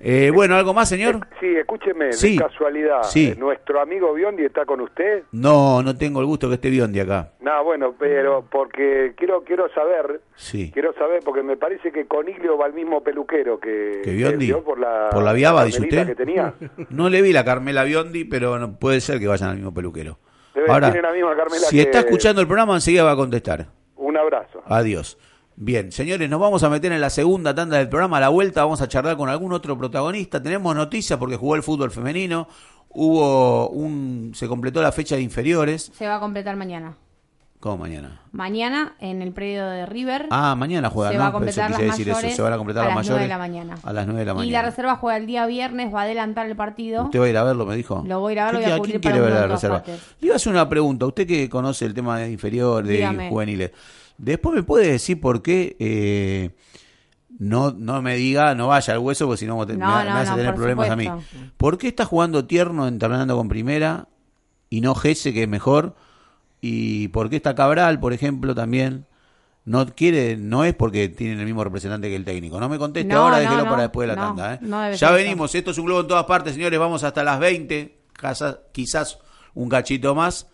Eh, 0.00 0.30
bueno, 0.32 0.54
¿algo 0.54 0.72
más, 0.74 0.88
señor? 0.88 1.26
Sí, 1.40 1.46
escúcheme, 1.56 2.12
Sí. 2.12 2.36
de 2.36 2.44
casualidad, 2.44 3.02
Sí. 3.02 3.28
eh, 3.30 3.36
¿nuestro 3.36 3.80
amigo 3.80 4.14
Biondi 4.14 4.44
está 4.44 4.64
con 4.64 4.80
usted? 4.80 5.24
No, 5.32 5.82
no 5.82 5.96
tengo 5.96 6.20
el 6.20 6.26
gusto 6.26 6.48
que 6.48 6.54
esté 6.54 6.70
Biondi 6.70 7.00
acá. 7.00 7.32
No, 7.40 7.64
bueno, 7.64 7.94
pero 7.98 8.44
porque 8.50 9.14
quiero 9.16 9.42
quiero 9.42 9.68
saber, 9.74 10.20
Sí. 10.36 10.70
quiero 10.72 10.92
saber, 10.94 11.20
porque 11.24 11.42
me 11.42 11.56
parece 11.56 11.90
que 11.90 12.06
Coniglio 12.06 12.56
va 12.56 12.66
al 12.66 12.74
mismo 12.74 13.02
peluquero 13.02 13.58
que, 13.58 14.00
¿Que 14.04 14.12
Biondi? 14.12 14.52
por 14.52 14.78
la, 14.78 15.08
¿Por 15.10 15.24
la 15.24 15.32
viaba, 15.32 15.64
dice 15.64 15.80
usted? 15.82 16.06
que 16.06 16.14
tenía. 16.14 16.54
No 16.90 17.08
le 17.08 17.20
vi 17.22 17.32
la 17.32 17.44
Carmela 17.44 17.82
Biondi, 17.84 18.24
pero 18.24 18.58
no, 18.58 18.78
puede 18.78 19.00
ser 19.00 19.18
que 19.18 19.26
vayan 19.26 19.50
al 19.50 19.56
mismo 19.56 19.74
peluquero. 19.74 20.18
Debe 20.54 20.66
tener 20.80 21.02
la 21.02 21.12
misma 21.12 21.36
Carmela 21.36 21.66
si 21.66 21.76
que- 21.76 21.82
está 21.82 22.00
escuchando 22.00 22.40
el 22.40 22.46
programa, 22.46 22.74
enseguida 22.74 23.02
va 23.04 23.12
a 23.12 23.16
contestar. 23.16 23.66
Un 23.96 24.16
abrazo. 24.16 24.62
Adiós. 24.66 25.18
Bien, 25.60 25.90
señores, 25.90 26.30
nos 26.30 26.38
vamos 26.38 26.62
a 26.62 26.68
meter 26.70 26.92
en 26.92 27.00
la 27.00 27.10
segunda 27.10 27.52
tanda 27.52 27.78
del 27.78 27.88
programa. 27.88 28.18
A 28.18 28.20
la 28.20 28.28
vuelta 28.28 28.62
vamos 28.62 28.80
a 28.80 28.86
charlar 28.86 29.16
con 29.16 29.28
algún 29.28 29.52
otro 29.52 29.76
protagonista. 29.76 30.40
Tenemos 30.40 30.74
noticias 30.76 31.18
porque 31.18 31.34
jugó 31.36 31.56
el 31.56 31.64
fútbol 31.64 31.90
femenino. 31.90 32.46
Hubo 32.90 33.68
un. 33.70 34.32
Se 34.36 34.46
completó 34.46 34.80
la 34.80 34.92
fecha 34.92 35.16
de 35.16 35.22
inferiores. 35.22 35.90
Se 35.96 36.06
va 36.06 36.16
a 36.16 36.20
completar 36.20 36.54
mañana. 36.54 36.96
¿Cómo 37.58 37.76
mañana? 37.78 38.20
Mañana 38.30 38.94
en 39.00 39.20
el 39.20 39.32
predio 39.32 39.66
de 39.66 39.84
River. 39.84 40.26
Ah, 40.30 40.54
mañana 40.54 40.90
juegan, 40.90 41.14
se 41.14 41.18
¿no? 41.18 41.24
va 41.24 41.28
a 41.30 41.32
completar 41.32 41.70
las 41.72 41.80
decir 41.80 42.06
mayores 42.06 42.24
eso. 42.30 42.36
Se 42.36 42.42
van 42.42 42.52
a 42.52 42.56
completar 42.56 42.84
a 42.84 42.86
las 42.86 42.94
las 42.94 43.04
mayores. 43.08 43.16
9 43.18 43.22
de 43.24 43.28
la 43.28 43.38
mañana. 43.38 43.78
A 43.82 43.92
las 43.92 44.06
9 44.06 44.20
de 44.20 44.26
la 44.26 44.34
mañana. 44.34 44.48
Y 44.48 44.52
la 44.52 44.62
reserva 44.62 44.94
juega 44.94 45.16
el 45.16 45.26
día 45.26 45.44
viernes, 45.46 45.92
va 45.92 46.02
a 46.02 46.04
adelantar 46.04 46.46
el 46.46 46.54
partido. 46.54 47.02
¿Usted 47.06 47.18
va 47.20 47.24
a 47.24 47.28
ir 47.30 47.36
a 47.36 47.42
verlo, 47.42 47.66
me 47.66 47.74
dijo? 47.74 48.04
Lo 48.06 48.20
voy 48.20 48.30
a 48.30 48.32
ir 48.34 48.38
a 48.40 48.44
ver, 48.44 48.54
lo 48.54 48.60
¿Qué- 48.60 48.64
voy 48.66 48.72
a 48.72 48.76
¿A 48.76 48.78
cubrir 48.78 48.92
quién 48.92 49.02
para 49.02 49.14
quiere 49.16 49.32
ver 49.32 49.40
la 49.40 49.46
reserva? 49.54 49.76
partes. 49.78 50.00
Le 50.20 50.26
iba 50.26 50.34
a 50.34 50.36
hacer 50.36 50.52
una 50.52 50.68
pregunta. 50.68 51.06
Usted 51.06 51.26
que 51.26 51.48
conoce 51.50 51.84
el 51.84 51.94
tema 51.94 52.18
de 52.20 52.30
inferior, 52.30 52.84
de 52.84 52.92
Dígame. 52.92 53.28
juveniles. 53.28 53.72
Después 54.18 54.54
me 54.54 54.62
puede 54.62 54.90
decir 54.92 55.20
por 55.20 55.42
qué 55.42 55.76
eh, 55.78 56.50
no, 57.38 57.70
no 57.70 58.02
me 58.02 58.16
diga, 58.16 58.54
no 58.54 58.68
vaya 58.68 58.92
al 58.94 58.98
hueso, 58.98 59.26
porque 59.26 59.38
si 59.38 59.46
no, 59.46 59.56
me, 59.58 59.66
No, 59.66 59.74
me 59.74 60.04
no, 60.04 60.16
hace 60.16 60.30
no, 60.30 60.36
tener 60.36 60.54
problemas 60.54 60.90
a 60.90 60.96
mí. 60.96 61.08
¿Por 61.56 61.78
qué 61.78 61.88
está 61.88 62.04
jugando 62.04 62.44
tierno 62.44 62.88
entrenando 62.88 63.36
con 63.36 63.48
primera 63.48 64.08
y 64.70 64.80
no 64.80 64.94
Gese, 64.94 65.32
que 65.32 65.44
es 65.44 65.48
mejor? 65.48 65.94
¿Y 66.60 67.08
por 67.08 67.30
qué 67.30 67.36
está 67.36 67.54
Cabral, 67.54 68.00
por 68.00 68.12
ejemplo, 68.12 68.54
también? 68.54 69.06
No 69.64 69.86
quiere, 69.94 70.36
no 70.36 70.64
es 70.64 70.74
porque 70.74 71.08
tienen 71.10 71.38
el 71.40 71.44
mismo 71.44 71.62
representante 71.62 72.08
que 72.08 72.16
el 72.16 72.24
técnico. 72.24 72.58
No 72.58 72.68
me 72.68 72.78
conteste 72.78 73.12
No, 73.12 73.20
ahora, 73.24 73.38
déjelo 73.38 73.64
para 73.64 73.82
después 73.82 74.08
de 74.08 74.16
la 74.16 74.20
tanda. 74.20 74.54
¿eh? 74.54 74.96
ya 74.96 75.10
venimos, 75.12 75.54
esto 75.54 75.70
es 75.72 75.78
un 75.78 75.84
globo 75.84 76.00
en 76.00 76.08
todas 76.08 76.24
partes, 76.24 76.54
señores. 76.54 76.78
Vamos 76.78 77.04
hasta 77.04 77.22
las 77.22 77.38
20, 77.38 77.98
casa- 78.14 78.60
quizás 78.72 79.18
un 79.54 79.68
cachito 79.68 80.14
más. 80.14 80.48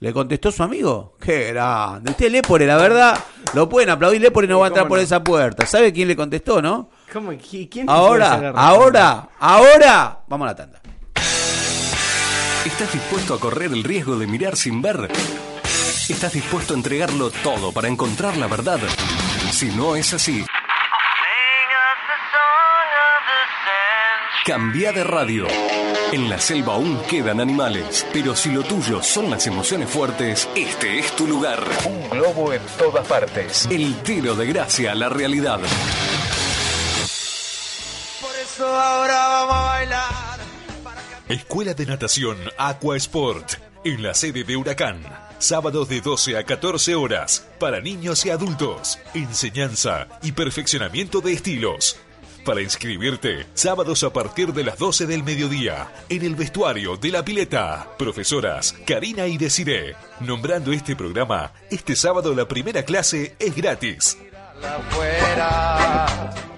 ¿Le 0.00 0.12
contestó 0.14 0.50
su 0.50 0.62
amigo? 0.62 1.14
¡Qué 1.20 1.52
grande! 1.52 2.10
Usted 2.12 2.30
Lepore, 2.30 2.64
la 2.66 2.78
verdad, 2.78 3.18
lo 3.52 3.68
pueden 3.68 3.90
aplaudir. 3.90 4.20
Lepore 4.22 4.46
no 4.48 4.58
va 4.60 4.66
a 4.66 4.68
entrar 4.68 4.88
por 4.88 4.98
esa 4.98 5.22
puerta. 5.22 5.66
¿Sabe 5.66 5.92
quién 5.92 6.08
le 6.08 6.16
contestó, 6.16 6.62
no? 6.62 6.88
¿Cómo? 7.12 7.32
¿Qui- 7.32 7.68
¿Quién 7.70 7.86
te 7.86 7.92
Ahora, 7.92 8.52
ahora, 8.56 9.28
ahora, 9.38 10.20
vamos 10.26 10.46
a 10.46 10.50
la 10.52 10.56
tanda. 10.56 10.80
¿Estás 12.64 12.92
dispuesto 12.92 13.34
a 13.34 13.40
correr 13.40 13.72
el 13.72 13.84
riesgo 13.84 14.16
de 14.18 14.26
mirar 14.26 14.56
sin 14.56 14.80
ver? 14.80 15.10
¿Estás 16.08 16.32
dispuesto 16.32 16.72
a 16.72 16.76
entregarlo 16.78 17.30
todo 17.30 17.70
para 17.72 17.88
encontrar 17.88 18.36
la 18.38 18.46
verdad? 18.46 18.78
Si 19.52 19.66
no 19.66 19.96
es 19.96 20.14
así, 20.14 20.44
cambia 24.46 24.92
de 24.92 25.04
radio. 25.04 25.46
En 26.12 26.28
la 26.28 26.40
selva 26.40 26.74
aún 26.74 26.98
quedan 27.08 27.40
animales, 27.40 28.04
pero 28.12 28.34
si 28.34 28.50
lo 28.50 28.64
tuyo 28.64 29.00
son 29.00 29.30
las 29.30 29.46
emociones 29.46 29.88
fuertes, 29.88 30.48
este 30.56 30.98
es 30.98 31.14
tu 31.14 31.24
lugar. 31.24 31.62
Un 31.86 32.10
globo 32.10 32.52
en 32.52 32.62
todas 32.76 33.06
partes. 33.06 33.68
El 33.70 33.94
tiro 34.02 34.34
de 34.34 34.46
gracia 34.46 34.90
a 34.90 34.94
la 34.96 35.08
realidad. 35.08 35.60
ahora 38.58 39.28
vamos 39.28 39.54
a 39.54 39.62
bailar. 39.62 40.40
Escuela 41.28 41.74
de 41.74 41.86
Natación 41.86 42.38
Aqua 42.58 42.96
Sport, 42.96 43.52
en 43.84 44.02
la 44.02 44.12
sede 44.12 44.42
de 44.42 44.56
Huracán. 44.56 45.00
Sábados 45.38 45.88
de 45.88 46.00
12 46.00 46.36
a 46.36 46.42
14 46.42 46.96
horas, 46.96 47.46
para 47.60 47.80
niños 47.80 48.26
y 48.26 48.30
adultos. 48.30 48.98
Enseñanza 49.14 50.08
y 50.22 50.32
perfeccionamiento 50.32 51.20
de 51.20 51.34
estilos. 51.34 52.00
Para 52.44 52.62
inscribirte, 52.62 53.46
sábados 53.52 54.02
a 54.02 54.12
partir 54.12 54.54
de 54.54 54.64
las 54.64 54.78
12 54.78 55.06
del 55.06 55.22
mediodía, 55.22 55.92
en 56.08 56.24
el 56.24 56.34
vestuario 56.36 56.96
de 56.96 57.10
la 57.10 57.22
pileta. 57.22 57.86
Profesoras 57.98 58.74
Karina 58.86 59.26
y 59.26 59.36
Desiree. 59.36 59.94
Nombrando 60.20 60.72
este 60.72 60.96
programa, 60.96 61.52
este 61.70 61.94
sábado 61.94 62.34
la 62.34 62.48
primera 62.48 62.82
clase 62.82 63.36
es 63.38 63.54
gratis. 63.54 64.16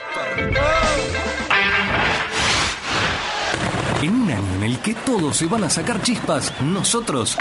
Que 4.80 4.93
todos 4.93 5.38
se 5.38 5.45
van 5.45 5.63
a 5.63 5.69
sacar 5.69 6.01
chispas, 6.01 6.53
nosotros 6.61 7.38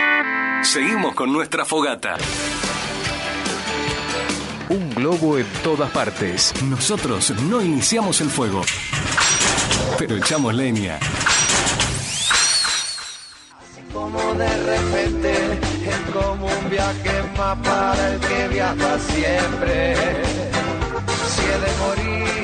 seguimos 0.63 1.15
con 1.15 1.33
nuestra 1.33 1.65
fogata. 1.65 2.17
Un 4.69 4.91
globo 4.91 5.39
en 5.39 5.47
todas 5.63 5.91
partes. 5.91 6.53
Nosotros 6.65 7.31
no 7.43 7.63
iniciamos 7.63 8.21
el 8.21 8.31
fuego, 8.31 8.63
pero 9.99 10.17
echamos 10.17 10.55
leña. 10.55 10.99
Como 13.93 14.35
de 14.35 14.57
repente 14.67 15.33
es 15.87 16.13
como 16.13 16.47
un 16.47 16.71
viaje 16.71 17.23
para 17.63 18.15
el 18.15 18.21
que 18.21 18.49
viaja 18.49 18.99
siempre. 18.99 19.97
Si 21.29 21.43
he 21.43 21.59
de 21.59 21.73
morir, 21.79 22.36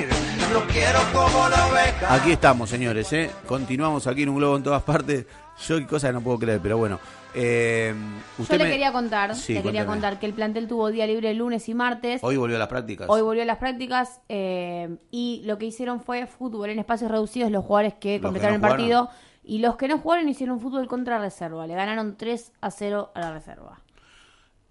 lo 0.63 0.69
quiero 0.73 0.99
como 1.13 1.49
la 1.49 1.67
oveja. 1.67 2.15
Aquí 2.15 2.33
estamos, 2.33 2.71
señores, 2.71 3.13
¿eh? 3.13 3.31
Continuamos 3.47 4.07
aquí 4.07 4.23
en 4.23 4.29
un 4.31 4.37
globo 4.37 4.57
en 4.57 4.63
todas 4.63 4.83
partes. 4.83 5.27
Yo 5.67 5.79
qué 5.79 5.87
cosa 5.87 6.13
no 6.13 6.21
puedo 6.21 6.39
creer, 6.39 6.61
pero 6.63 6.79
bueno. 6.79 6.99
Eh, 7.35 7.95
Yo 8.37 8.43
usted 8.43 8.59
le 8.59 8.65
me- 8.65 8.71
quería 8.71 8.93
contar, 8.93 9.35
Sí, 9.35 9.55
le 9.55 9.63
quería 9.63 9.87
contar 9.87 10.19
que 10.19 10.27
el 10.27 10.35
plantel 10.35 10.69
tuvo 10.69 10.91
día 10.91 11.07
libre 11.07 11.33
lunes 11.35 11.69
y 11.69 11.75
martes. 11.75 12.21
Hoy 12.23 12.37
volvió 12.37 12.57
a 12.57 12.59
las 12.59 12.69
prácticas. 12.69 13.09
Hoy 13.09 13.23
volvió 13.23 13.43
a 13.43 13.47
las 13.47 13.57
prácticas 13.59 14.21
eh, 14.29 14.97
y 15.11 15.43
lo 15.47 15.57
que 15.59 15.67
hicieron 15.67 16.01
fue 16.01 16.27
fútbol 16.27 16.71
en 16.71 16.79
espacios 16.79 17.11
reducidos 17.11 17.51
los 17.51 17.65
jugadores 17.65 17.95
que 17.95 18.17
que 18.17 18.21
completaron 18.21 18.61
no 18.61 18.67
el 18.67 18.71
partido 18.71 19.09
y 19.45 19.59
los 19.59 19.77
que 19.77 19.89
no 19.89 19.99
jugaron 19.99 20.29
hicieron 20.29 20.61
fútbol 20.61 20.87
contra 20.89 21.19
reserva. 21.19 21.67
Le 21.67 21.75
ganaron 21.75 22.17
3 22.17 22.53
a 22.61 22.71
0 22.71 23.13
a 23.15 23.21
la 23.21 23.33
reserva. 23.33 23.81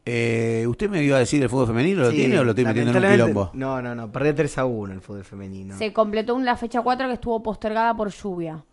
Eh, 0.03 0.65
¿Usted 0.67 0.89
me 0.89 1.03
iba 1.03 1.17
a 1.17 1.19
decir 1.19 1.41
el 1.43 1.49
fútbol 1.49 1.67
femenino? 1.67 2.01
¿Lo 2.01 2.09
Sí, 2.11 2.17
tiene 2.17 2.39
o 2.39 2.43
lo 2.43 2.51
estoy 2.51 2.65
metiendo 2.65 2.91
en 2.97 3.03
un 3.05 3.11
quilombo? 3.11 3.51
No, 3.53 3.81
no, 3.81 3.93
no. 3.93 4.11
Perdió 4.11 4.33
3 4.33 4.57
a 4.57 4.65
1 4.65 4.93
el 4.93 5.01
fútbol 5.01 5.23
femenino. 5.23 5.77
Se 5.77 5.93
completó 5.93 6.33
un- 6.35 6.43
la 6.45 6.55
fecha 6.57 6.81
4 6.81 7.07
que 7.07 7.13
estuvo 7.13 7.41
postergada 7.43 7.95
por 7.95 8.09
lluvia. 8.11 8.63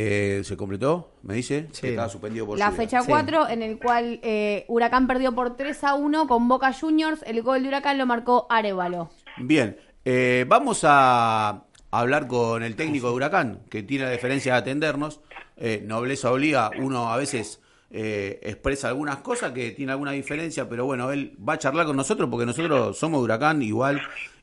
Eh, 0.00 0.42
¿Se 0.44 0.56
completó? 0.56 1.10
¿Me 1.24 1.34
dice? 1.34 1.66
Que 1.80 1.90
estaba 1.90 2.08
suspendido 2.08 2.46
por 2.46 2.56
La 2.56 2.66
lluvia. 2.66 2.76
fecha 2.76 3.00
4 3.04 3.48
en 3.48 3.62
el 3.64 3.78
cual 3.78 4.20
eh, 4.22 4.64
Huracán 4.68 5.08
perdió 5.08 5.34
por 5.34 5.56
3 5.56 5.82
a 5.82 5.94
1 5.94 6.28
con 6.28 6.46
Boca 6.46 6.72
Juniors. 6.72 7.20
El 7.26 7.42
gol 7.42 7.62
de 7.62 7.68
Huracán 7.68 7.98
lo 7.98 8.06
marcó 8.06 8.46
Arevalo. 8.48 9.10
Bien, 9.38 9.76
eh, 10.04 10.44
vamos 10.48 10.82
a 10.84 11.64
hablar 11.90 12.28
con 12.28 12.62
el 12.62 12.76
técnico 12.76 13.08
de 13.08 13.14
Huracán, 13.14 13.60
que 13.68 13.82
tiene 13.82 14.04
la 14.04 14.10
deferencia 14.10 14.52
de 14.52 14.58
atendernos. 14.60 15.20
Eh, 15.56 15.82
nobleza 15.84 16.30
obliga, 16.30 16.70
uno 16.80 17.12
a 17.12 17.16
veces 17.16 17.60
eh, 17.90 18.38
expresa 18.42 18.88
algunas 18.88 19.18
cosas 19.18 19.52
que 19.52 19.70
tiene 19.70 19.92
alguna 19.92 20.12
diferencia, 20.12 20.68
pero 20.68 20.84
bueno, 20.84 21.10
él 21.10 21.36
va 21.46 21.54
a 21.54 21.58
charlar 21.58 21.86
con 21.86 21.96
nosotros 21.96 22.28
porque 22.30 22.46
nosotros 22.46 22.98
somos 22.98 23.22
Huracán 23.22 23.62
igual 23.62 24.00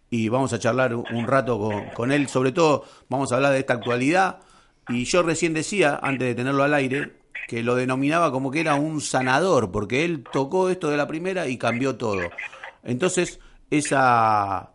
y 0.10 0.30
vamos 0.30 0.54
a 0.54 0.60
charlar 0.60 0.96
un 0.96 1.06
un 1.12 1.28
rato 1.28 1.60
con, 1.60 1.86
con 1.90 2.12
él. 2.12 2.28
Sobre 2.28 2.52
todo 2.52 2.86
vamos 3.10 3.32
a 3.32 3.36
hablar 3.36 3.54
de 3.54 3.60
esta 3.60 3.74
actualidad. 3.74 4.40
Y 4.88 5.06
yo 5.06 5.24
recién 5.24 5.54
decía, 5.54 6.00
antes 6.02 6.28
de 6.28 6.36
tenerlo 6.36 6.64
al 6.64 6.74
aire, 6.74 7.14
que 7.48 7.64
lo 7.64 7.76
denominaba 7.76 8.32
como 8.32 8.52
que 8.52 8.60
era 8.60 8.76
un 8.76 9.02
sanador, 9.02 9.72
porque 9.72 10.06
él 10.06 10.24
tocó 10.32 10.70
esto 10.70 10.90
de 10.90 10.98
la 10.98 11.08
primera 11.08 11.48
y 11.48 11.58
cambió 11.58 11.96
todo. 11.96 12.22
Entonces, 12.84 13.40
esa... 13.70 14.72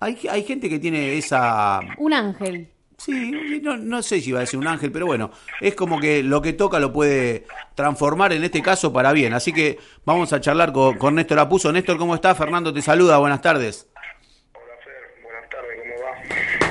Hay, 0.00 0.18
hay 0.30 0.44
gente 0.44 0.68
que 0.68 0.78
tiene 0.78 1.16
esa... 1.18 1.80
Un 1.98 2.12
ángel. 2.12 2.70
Sí, 2.98 3.60
no, 3.62 3.76
no 3.76 4.02
sé 4.02 4.20
si 4.20 4.30
iba 4.30 4.40
a 4.40 4.40
decir 4.40 4.58
un 4.58 4.66
ángel, 4.66 4.90
pero 4.90 5.06
bueno, 5.06 5.30
es 5.60 5.76
como 5.76 6.00
que 6.00 6.24
lo 6.24 6.42
que 6.42 6.52
toca 6.52 6.80
lo 6.80 6.92
puede 6.92 7.44
transformar 7.76 8.32
en 8.32 8.42
este 8.42 8.60
caso 8.60 8.92
para 8.92 9.12
bien. 9.12 9.34
Así 9.34 9.52
que 9.52 9.78
vamos 10.04 10.32
a 10.32 10.40
charlar 10.40 10.72
con, 10.72 10.98
con 10.98 11.14
Néstor 11.14 11.38
Apuso. 11.38 11.70
Néstor, 11.70 11.96
¿cómo 11.96 12.16
estás? 12.16 12.36
Fernando 12.36 12.74
te 12.74 12.82
saluda, 12.82 13.18
buenas 13.18 13.40
tardes. 13.40 13.88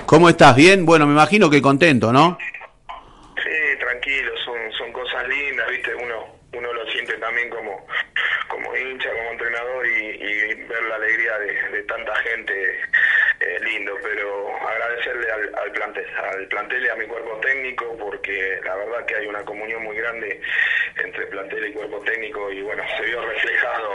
¿Cómo 0.05 0.27
estás? 0.27 0.53
¿Bien? 0.55 0.85
Bueno, 0.85 1.05
me 1.05 1.13
imagino 1.13 1.49
que 1.49 1.61
contento, 1.61 2.11
¿no? 2.11 2.37
Sí, 3.35 3.79
tranquilo, 3.79 4.31
son, 4.43 4.55
son 4.77 4.91
cosas 4.91 5.25
lindas, 5.29 5.69
viste, 5.69 5.95
uno, 5.95 6.25
uno 6.53 6.73
lo 6.73 6.91
siente 6.91 7.13
también 7.17 7.49
como, 7.49 7.85
como 8.49 8.75
hincha, 8.75 9.09
como 9.09 9.31
entrenador 9.31 9.87
y, 9.87 10.05
y 10.15 10.53
ver 10.65 10.83
la 10.89 10.95
alegría 10.95 11.39
de, 11.39 11.77
de 11.77 11.83
tanta 11.83 12.15
gente 12.15 12.76
lindo, 13.67 13.93
pero 14.01 14.47
agradecerle 14.67 15.31
al, 15.31 15.51
al 15.63 15.71
plantel, 15.71 16.05
al 16.33 16.47
plantel 16.47 16.85
y 16.85 16.89
a 16.89 16.95
mi 16.95 17.05
cuerpo 17.05 17.39
técnico, 17.41 17.95
porque 17.99 18.59
la 18.63 18.75
verdad 18.75 19.05
que 19.05 19.15
hay 19.15 19.27
una 19.27 19.43
comunión 19.43 19.83
muy 19.83 19.95
grande 19.97 20.39
entre 21.03 21.27
plantel 21.27 21.67
y 21.67 21.73
cuerpo 21.73 21.99
técnico 22.01 22.51
y 22.51 22.61
bueno, 22.61 22.83
se 22.97 23.03
vio 23.05 23.21
reflejado, 23.25 23.89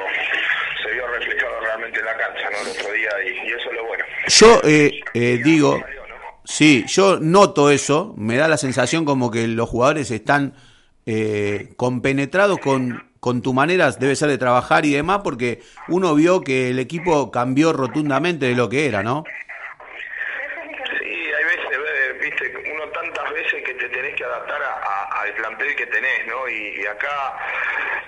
se 0.84 0.92
vio 0.92 1.06
reflejado 1.08 1.60
realmente 1.60 1.98
en 2.00 2.04
la 2.06 2.16
cancha, 2.16 2.50
¿no? 2.50 2.58
El 2.58 2.68
otro 2.78 2.92
día 2.92 3.10
y, 3.24 3.48
eso 3.48 3.70
es 3.70 3.74
lo 3.74 3.86
bueno. 3.86 4.04
Yo 4.28 4.60
eh, 4.64 5.00
eh, 5.14 5.40
digo, 5.42 5.84
sí, 6.44 6.84
yo 6.86 7.18
noto 7.20 7.70
eso, 7.70 8.14
me 8.16 8.36
da 8.36 8.48
la 8.48 8.56
sensación 8.56 9.04
como 9.04 9.30
que 9.30 9.46
los 9.48 9.68
jugadores 9.68 10.10
están 10.10 10.54
eh, 11.06 11.70
compenetrados 11.76 12.58
con, 12.60 13.02
con 13.18 13.42
tu 13.42 13.52
manera, 13.52 13.90
debe 13.92 14.14
ser 14.14 14.28
de 14.28 14.38
trabajar 14.38 14.84
y 14.84 14.92
demás, 14.92 15.20
porque 15.24 15.60
uno 15.88 16.14
vio 16.14 16.40
que 16.40 16.68
el 16.70 16.78
equipo 16.78 17.30
cambió 17.32 17.72
rotundamente 17.72 18.46
de 18.46 18.54
lo 18.54 18.68
que 18.68 18.86
era, 18.86 19.02
¿no? 19.02 19.24
Sí, 21.00 21.04
hay 21.36 21.44
veces, 21.44 21.72
eh, 21.72 22.18
viste, 22.20 22.72
uno 22.72 22.84
tantas 22.88 23.32
veces 23.32 23.62
que 23.64 23.74
te 23.74 23.88
tenés 23.88 24.14
que 24.16 24.24
adaptar 24.24 24.62
a- 24.62 24.74
a- 24.74 25.04
al 25.22 25.34
plantel 25.34 25.74
que 25.76 25.86
tenés, 25.86 26.26
¿no? 26.26 26.48
Y, 26.48 26.84
acá 26.86 27.38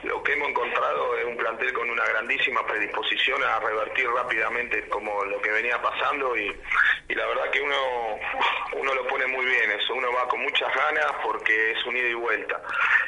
lo 0.03 0.23
que 0.23 0.33
hemos 0.33 0.49
encontrado 0.49 1.17
es 1.17 1.25
un 1.25 1.37
plantel 1.37 1.73
con 1.73 1.89
una 1.89 2.05
grandísima 2.05 2.67
predisposición 2.67 3.43
a 3.43 3.61
revertir 3.61 4.11
rápidamente 4.11 4.87
como 4.89 5.25
lo 5.25 5.41
que 5.41 5.51
venía 5.51 5.81
pasando 5.81 6.37
y, 6.37 6.55
y 7.09 7.15
la 7.15 7.27
verdad 7.27 7.51
que 7.51 7.63
uno, 7.63 8.19
uno 8.75 8.95
lo 8.95 9.07
pone 9.07 9.27
muy 9.27 9.47
bien 9.47 9.71
eso, 9.71 9.95
uno 9.95 10.13
va 10.13 10.29
con 10.29 10.41
muchas 10.43 10.75
ganas 10.75 11.07
porque 11.23 11.73
es 11.73 11.87
un 11.87 11.97
ida 11.97 12.09
y 12.09 12.15
vuelta. 12.15 12.61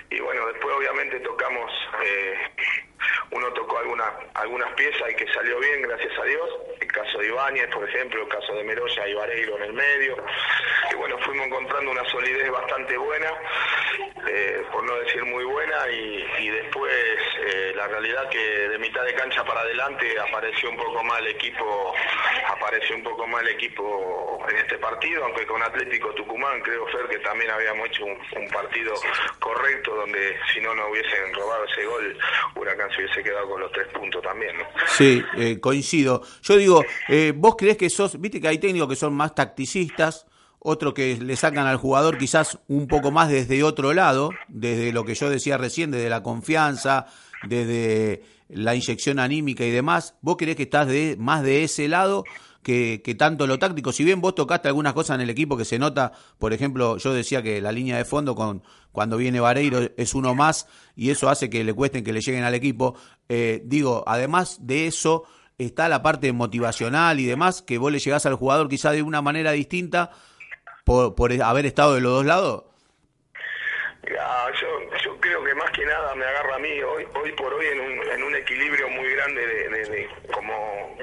Y 0.08 0.20
bueno, 0.20 0.46
después 0.46 0.74
obviamente 0.76 1.20
tocamos, 1.20 1.70
eh, 2.04 2.34
uno 3.32 3.52
tocó 3.52 3.78
algunas 3.78 4.12
algunas 4.34 4.72
piezas 4.74 5.10
y 5.10 5.14
que 5.14 5.32
salió 5.32 5.58
bien, 5.58 5.82
gracias 5.82 6.18
a 6.18 6.24
Dios. 6.24 6.48
El 6.80 6.92
caso 6.92 7.18
de 7.18 7.26
Ibáñez, 7.26 7.68
por 7.68 7.88
ejemplo, 7.88 8.22
el 8.22 8.28
caso 8.28 8.54
de 8.54 8.64
Meroya 8.64 9.08
y 9.08 9.14
Vareiro 9.14 9.56
en 9.56 9.62
el 9.64 9.72
medio. 9.72 10.16
Y 10.92 10.94
bueno, 10.94 11.18
fuimos 11.18 11.46
encontrando 11.46 11.90
una 11.90 12.04
solidez 12.08 12.50
bastante 12.50 12.96
buena, 12.96 13.32
eh, 14.28 14.62
por 14.72 14.84
no 14.84 14.96
decir 14.96 15.24
muy 15.24 15.44
buena, 15.44 15.76
y, 15.90 16.48
después 16.48 16.92
eh, 17.44 17.72
la 17.74 17.86
realidad 17.88 18.28
que 18.28 18.38
de 18.38 18.78
mitad 18.78 19.04
de 19.04 19.14
cancha 19.14 19.44
para 19.44 19.60
adelante 19.60 20.14
apareció 20.18 20.70
un 20.70 20.76
poco 20.76 21.02
más 21.04 21.20
el 21.20 21.28
equipo, 21.28 21.92
apareció 22.48 22.96
un 22.96 23.02
poco 23.02 23.26
más 23.26 23.42
el 23.42 23.48
equipo 23.48 24.38
en 24.48 24.56
este 24.56 24.78
partido, 24.78 25.24
aunque 25.24 25.46
con 25.46 25.62
Atlético 25.62 26.14
Tucumán 26.14 26.60
creo 26.62 26.86
Fer 26.86 27.08
que 27.08 27.18
también 27.18 27.50
habíamos 27.50 27.88
hecho 27.88 28.04
un, 28.04 28.18
un 28.36 28.48
partido 28.48 28.94
correcto 29.38 29.94
donde 29.94 30.36
si 30.52 30.60
no 30.60 30.74
nos 30.74 30.90
hubiesen 30.90 31.34
robado 31.34 31.64
ese 31.64 31.84
gol, 31.84 32.18
Huracán 32.54 32.90
se 32.90 33.02
hubiese 33.02 33.22
quedado 33.22 33.48
con 33.48 33.60
los 33.60 33.72
tres 33.72 33.86
puntos 33.88 34.22
también, 34.22 34.56
¿no? 34.56 34.64
Sí, 34.86 35.24
eh, 35.36 35.60
coincido. 35.60 36.22
Yo 36.42 36.56
digo, 36.56 36.84
eh, 37.08 37.32
vos 37.34 37.56
crees 37.56 37.76
que 37.76 37.90
sos, 37.90 38.20
viste 38.20 38.40
que 38.40 38.48
hay 38.48 38.58
técnicos 38.58 38.88
que 38.88 38.96
son 38.96 39.14
más 39.14 39.34
tacticistas, 39.34 40.26
otro 40.58 40.94
que 40.94 41.16
le 41.16 41.36
sacan 41.36 41.66
al 41.66 41.76
jugador 41.76 42.18
quizás 42.18 42.58
un 42.68 42.86
poco 42.88 43.10
más 43.10 43.28
desde 43.28 43.62
otro 43.62 43.92
lado, 43.92 44.30
desde 44.48 44.92
lo 44.92 45.04
que 45.04 45.14
yo 45.14 45.30
decía 45.30 45.58
recién, 45.58 45.90
desde 45.90 46.08
la 46.08 46.22
confianza, 46.22 47.06
desde 47.48 48.22
la 48.48 48.74
inyección 48.74 49.18
anímica 49.18 49.64
y 49.64 49.70
demás. 49.70 50.14
¿Vos 50.20 50.36
creés 50.36 50.56
que 50.56 50.64
estás 50.64 50.88
de, 50.88 51.16
más 51.18 51.42
de 51.42 51.64
ese 51.64 51.88
lado 51.88 52.24
que, 52.62 53.02
que 53.04 53.14
tanto 53.14 53.46
lo 53.46 53.58
táctico? 53.58 53.92
Si 53.92 54.04
bien 54.04 54.20
vos 54.20 54.34
tocaste 54.34 54.68
algunas 54.68 54.92
cosas 54.92 55.16
en 55.16 55.22
el 55.22 55.30
equipo 55.30 55.56
que 55.56 55.64
se 55.64 55.78
nota, 55.78 56.12
por 56.38 56.52
ejemplo, 56.52 56.96
yo 56.98 57.12
decía 57.12 57.42
que 57.42 57.60
la 57.60 57.72
línea 57.72 57.96
de 57.96 58.04
fondo 58.04 58.34
con 58.34 58.62
cuando 58.92 59.18
viene 59.18 59.40
Vareiro 59.40 59.90
es 59.96 60.14
uno 60.14 60.34
más 60.34 60.66
y 60.94 61.10
eso 61.10 61.28
hace 61.28 61.50
que 61.50 61.64
le 61.64 61.74
cuesten 61.74 62.02
que 62.02 62.12
le 62.12 62.20
lleguen 62.20 62.44
al 62.44 62.54
equipo. 62.54 62.96
Eh, 63.28 63.62
digo, 63.66 64.04
además 64.06 64.58
de 64.62 64.86
eso 64.86 65.24
está 65.58 65.88
la 65.88 66.02
parte 66.02 66.32
motivacional 66.32 67.20
y 67.20 67.26
demás, 67.26 67.62
que 67.62 67.78
vos 67.78 67.92
le 67.92 67.98
llegás 67.98 68.26
al 68.26 68.34
jugador 68.34 68.68
quizá 68.68 68.92
de 68.92 69.02
una 69.02 69.22
manera 69.22 69.52
distinta 69.52 70.12
por, 70.86 71.14
por 71.16 71.32
haber 71.42 71.66
estado 71.66 71.96
de 71.96 72.00
los 72.00 72.12
dos 72.12 72.24
lados. 72.24 72.62
Yo, 74.60 74.68
yo 75.04 75.20
creo 75.20 75.42
que 75.44 75.54
más 75.54 75.70
que 75.72 75.84
nada 75.84 76.14
me 76.14 76.24
agarra 76.24 76.54
a 76.54 76.58
mí 76.60 76.80
hoy, 76.80 77.04
hoy 77.14 77.32
por 77.32 77.52
hoy 77.52 77.66
en 77.66 77.80
un, 77.80 78.08
en 78.10 78.22
un 78.22 78.34
equilibrio 78.36 78.88
muy 78.88 79.08
grande 79.10 79.44
de, 79.46 79.68
de- 79.68 79.84
de- 79.90 80.08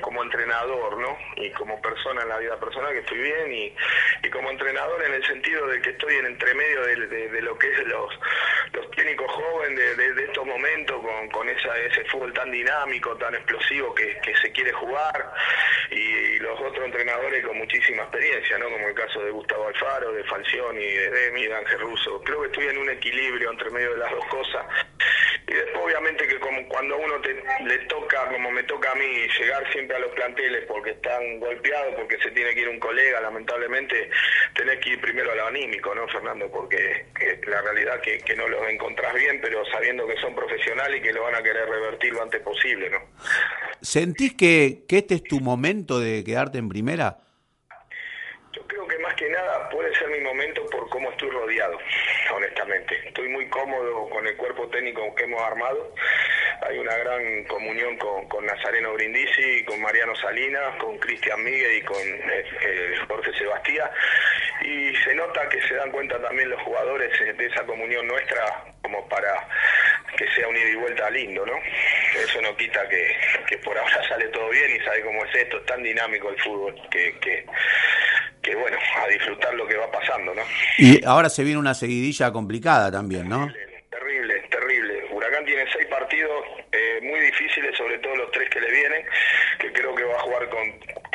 como, 0.04 0.24
entrenador, 0.24 0.97
¿no? 0.97 1.18
Y 1.38 1.49
como 1.51 1.82
persona 1.82 2.22
en 2.22 2.30
la 2.30 2.38
vida 2.38 2.60
personal 2.60 2.93
que 2.93 2.99
estoy 2.99 3.20
bien 3.20 3.54
y, 3.54 4.30
como 4.30 4.49
entrenador 4.51 5.04
en 5.04 5.14
el 5.14 5.26
sentido 5.26 5.68
de 5.68 5.82
que 5.82 5.91
estoy 5.91 6.16
en 6.16 6.26
entremedio 6.26 6.82
de, 6.84 6.95
de- 7.30 7.41
lo 7.41 7.58
que 7.58 7.72
es 7.72 7.88
los, 7.88 8.20
los 8.74 8.89
técnicos 8.91 9.32
jóvenes 9.32 9.97
de, 9.97 10.24
estos 10.24 10.45
momentos 10.45 11.01
con, 11.32 11.49
esa, 11.49 11.78
ese 11.78 12.04
fútbol 12.06 12.34
tan 12.34 12.51
dinámico, 12.51 13.16
tan 13.18 13.36
explosivo 13.36 13.93
que, 13.93 14.20
se 14.41 14.51
quiere 14.51 14.72
jugar 14.74 15.34
y, 15.91 16.39
los 16.39 16.60
otros 16.60 16.86
entrenadores 16.86 17.45
con 17.45 17.58
muchísima 17.58 18.04
experiencia, 18.04 18.58
¿no? 18.58 18.70
Como 18.70 18.88
el 18.88 18.95
caso 18.95 19.24
de 19.24 19.32
Gustavo 19.32 19.68
Alfaro, 19.68 20.12
de 20.12 20.24
Falcioni, 20.26 20.86
de 20.86 21.10
Demi, 21.10 21.45
de 21.45 21.56
Ángel 21.56 21.80
Russo. 21.80 22.22
Creo 22.24 22.41
que 22.41 22.47
estoy 22.47 22.68
en 22.68 22.78
un 22.78 22.89
equilibrio 22.89 23.51
entre 23.51 23.70
medio 23.70 23.91
de 23.91 23.97
las 23.97 24.12
dos 24.12 24.26
cosas. 24.26 24.66
Y 25.47 25.54
después, 25.54 25.84
obviamente, 25.86 26.28
que 26.28 26.39
cuando 26.39 26.95
a 26.95 26.97
uno 26.97 27.16
le 27.66 27.78
toca, 27.86 28.30
como 28.30 28.51
me 28.51 28.64
toca 28.64 28.91
a 28.91 28.95
mí, 28.95 29.28
llegar 29.39 29.72
siempre 29.72 29.92
a 29.95 29.99
los 29.99 30.11
planteles 30.11 30.65
porque 30.67 30.91
están 30.91 31.39
golpeados, 31.39 31.95
porque 31.95 32.17
se 32.17 32.31
tiene 32.31 32.53
que 32.53 32.61
ir 32.61 32.69
un 32.69 32.79
colega, 32.79 33.21
lamentablemente, 33.21 34.09
tenés 34.55 34.79
que 34.79 34.91
ir 34.91 35.01
primero 35.01 35.31
a 35.31 35.35
lo 35.35 35.47
anímico, 35.47 35.93
¿no, 35.95 36.07
Fernando? 36.07 36.49
Porque 36.51 37.05
la 37.47 37.61
realidad 37.61 38.01
que, 38.01 38.19
que 38.19 38.35
no 38.35 38.47
los 38.47 38.67
encontrás 38.67 39.13
bien, 39.13 39.39
pero 39.41 39.65
sabiendo 39.65 40.07
que 40.07 40.17
son 40.17 40.35
profesionales 40.35 40.99
y 40.99 41.03
que 41.03 41.13
lo 41.13 41.23
van 41.23 41.35
a 41.35 41.43
querer 41.43 41.67
revertir 41.67 42.13
lo 42.13 42.23
antes 42.23 42.41
posible, 42.41 42.89
¿no? 42.89 42.99
¿Sentís 43.81 44.33
que, 44.35 44.85
que 44.87 44.99
este 44.99 45.15
es 45.15 45.23
tu 45.23 45.39
momento 45.39 45.99
de 45.99 46.23
quedarte 46.23 46.57
en 46.57 46.69
primera? 46.69 47.17
Yo 48.53 48.61
creo 48.67 48.87
que 48.87 48.97
más 48.99 49.13
que 49.15 49.29
nada 49.29 49.69
puede 49.69 49.93
ser 49.95 50.09
mi 50.09 50.19
momento 50.21 50.65
por 50.67 50.87
cómo 50.89 51.09
estoy 51.11 51.29
rodeado, 51.29 51.77
honestamente. 52.35 52.53
Estoy 52.72 53.28
muy 53.28 53.45
cómodo 53.49 54.09
con 54.09 54.26
el 54.26 54.38
cuerpo 54.38 54.68
técnico 54.70 55.14
que 55.16 55.26
hemos 55.26 55.41
armado. 55.41 55.93
Hay 56.61 56.78
una 56.78 56.95
gran 56.95 57.43
comunión 57.45 57.97
con, 57.97 58.45
Nazareno 58.45 58.93
Brindisi, 58.93 59.66
con 59.66 59.82
Mariano 59.82 60.16
Salinas, 60.16 60.76
con 60.80 60.97
Cristian 60.97 61.43
Miguel 61.43 61.78
y 61.78 61.82
con 61.82 61.97
eh, 61.97 62.45
eh, 62.61 62.95
Jorge 63.07 63.34
Sebastián. 63.38 63.89
Y 64.64 64.95
se 64.95 65.14
nota 65.14 65.49
que 65.49 65.61
se 65.68 65.76
dan 65.76 65.91
cuenta 65.91 66.22
también 66.22 66.49
los 66.49 66.61
jugadores 66.61 67.11
eh, 67.22 67.34
de 67.34 67.47
esa 67.47 67.66
comunión 67.66 68.07
nuestra 68.07 68.64
como 68.82 69.07
para 69.09 69.45
que 70.18 70.26
sea 70.34 70.47
un 70.47 70.55
ida 70.55 70.70
y 70.70 70.76
vuelta 70.76 71.09
lindo, 71.09 71.45
¿no? 71.45 71.55
Eso 72.24 72.41
no 72.41 72.55
quita 72.55 72.88
que, 72.88 73.57
por 73.57 73.78
ahora 73.78 74.01
sale 74.07 74.28
todo 74.30 74.49
bien 74.49 74.74
y 74.76 74.80
sabe 74.86 75.01
cómo 75.01 75.26
es 75.26 75.36
esto, 75.36 75.57
es 75.57 75.66
tan 75.66 75.84
dinámico 75.84 76.30
el 76.30 76.41
fútbol 76.41 76.76
que 76.89 77.45
bueno, 78.55 78.78
a 79.01 79.07
disfrutar 79.07 79.53
lo 79.53 79.66
que 79.68 79.76
va 79.76 79.89
pasando, 79.91 80.34
¿no? 80.34 80.41
Y 80.78 81.03
ahora 81.05 81.30
se 81.30 81.43
viene 81.43 81.59
una 81.59 81.74
seguidilla 81.74 82.32
complicada 82.32 82.53
también, 82.62 83.30
¿no? 83.30 83.47
Terrible, 83.89 84.36
terrible. 84.49 85.06
Huracán 85.12 85.45
tiene 85.45 85.66
seis 85.72 85.86
partidos 85.88 86.45
eh, 86.72 86.99
muy 87.01 87.20
difíciles, 87.20 87.78
sobre 87.78 87.97
todo 87.99 88.16
los 88.16 88.32
tres 88.32 88.49
que 88.49 88.60
le 88.60 88.72
vienen, 88.72 89.06
que 89.60 89.72
creo 89.72 89.93
que 89.95 90.04
va 90.04 90.16
a 90.16 90.20
jugar 90.20 90.49
con, 90.49 90.60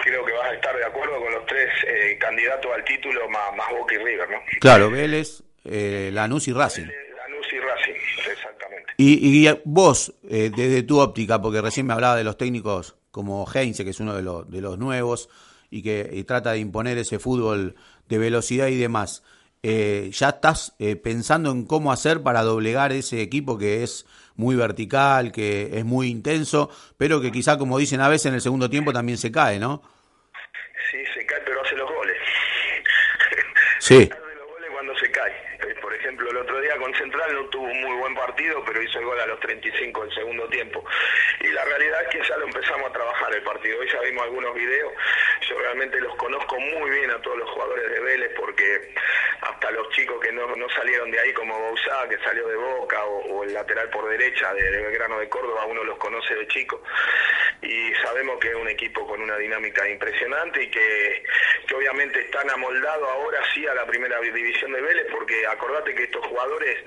creo 0.03 0.24
que 0.24 0.32
vas 0.32 0.51
a 0.51 0.55
estar 0.55 0.76
de 0.76 0.84
acuerdo 0.84 1.20
con 1.20 1.32
los 1.32 1.47
tres 1.47 1.68
eh, 1.86 2.16
candidatos 2.18 2.70
al 2.74 2.84
título 2.84 3.28
más, 3.28 3.57
más 3.57 3.70
Boca 3.70 3.95
y 3.95 3.99
River, 3.99 4.30
¿no? 4.30 4.39
Claro, 4.61 4.91
Vélez, 4.91 5.43
eh, 5.64 6.11
Lanús 6.12 6.49
y 6.49 6.53
Racing. 6.53 6.86
Lanús 6.86 7.53
y 7.53 7.59
Racing, 7.59 8.30
exactamente. 8.30 8.93
Y, 8.97 9.49
y 9.49 9.61
vos, 9.64 10.14
eh, 10.28 10.51
desde 10.55 10.82
tu 10.82 10.99
óptica, 10.99 11.41
porque 11.41 11.61
recién 11.61 11.86
me 11.86 11.93
hablaba 11.93 12.16
de 12.16 12.24
los 12.24 12.36
técnicos 12.36 12.97
como 13.11 13.47
Heinze, 13.53 13.84
que 13.84 13.91
es 13.91 14.01
uno 14.01 14.14
de 14.14 14.22
los, 14.22 14.51
de 14.51 14.61
los 14.61 14.78
nuevos, 14.78 15.28
y 15.70 15.82
que 15.82 16.09
y 16.12 16.24
trata 16.24 16.53
de 16.53 16.59
imponer 16.59 16.99
ese 16.99 17.18
fútbol 17.18 17.76
de 18.09 18.18
velocidad 18.18 18.68
y 18.68 18.78
demás. 18.78 19.22
Eh, 19.62 20.11
¿Ya 20.12 20.28
estás 20.28 20.74
eh, 20.78 20.96
pensando 20.96 21.50
en 21.50 21.66
cómo 21.66 21.92
hacer 21.92 22.22
para 22.22 22.42
doblegar 22.42 22.92
ese 22.92 23.20
equipo 23.22 23.59
que 23.59 23.82
es 23.82 24.06
muy 24.36 24.54
vertical, 24.54 25.32
que 25.32 25.70
es 25.78 25.84
muy 25.84 26.09
intenso, 26.09 26.70
pero 26.96 27.20
que 27.20 27.32
quizá, 27.32 27.59
como 27.59 27.78
dicen 27.78 28.00
a 28.00 28.09
veces, 28.09 28.26
en 28.26 28.34
el 28.34 28.40
segundo 28.40 28.70
tiempo 28.70 28.92
también 28.92 29.18
se 29.18 29.32
cae, 29.32 29.59
¿no? 29.59 29.82
Sí, 30.90 30.98
se 31.14 31.26
cae, 31.26 31.40
pero 31.44 31.61
hace 31.62 31.76
los 31.76 31.90
goles. 31.90 32.16
Sí. 33.80 33.94
Hace 34.12 34.34
los 34.34 34.48
goles 34.48 34.70
cuando 34.72 34.96
se 34.96 35.11
cae. 35.11 35.32
Eh, 35.68 35.74
Por 35.82 35.92
con 36.78 36.94
Central 36.94 37.34
no 37.34 37.44
tuvo 37.46 37.64
un 37.64 37.80
muy 37.80 37.96
buen 37.96 38.14
partido, 38.14 38.62
pero 38.64 38.82
hizo 38.82 38.98
el 38.98 39.04
gol 39.04 39.20
a 39.20 39.26
los 39.26 39.40
35 39.40 40.02
del 40.04 40.14
segundo 40.14 40.48
tiempo. 40.48 40.84
Y 41.40 41.48
la 41.48 41.64
realidad 41.64 42.02
es 42.02 42.08
que 42.08 42.28
ya 42.28 42.36
lo 42.36 42.46
empezamos 42.46 42.88
a 42.88 42.92
trabajar 42.92 43.34
el 43.34 43.42
partido. 43.42 43.80
Hoy 43.80 43.88
ya 43.90 44.00
vimos 44.00 44.24
algunos 44.24 44.54
videos. 44.54 44.92
Yo 45.48 45.58
realmente 45.58 46.00
los 46.00 46.14
conozco 46.16 46.58
muy 46.58 46.90
bien 46.90 47.10
a 47.10 47.20
todos 47.22 47.38
los 47.38 47.50
jugadores 47.50 47.90
de 47.90 48.00
Vélez 48.00 48.32
porque 48.36 48.94
hasta 49.40 49.70
los 49.70 49.88
chicos 49.90 50.20
que 50.20 50.32
no, 50.32 50.46
no 50.56 50.68
salieron 50.70 51.10
de 51.10 51.20
ahí 51.20 51.32
como 51.32 51.60
Bausá, 51.60 52.08
que 52.08 52.18
salió 52.18 52.46
de 52.48 52.56
Boca, 52.56 53.04
o, 53.04 53.18
o 53.34 53.44
el 53.44 53.54
lateral 53.54 53.88
por 53.90 54.08
derecha 54.08 54.52
de, 54.54 54.70
de 54.70 54.82
Belgrano 54.82 55.18
de 55.18 55.28
Córdoba, 55.28 55.66
uno 55.66 55.84
los 55.84 55.98
conoce 55.98 56.34
de 56.34 56.46
chico. 56.48 56.82
Y 57.62 57.92
sabemos 58.02 58.38
que 58.38 58.48
es 58.48 58.54
un 58.54 58.68
equipo 58.68 59.06
con 59.06 59.20
una 59.20 59.36
dinámica 59.36 59.88
impresionante 59.88 60.62
y 60.62 60.70
que, 60.70 61.24
que 61.66 61.74
obviamente 61.74 62.20
están 62.20 62.48
amoldados 62.50 63.09
ahora 63.09 63.40
sí 63.52 63.66
a 63.66 63.74
la 63.74 63.84
primera 63.86 64.20
división 64.20 64.72
de 64.72 64.80
Vélez, 64.80 65.06
porque 65.11 65.46
acordate 65.46 65.94
que 65.94 66.04
estos 66.04 66.24
jugadores 66.26 66.78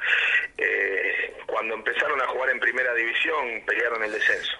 eh, 0.57 1.33
cuando 1.45 1.75
empezaron 1.75 2.21
a 2.21 2.27
jugar 2.27 2.51
en 2.51 2.59
primera 2.59 2.93
división 2.93 3.63
pelearon 3.65 4.03
el 4.03 4.11
descenso 4.13 4.53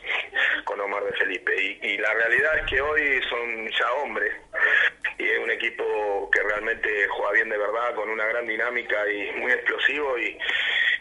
con 0.65 0.79
Omar 0.81 1.03
de 1.05 1.13
Felipe. 1.13 1.55
Y, 1.61 1.79
y 1.81 1.97
la 1.97 2.13
realidad 2.13 2.59
es 2.59 2.65
que 2.65 2.81
hoy 2.81 3.21
son 3.29 3.69
ya 3.69 3.91
hombres, 3.93 4.33
y 5.17 5.23
es 5.23 5.39
un 5.39 5.51
equipo 5.51 6.29
que 6.31 6.43
realmente 6.43 7.07
juega 7.07 7.31
bien 7.33 7.49
de 7.49 7.57
verdad, 7.57 7.95
con 7.95 8.09
una 8.09 8.25
gran 8.25 8.45
dinámica 8.45 9.09
y 9.09 9.31
muy 9.33 9.51
explosivo 9.51 10.17
y, 10.17 10.37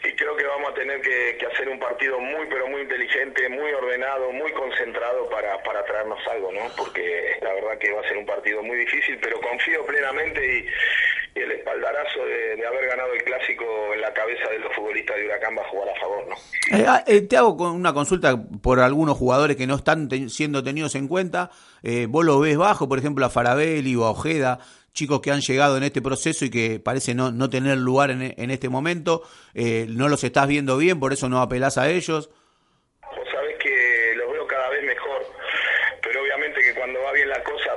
y 0.03 0.15
creo 0.15 0.35
que 0.35 0.45
vamos 0.45 0.71
a 0.71 0.73
tener 0.73 1.01
que, 1.01 1.37
hacer 1.45 1.69
un 1.69 1.79
partido 1.79 2.19
muy 2.19 2.45
pero 2.49 2.67
muy 2.67 2.81
inteligente, 2.81 3.47
muy 3.49 3.71
ordenado, 3.71 4.31
muy 4.31 4.51
concentrado 4.53 5.29
para, 5.29 5.61
para 5.63 5.83
traernos 5.85 6.19
algo, 6.27 6.51
¿no? 6.51 6.61
Porque 6.75 7.37
la 7.41 7.53
verdad 7.53 7.77
que 7.77 7.91
va 7.91 8.01
a 8.01 8.07
ser 8.07 8.17
un 8.17 8.25
partido 8.25 8.63
muy 8.63 8.77
difícil, 8.77 9.19
pero 9.21 9.39
confío 9.39 9.85
plenamente 9.85 10.59
y, 10.59 10.65
el 11.33 11.51
espaldarazo 11.51 12.25
de, 12.25 12.65
haber 12.67 12.87
ganado 12.87 13.13
el 13.13 13.23
clásico 13.23 13.63
en 13.93 14.01
la 14.01 14.13
cabeza 14.13 14.49
de 14.49 14.59
los 14.59 14.73
futbolistas 14.75 15.15
de 15.15 15.25
Huracán 15.25 15.55
va 15.57 15.61
a 15.61 15.69
jugar 15.69 15.89
a 15.89 15.99
favor, 15.99 16.27
¿no? 16.27 16.35
Eh, 16.77 16.85
ah, 16.87 17.03
eh, 17.07 17.21
te 17.21 17.37
hago 17.37 17.71
una 17.71 17.93
consulta 17.93 18.37
por 18.61 18.79
algunos 18.79 19.17
jugadores 19.17 19.55
que 19.55 19.65
no 19.65 19.75
están 19.75 20.09
siendo 20.29 20.63
tenidos 20.63 20.95
en 20.95 21.07
cuenta. 21.07 21.49
Eh, 21.83 22.07
¿Vos 22.09 22.25
lo 22.25 22.39
ves 22.39 22.57
bajo, 22.57 22.89
por 22.89 22.99
ejemplo, 22.99 23.25
a 23.25 23.29
Farabelli 23.29 23.95
o 23.95 24.05
a 24.05 24.11
Ojeda, 24.11 24.59
chicos 24.93 25.21
que 25.21 25.31
han 25.31 25.41
llegado 25.41 25.77
en 25.77 25.83
este 25.83 26.01
proceso 26.01 26.45
y 26.45 26.49
que 26.49 26.79
parece 26.79 27.13
no, 27.13 27.31
no 27.31 27.49
tener 27.49 27.77
lugar 27.77 28.11
en, 28.11 28.33
en 28.37 28.51
este 28.51 28.69
momento? 28.69 29.23
Eh, 29.53 29.85
¿No 29.89 30.09
los 30.09 30.23
estás 30.23 30.47
viendo 30.47 30.77
bien, 30.77 30.99
por 30.99 31.13
eso 31.13 31.29
no 31.29 31.41
apelás 31.41 31.77
a 31.77 31.89
ellos? 31.89 32.29
Vos 33.01 33.27
sabés 33.31 33.57
que 33.57 34.13
los 34.15 34.31
veo 34.31 34.47
cada 34.47 34.69
vez 34.69 34.83
mejor, 34.83 35.25
pero 36.01 36.21
obviamente 36.21 36.61
que 36.61 36.73
cuando 36.73 37.01
va 37.01 37.11
bien 37.13 37.29
la 37.29 37.43
cosa 37.43 37.71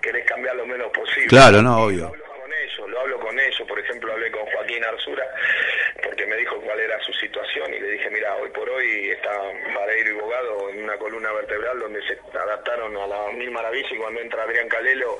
querés 0.00 0.26
cambiar 0.26 0.56
lo 0.56 0.66
menos 0.66 0.90
posible. 0.92 1.26
Claro, 1.26 1.62
no, 1.62 1.84
obvio. 1.84 1.98
Lo 2.00 2.08
hablo 2.08 2.24
con 2.42 2.52
ellos, 2.52 2.90
lo 2.90 3.00
hablo 3.00 3.20
con 3.20 3.38
ellos, 3.38 3.62
por 3.68 3.78
ejemplo 3.78 4.12
hablé 4.12 4.30
con 4.30 4.46
Joaquín 4.46 4.84
Arzura 4.84 5.24
me 6.30 6.36
dijo 6.36 6.60
cuál 6.60 6.78
era 6.78 6.96
su 7.00 7.12
situación 7.14 7.74
y 7.74 7.80
le 7.80 7.90
dije, 7.90 8.08
mira, 8.08 8.36
hoy 8.36 8.48
por 8.50 8.70
hoy 8.70 9.10
está 9.10 9.30
Vareiro 9.74 10.10
y 10.10 10.20
Bogado 10.20 10.70
en 10.70 10.84
una 10.84 10.96
columna 10.96 11.32
vertebral 11.32 11.80
donde 11.80 12.00
se 12.02 12.16
adaptaron 12.38 12.96
a 12.96 13.06
las 13.08 13.32
mil 13.34 13.50
maravillas 13.50 13.90
y 13.90 13.96
cuando 13.96 14.20
entra 14.20 14.44
Adrián 14.44 14.68
Calelo 14.68 15.18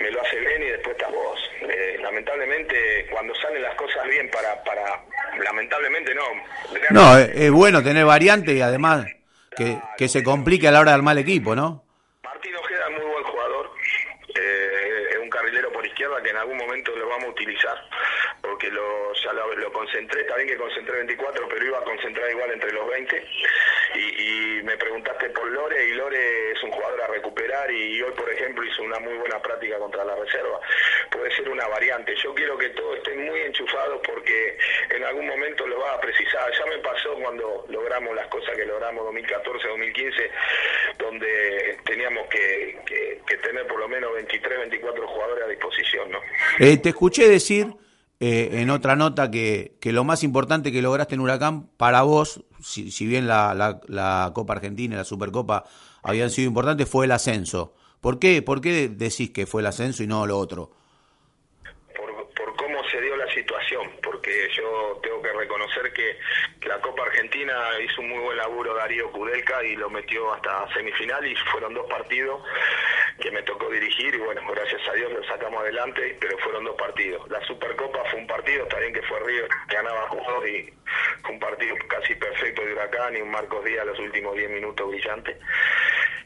me 0.00 0.10
lo 0.10 0.20
hace 0.20 0.38
bien 0.38 0.62
y 0.64 0.66
después 0.66 0.96
estás 0.98 1.10
vos. 1.10 1.50
Eh, 1.62 1.98
lamentablemente 2.02 3.06
cuando 3.10 3.34
salen 3.36 3.62
las 3.62 3.74
cosas 3.76 4.06
bien 4.06 4.30
para, 4.30 4.62
para 4.64 5.02
lamentablemente 5.42 6.14
no. 6.14 6.24
No, 6.90 7.18
es, 7.18 7.30
es 7.34 7.50
bueno 7.50 7.82
tener 7.82 8.04
variante 8.04 8.52
y 8.52 8.60
además 8.60 9.06
que, 9.56 9.78
que 9.96 10.08
se 10.08 10.22
complique 10.22 10.68
a 10.68 10.72
la 10.72 10.80
hora 10.80 10.90
de 10.90 10.96
armar 10.96 11.16
el 11.16 11.22
equipo, 11.22 11.54
¿no? 11.54 11.84
Martín 12.22 12.54
Ojeda 12.54 12.84
es 12.90 13.02
muy 13.02 13.10
buen 13.10 13.24
jugador, 13.24 13.70
eh, 14.34 15.08
es 15.12 15.18
un 15.18 15.30
carrilero 15.30 15.72
por 15.72 15.83
izquierda 15.94 16.20
que 16.20 16.30
en 16.30 16.36
algún 16.36 16.56
momento 16.56 16.94
lo 16.96 17.08
vamos 17.08 17.26
a 17.26 17.30
utilizar, 17.30 17.88
porque 18.42 18.68
lo, 18.68 18.82
concentré, 19.72 20.22
está 20.22 20.36
bien 20.36 20.48
que 20.48 20.56
concentré 20.56 20.96
24, 20.96 21.48
pero 21.48 21.64
iba 21.64 21.78
a 21.78 21.84
concentrar 21.84 22.30
igual 22.30 22.50
entre 22.50 22.72
los 22.72 22.88
20, 22.88 23.26
y, 23.94 24.62
me 24.64 24.76
preguntaste 24.76 25.30
por 25.30 25.46
Lore, 25.50 25.84
y 25.86 25.92
Lore 25.92 26.52
es 26.52 26.62
un 26.62 26.70
jugador 26.72 27.02
a 27.02 27.06
recuperar, 27.08 27.70
y 27.70 28.02
hoy 28.02 28.12
por 28.12 28.28
ejemplo 28.30 28.64
hizo 28.64 28.82
una 28.82 28.98
muy 28.98 29.14
buena 29.18 29.40
práctica 29.40 29.78
contra 29.78 30.04
la 30.04 30.16
reserva, 30.16 30.58
puede 31.10 31.30
ser 31.36 31.48
una 31.48 31.66
variante, 31.68 32.14
yo 32.16 32.34
quiero 32.34 32.56
que 32.58 32.70
todos 32.70 32.96
estén 32.98 33.24
muy 33.24 33.40
enchufados 33.40 34.00
porque 34.04 34.58
en 34.90 35.04
algún 35.04 35.26
momento 35.26 35.66
lo 35.66 35.78
va 35.78 35.94
a 35.94 36.00
precisar, 36.00 36.50
ya 36.58 36.66
me 36.66 36.78
pasó 36.78 37.14
cuando 37.14 37.66
logramos 37.68 38.16
las 38.16 38.26
cosas 38.28 38.56
que 38.56 38.64
logramos 38.64 39.04
2014, 39.04 39.68
2015, 39.68 40.30
donde 40.98 41.78
teníamos 41.84 42.26
que 42.28 42.80
tener 43.42 43.66
por 43.66 43.78
lo 43.78 43.88
menos 43.88 44.12
23, 44.14 44.58
24 44.60 45.06
jugadores 45.06 45.44
a 45.44 45.48
disposición, 45.48 45.83
Eh, 46.58 46.76
te 46.78 46.90
escuché 46.90 47.28
decir 47.28 47.74
eh, 48.20 48.50
en 48.52 48.70
otra 48.70 48.96
nota 48.96 49.30
que, 49.30 49.76
que 49.80 49.92
lo 49.92 50.04
más 50.04 50.22
importante 50.22 50.70
que 50.72 50.82
lograste 50.82 51.14
en 51.14 51.20
Huracán 51.20 51.68
para 51.76 52.02
vos, 52.02 52.44
si, 52.62 52.90
si 52.90 53.06
bien 53.06 53.26
la, 53.26 53.54
la- 53.54 53.80
la 53.88 54.30
Copa 54.34 54.54
Argentina 54.54 54.94
y 54.94 54.98
la 54.98 55.04
Supercopa 55.04 55.64
habían 56.02 56.30
sido 56.30 56.48
importantes, 56.48 56.88
fue 56.88 57.06
el 57.06 57.12
ascenso. 57.12 57.74
¿Por 58.00 58.18
qué, 58.18 58.42
¿Por 58.42 58.60
qué 58.60 58.88
decís 58.88 59.30
que 59.30 59.46
fue 59.46 59.62
el 59.62 59.66
ascenso 59.66 60.02
y 60.02 60.06
no 60.06 60.26
lo 60.26 60.38
otro? 60.38 60.70
por 62.36 62.56
cómo 62.56 62.78
se 62.90 63.00
dio 63.00 63.16
la 63.16 63.32
situación, 63.32 63.90
porque 64.02 64.43
yo 64.54 64.98
tengo 65.02 65.20
que 65.22 65.32
reconocer 65.32 65.92
que, 65.92 66.18
la 66.64 66.80
Copa 66.80 67.02
Argentina 67.02 67.54
hizo 67.84 68.00
un 68.00 68.08
muy 68.08 68.20
buen 68.20 68.38
laburo 68.38 68.74
Darío 68.74 69.12
Kudelka 69.12 69.62
y 69.62 69.76
lo 69.76 69.90
metió 69.90 70.32
hasta 70.32 70.66
semifinal 70.72 71.24
y 71.26 71.36
fueron 71.52 71.74
dos 71.74 71.86
partidos 71.90 72.42
que 73.20 73.30
me 73.30 73.42
tocó 73.42 73.68
dirigir 73.68 74.14
y 74.14 74.18
bueno, 74.18 74.40
gracias 74.50 74.80
a 74.88 74.92
Dios 74.94 75.12
lo 75.12 75.22
sacamos 75.24 75.60
adelante, 75.60 76.16
pero 76.18 76.38
fueron 76.38 76.64
dos 76.64 76.74
partidos. 76.76 77.28
La 77.30 77.44
Supercopa 77.44 78.02
fue 78.10 78.20
un 78.20 78.26
partido, 78.26 78.62
está 78.62 78.78
bien 78.78 78.94
que 78.94 79.02
fue 79.02 79.20
Río 79.20 79.46
que 79.68 79.76
ganaba 79.76 80.08
juegos 80.08 80.48
y 80.48 80.72
fue 81.22 81.32
un 81.32 81.40
partido 81.40 81.76
casi 81.86 82.14
perfecto 82.14 82.64
de 82.64 82.72
Huracán 82.72 83.14
y 83.16 83.20
un 83.20 83.30
Marcos 83.30 83.62
Díaz 83.62 83.84
los 83.84 83.98
últimos 83.98 84.34
10 84.34 84.50
minutos 84.50 84.88
brillante. 84.88 85.38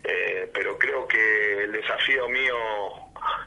Eh, 0.04 0.48
pero 0.54 0.78
creo 0.78 1.08
que 1.08 1.64
el 1.64 1.72
desafío 1.72 2.28
mío 2.28 2.56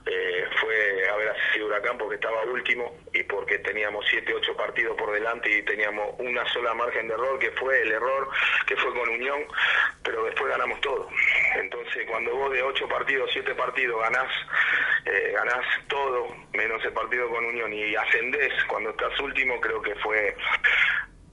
eh, 0.05 0.45
fue 0.59 1.09
haber 1.09 1.35
sido 1.53 1.67
Huracán 1.67 1.97
porque 1.97 2.15
estaba 2.15 2.43
último 2.43 2.97
y 3.13 3.23
porque 3.23 3.59
teníamos 3.59 4.05
7, 4.09 4.33
8 4.33 4.55
partidos 4.55 4.97
por 4.97 5.11
delante 5.11 5.49
y 5.49 5.63
teníamos 5.63 6.15
una 6.19 6.47
sola 6.53 6.73
margen 6.73 7.07
de 7.07 7.13
error 7.13 7.39
que 7.39 7.51
fue 7.51 7.81
el 7.81 7.91
error 7.91 8.29
que 8.65 8.75
fue 8.77 8.93
con 8.93 9.09
Unión, 9.09 9.39
pero 10.03 10.23
después 10.23 10.49
ganamos 10.51 10.79
todo. 10.81 11.07
Entonces 11.55 12.05
cuando 12.09 12.35
vos 12.35 12.51
de 12.51 12.63
8 12.63 12.87
partidos, 12.87 13.29
7 13.33 13.53
partidos 13.55 14.01
ganás, 14.01 14.31
eh, 15.05 15.31
ganás 15.33 15.65
todo, 15.87 16.27
menos 16.53 16.83
el 16.83 16.93
partido 16.93 17.29
con 17.29 17.45
Unión 17.45 17.71
y 17.73 17.95
ascendés 17.95 18.53
cuando 18.65 18.91
estás 18.91 19.19
último, 19.19 19.59
creo 19.59 19.81
que 19.81 19.95
fue 19.95 20.35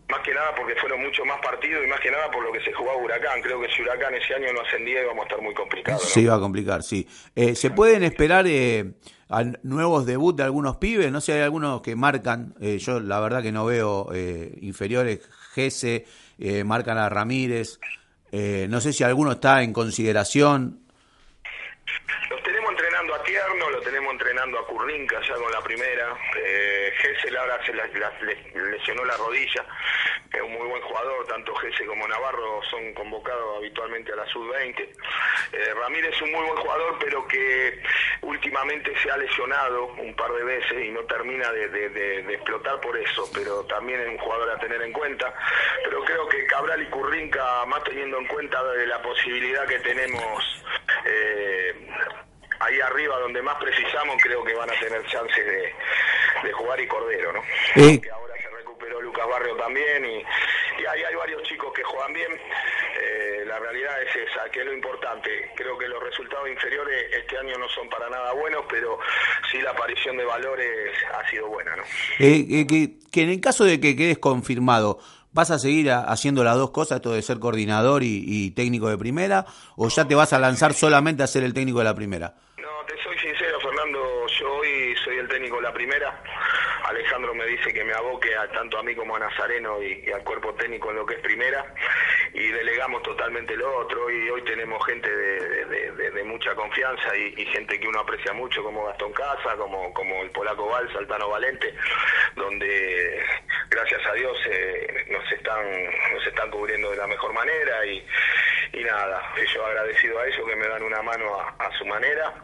más 0.08 0.20
que 0.20 0.32
nada 0.32 0.54
porque 0.54 0.74
fueron 0.76 1.02
mucho 1.02 1.24
más 1.24 1.38
partidos 1.40 1.84
y 1.84 1.88
más 1.88 2.00
que 2.00 2.10
nada 2.10 2.30
por 2.30 2.42
lo 2.42 2.52
que 2.52 2.60
se 2.60 2.72
jugaba 2.72 2.96
Huracán. 2.98 3.42
Creo 3.42 3.60
que 3.60 3.68
si 3.68 3.82
Huracán 3.82 4.14
ese 4.14 4.34
año 4.34 4.52
no 4.52 4.62
ascendía 4.62 5.02
íbamos 5.02 5.24
a 5.24 5.28
estar 5.28 5.42
muy 5.42 5.54
complicados. 5.54 6.02
¿no? 6.02 6.08
Se 6.08 6.20
iba 6.20 6.34
a 6.34 6.40
complicar, 6.40 6.82
sí. 6.82 7.06
Eh, 7.34 7.54
¿Se 7.54 7.70
pueden 7.70 8.02
esperar 8.02 8.46
eh, 8.46 8.92
a 9.28 9.44
nuevos 9.62 10.06
debut 10.06 10.34
de 10.34 10.44
algunos 10.44 10.78
pibes? 10.78 11.12
No 11.12 11.20
sé, 11.20 11.34
hay 11.34 11.40
algunos 11.40 11.82
que 11.82 11.94
marcan, 11.94 12.54
eh, 12.60 12.78
yo 12.78 13.00
la 13.00 13.20
verdad 13.20 13.42
que 13.42 13.52
no 13.52 13.66
veo 13.66 14.08
eh, 14.14 14.56
inferiores, 14.62 15.20
Gese, 15.54 16.06
marcan 16.64 16.98
a 16.98 17.08
Ramírez. 17.08 17.80
No 18.32 18.80
sé 18.80 18.92
si 18.92 19.04
alguno 19.04 19.32
está 19.32 19.62
en 19.62 19.72
consideración. 19.72 20.80
Los 22.30 22.42
tenemos 22.42 22.70
entrenando 22.70 23.14
a 23.14 23.22
Tierno, 23.24 23.70
lo 23.70 23.80
tenemos 23.80 24.12
entrenando 24.78 25.18
a 25.18 25.18
Currinca 25.18 25.20
ya 25.20 25.34
con 25.34 25.52
la 25.52 25.60
primera. 25.62 26.16
Eh, 26.36 26.92
Gessel 26.98 27.36
ahora 27.36 27.58
se 27.64 27.72
lesionó 27.72 29.04
la 29.04 29.16
rodilla. 29.16 29.64
Es 30.32 30.42
un 30.42 30.52
muy 30.52 30.68
buen 30.68 30.82
jugador, 30.82 31.26
tanto 31.26 31.54
Gese 31.56 31.86
como 31.86 32.06
Navarro 32.06 32.60
son 32.70 32.92
convocados 32.94 33.58
habitualmente 33.58 34.12
a 34.12 34.16
la 34.16 34.26
sub-20. 34.26 34.88
Eh, 35.52 35.74
Ramírez 35.74 36.14
es 36.14 36.22
un 36.22 36.32
muy 36.32 36.44
buen 36.44 36.56
jugador, 36.56 36.96
pero 37.00 37.26
que 37.26 37.82
últimamente 38.22 38.92
se 39.02 39.10
ha 39.10 39.16
lesionado 39.16 39.86
un 39.94 40.14
par 40.14 40.30
de 40.32 40.44
veces 40.44 40.84
y 40.84 40.90
no 40.90 41.00
termina 41.04 41.50
de, 41.52 42.34
explotar 42.34 42.80
por 42.80 42.96
eso, 42.96 43.28
pero 43.32 43.64
también 43.64 44.00
es 44.00 44.08
un 44.08 44.18
jugador 44.18 44.50
a 44.50 44.58
tener 44.58 44.82
en 44.82 44.92
cuenta. 44.92 45.34
Pero 45.84 46.04
creo 46.04 46.28
que 46.28 46.46
Cabral 46.46 46.82
y 46.82 46.86
Currinca, 46.86 47.64
más 47.66 47.82
teniendo 47.84 48.18
en 48.18 48.26
cuenta 48.26 48.62
la 48.62 49.00
posibilidad 49.00 49.66
que 49.66 49.78
tenemos 49.80 50.64
eh, 51.06 51.74
ahí 52.60 52.80
arriba 52.80 53.18
donde 53.18 53.42
más 53.42 53.56
precisamos, 53.56 54.16
creo 54.22 54.44
que 54.44 54.54
van 54.54 54.70
a 54.70 54.78
tener 54.80 55.04
chances 55.06 55.46
de, 55.46 55.72
de 56.42 56.52
jugar 56.52 56.80
y 56.80 56.86
Cordero, 56.86 57.32
¿no? 57.32 57.40
Eh. 57.76 58.00
Que 58.00 58.10
ahora 58.10 58.34
se 58.42 58.48
recuperó 58.50 59.00
Lucas 59.00 59.26
Barrio 59.28 59.56
también 59.56 60.04
y, 60.04 60.18
y 60.18 60.86
ahí 60.86 61.02
hay 61.02 61.14
varios 61.14 61.42
chicos 61.44 61.72
que 61.72 61.82
juegan 61.84 62.12
bien. 62.12 62.32
Eh, 63.00 63.44
la 63.46 63.58
realidad 63.60 64.02
es 64.02 64.28
esa, 64.28 64.50
que 64.50 64.60
es 64.60 64.66
lo 64.66 64.72
importante. 64.72 65.30
Creo 65.54 65.78
que 65.78 65.86
los 65.86 66.02
resultados 66.02 66.48
inferiores 66.48 67.12
este 67.14 67.38
año 67.38 67.56
no 67.58 67.68
son 67.68 67.88
para 67.88 68.10
nada 68.10 68.32
buenos, 68.32 68.64
pero 68.68 68.98
sí 69.50 69.60
la 69.62 69.70
aparición 69.70 70.16
de 70.16 70.24
valores 70.24 70.92
ha 71.14 71.28
sido 71.30 71.46
buena, 71.48 71.76
¿no? 71.76 71.82
Eh, 72.18 72.44
eh, 72.50 72.66
que, 72.66 72.98
que 73.12 73.22
en 73.22 73.30
el 73.30 73.40
caso 73.40 73.64
de 73.64 73.80
que 73.80 73.94
quedes 73.94 74.18
confirmado, 74.18 74.98
¿vas 75.32 75.50
a 75.52 75.58
seguir 75.58 75.92
haciendo 75.92 76.42
las 76.42 76.56
dos 76.56 76.70
cosas, 76.70 76.96
esto 76.96 77.12
de 77.12 77.22
ser 77.22 77.38
coordinador 77.38 78.02
y, 78.02 78.24
y 78.26 78.50
técnico 78.50 78.88
de 78.88 78.98
primera? 78.98 79.46
¿O 79.76 79.88
ya 79.88 80.06
te 80.06 80.16
vas 80.16 80.32
a 80.32 80.40
lanzar 80.40 80.74
solamente 80.74 81.22
a 81.22 81.28
ser 81.28 81.44
el 81.44 81.54
técnico 81.54 81.78
de 81.78 81.84
la 81.84 81.94
primera? 81.94 82.34
No, 82.56 82.84
te 82.86 83.00
soy 83.02 83.16
sincero, 83.18 83.60
Fernando, 83.60 84.26
yo 84.40 84.54
hoy 84.56 84.96
soy 85.04 85.18
el 85.18 85.28
técnico 85.28 85.56
de 85.56 85.57
la 85.68 85.74
primera. 85.74 86.22
Alejandro 86.88 87.34
me 87.34 87.44
dice 87.46 87.72
que 87.72 87.84
me 87.84 87.92
aboque 87.92 88.30
tanto 88.54 88.78
a 88.78 88.82
mí 88.82 88.94
como 88.94 89.14
a 89.14 89.18
Nazareno 89.18 89.82
y, 89.82 90.10
al 90.10 90.24
cuerpo 90.24 90.54
técnico 90.54 90.90
en 90.90 90.96
lo 90.96 91.06
que 91.06 91.16
es 91.16 91.20
primera 91.20 91.74
y 92.32 92.48
delegamos 92.48 93.02
totalmente 93.02 93.56
lo 93.56 93.78
otro 93.78 94.10
y 94.10 94.30
hoy 94.30 94.42
tenemos 94.42 94.84
gente 94.86 95.10
de, 95.10 96.24
mucha 96.24 96.54
confianza 96.54 97.16
y, 97.16 97.44
gente 97.46 97.80
que 97.80 97.88
uno 97.88 98.00
aprecia 98.00 98.32
mucho 98.32 98.62
como 98.62 98.84
Gastón 98.84 99.12
Casa, 99.12 99.56
como, 99.56 99.92
como 99.94 100.22
el 100.22 100.30
polaco 100.30 100.68
Val, 100.68 100.92
Saltano 100.92 101.28
Valente, 101.30 101.74
donde 102.36 103.24
gracias 103.70 104.04
a 104.06 104.12
Dios 104.12 104.38
eh, 104.50 105.06
nos 105.08 105.32
están 105.32 105.64
nos 106.12 106.26
están 106.26 106.50
cubriendo 106.50 106.90
de 106.90 106.96
la 106.96 107.06
mejor 107.06 107.32
manera 107.32 107.84
y, 107.86 108.04
y 108.74 108.84
nada, 108.84 109.22
yo 109.54 109.64
agradecido 109.64 110.18
a 110.18 110.26
ellos 110.26 110.46
que 110.46 110.56
me 110.56 110.68
dan 110.68 110.82
una 110.82 111.02
mano 111.02 111.40
a, 111.40 111.48
a 111.58 111.78
su 111.78 111.86
manera 111.86 112.34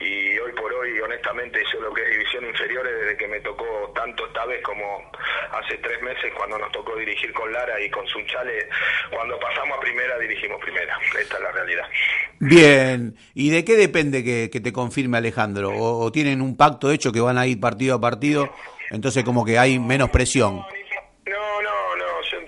y 0.00 0.38
hoy 0.38 0.52
por 0.52 0.72
hoy 0.72 1.00
honestamente 1.00 1.62
yo 1.72 1.80
lo 1.80 1.92
que 1.92 2.02
es 2.02 2.10
división 2.10 2.46
inferiores 2.46 2.92
desde 3.00 3.16
que 3.16 3.28
me 3.28 3.40
tocó 3.40 3.87
tanto 3.92 4.26
esta 4.26 4.44
vez 4.46 4.62
como 4.62 5.10
hace 5.52 5.76
tres 5.78 6.00
meses 6.02 6.32
cuando 6.36 6.58
nos 6.58 6.70
tocó 6.72 6.96
dirigir 6.96 7.32
con 7.32 7.52
Lara 7.52 7.80
y 7.80 7.90
con 7.90 8.06
Sunchale, 8.06 8.68
cuando 9.10 9.38
pasamos 9.38 9.78
a 9.78 9.80
primera 9.80 10.18
dirigimos 10.18 10.60
primera, 10.60 10.98
esta 11.20 11.36
es 11.36 11.42
la 11.42 11.52
realidad. 11.52 11.86
Bien, 12.40 13.16
¿y 13.34 13.50
de 13.50 13.64
qué 13.64 13.76
depende 13.76 14.22
que, 14.24 14.48
que 14.50 14.60
te 14.60 14.72
confirme 14.72 15.18
Alejandro? 15.18 15.70
¿O, 15.70 16.04
o 16.04 16.12
tienen 16.12 16.40
un 16.40 16.56
pacto 16.56 16.90
hecho 16.90 17.12
que 17.12 17.20
van 17.20 17.38
a 17.38 17.46
ir 17.46 17.58
partido 17.60 17.96
a 17.96 18.00
partido? 18.00 18.52
Entonces 18.90 19.24
como 19.24 19.44
que 19.44 19.58
hay 19.58 19.78
menos 19.78 20.10
presión. 20.10 20.56
No, 21.26 21.62
no, 21.62 21.96
no. 21.96 22.22
yo- 22.30 22.38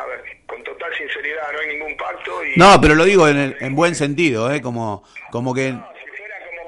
a 0.00 0.06
ver, 0.06 0.22
con 0.46 0.62
total 0.64 0.92
sinceridad, 0.96 1.52
no 1.52 1.58
hay 1.60 1.68
ningún 1.68 1.96
pacto 1.96 2.44
y 2.44 2.54
No, 2.56 2.80
pero 2.80 2.94
lo 2.94 3.04
digo 3.04 3.28
en, 3.28 3.36
el- 3.38 3.56
en 3.60 3.74
buen 3.74 3.94
sentido, 3.94 4.52
¿eh? 4.52 4.60
Como, 4.60 5.04
como 5.30 5.54
que... 5.54 5.70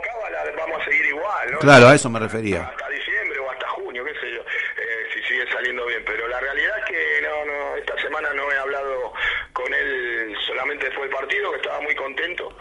cábala 0.04 0.44
vamos 0.56 0.80
a 0.80 0.84
seguir 0.84 1.06
igual, 1.06 1.52
¿no? 1.52 1.58
Claro, 1.58 1.88
a 1.88 1.94
eso 1.94 2.08
me 2.10 2.20
refería. 2.20 2.62
Hasta 2.64 2.88
diciembre 2.90 3.38
o 3.40 3.50
hasta 3.50 3.68
junio, 3.70 4.04
qué 4.04 4.12
sé 4.14 4.30
yo, 4.32 4.40
eh, 4.42 5.06
si 5.14 5.22
sigue 5.22 5.50
saliendo 5.52 5.84
bien. 5.86 6.02
Pero 6.06 6.28
la 6.28 6.38
realidad 6.40 6.78
es 6.78 6.84
que 6.84 7.22
no, 7.22 7.44
no, 7.44 7.76
esta 7.76 8.00
semana 8.00 8.28
no 8.34 8.52
he 8.52 8.56
hablado 8.58 9.12
con 9.52 9.72
él 9.74 10.34
solamente 10.46 10.86
después 10.86 11.10
del 11.10 11.18
partido, 11.18 11.50
que 11.50 11.56
estaba 11.56 11.80
muy 11.80 11.94
contento 11.96 12.56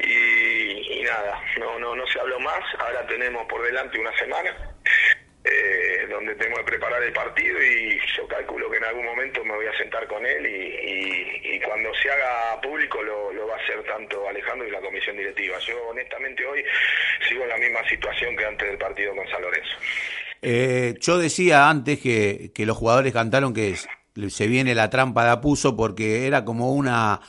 y, 0.00 1.00
y 1.00 1.02
nada, 1.16 1.40
no, 1.58 1.78
no, 1.78 1.94
no 1.96 2.06
se 2.06 2.20
habló 2.20 2.38
más. 2.40 2.60
Ahora 2.78 3.06
tenemos 3.06 3.46
por 3.48 3.62
delante 3.64 3.98
una 3.98 4.16
semana. 4.16 4.50
eh, 5.48 6.06
donde 6.10 6.34
tengo 6.34 6.56
que 6.56 6.64
preparar 6.64 7.00
el 7.04 7.12
partido 7.12 7.62
y 7.62 8.00
yo 8.16 8.26
calculo 8.26 8.68
que 8.68 8.78
en 8.78 8.84
algún 8.84 9.04
momento 9.04 9.44
me 9.44 9.54
voy 9.54 9.66
a 9.66 9.78
sentar 9.78 10.04
con 10.08 10.26
él 10.26 10.44
y, 10.44 11.54
y- 11.54 11.60
cuando 11.60 11.88
se 12.02 12.10
haga 12.10 12.60
público 12.60 13.00
lo, 13.02 13.32
lo 13.32 13.46
va 13.46 13.54
a 13.54 13.58
hacer 13.62 13.80
tanto 13.84 14.28
Alejandro 14.28 14.66
y 14.66 14.70
la 14.72 14.80
comisión 14.80 15.16
directiva. 15.16 15.56
Yo 15.60 15.76
honestamente 15.88 16.44
hoy 16.46 16.64
sigo 17.28 17.42
en 17.44 17.48
la 17.50 17.58
misma 17.58 17.88
situación 17.88 18.36
que 18.36 18.44
antes 18.44 18.66
del 18.68 18.78
partido 18.78 19.14
con 19.14 19.28
San 19.28 19.42
Lorenzo. 19.42 19.76
Eh, 20.42 20.94
yo 21.00 21.18
decía 21.18 21.68
antes 21.68 22.00
que, 22.00 22.50
que 22.54 22.66
los 22.66 22.76
jugadores 22.76 23.12
cantaron 23.12 23.54
que 23.54 23.76
se 24.28 24.46
viene 24.48 24.74
la 24.74 24.90
trampa 24.90 25.24
de 25.24 25.30
Apuso 25.30 25.76
porque 25.76 26.26
era 26.26 26.44
como 26.44 26.72
una 26.72 27.20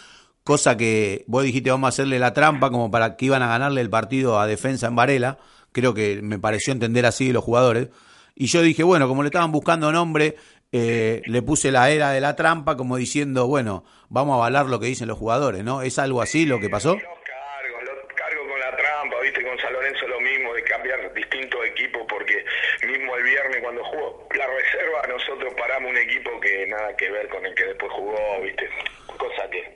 cosa 0.48 0.78
que 0.78 1.26
vos 1.28 1.44
dijiste 1.44 1.72
vamos 1.72 1.90
a 1.90 1.90
hacerle 1.90 2.20
la 2.20 2.32
trampa 2.32 2.70
como 2.70 2.90
para 2.90 3.18
que 3.18 3.26
iban 3.26 3.44
a 3.44 3.50
ganarle 3.50 3.82
el 3.82 3.90
partido 3.90 4.40
a 4.40 4.48
defensa 4.48 4.88
en 4.88 4.96
Varela. 4.96 5.40
Creo 5.74 5.94
que 5.94 6.22
me 6.22 6.40
pareció 6.40 6.72
entender 6.72 7.06
así 7.06 7.34
los 7.34 7.44
jugadores. 7.44 7.90
Y 8.34 8.46
yo 8.46 8.62
dije, 8.62 8.84
bueno, 8.84 9.10
como 9.10 9.24
le 9.24 9.28
estaban 9.28 9.52
buscando 9.52 9.92
nombre, 9.92 10.38
eh, 10.72 11.22
le 11.26 11.42
puse 11.42 11.70
la 11.70 11.90
era 11.90 12.12
de 12.12 12.22
la 12.22 12.38
trampa 12.38 12.78
como 12.78 12.96
diciendo, 12.96 13.46
bueno, 13.46 13.84
vamos 14.08 14.36
a 14.36 14.36
avalar 14.38 14.68
lo 14.68 14.80
que 14.80 14.86
dicen 14.86 15.10
los 15.10 15.18
jugadores, 15.18 15.66
¿no? 15.66 15.82
¿Es 15.82 16.00
algo 16.00 16.22
así 16.22 16.46
lo 16.46 16.62
que 16.62 16.70
pasó? 16.70 16.96
Cargo 16.96 18.48
con 18.48 18.60
la 18.62 18.78
trampa, 18.78 19.20
viste, 19.22 19.44
con 19.44 19.60
San 19.60 19.74
Lorenzo 19.74 20.08
lo 20.08 20.22
mismo, 20.22 20.54
de 20.54 20.64
cambiar 20.64 21.14
distintos 21.14 21.60
equipos, 21.66 22.04
porque 22.08 22.46
mismo 22.88 23.18
el 23.18 23.24
viernes 23.24 23.58
cuando 23.62 23.84
jugó 23.84 24.30
la 24.34 24.48
reserva, 24.48 25.08
nosotros 25.10 25.54
paramos 25.58 25.92
un 25.92 25.98
equipo 25.98 26.40
que 26.40 26.68
nada 26.68 26.96
que 26.96 27.12
ver 27.12 27.28
con 27.28 27.46
el 27.46 27.54
que 27.54 27.66
después 27.66 27.92
jugó, 27.92 28.42
viste, 28.42 28.70
cosa 29.18 29.50
que, 29.50 29.74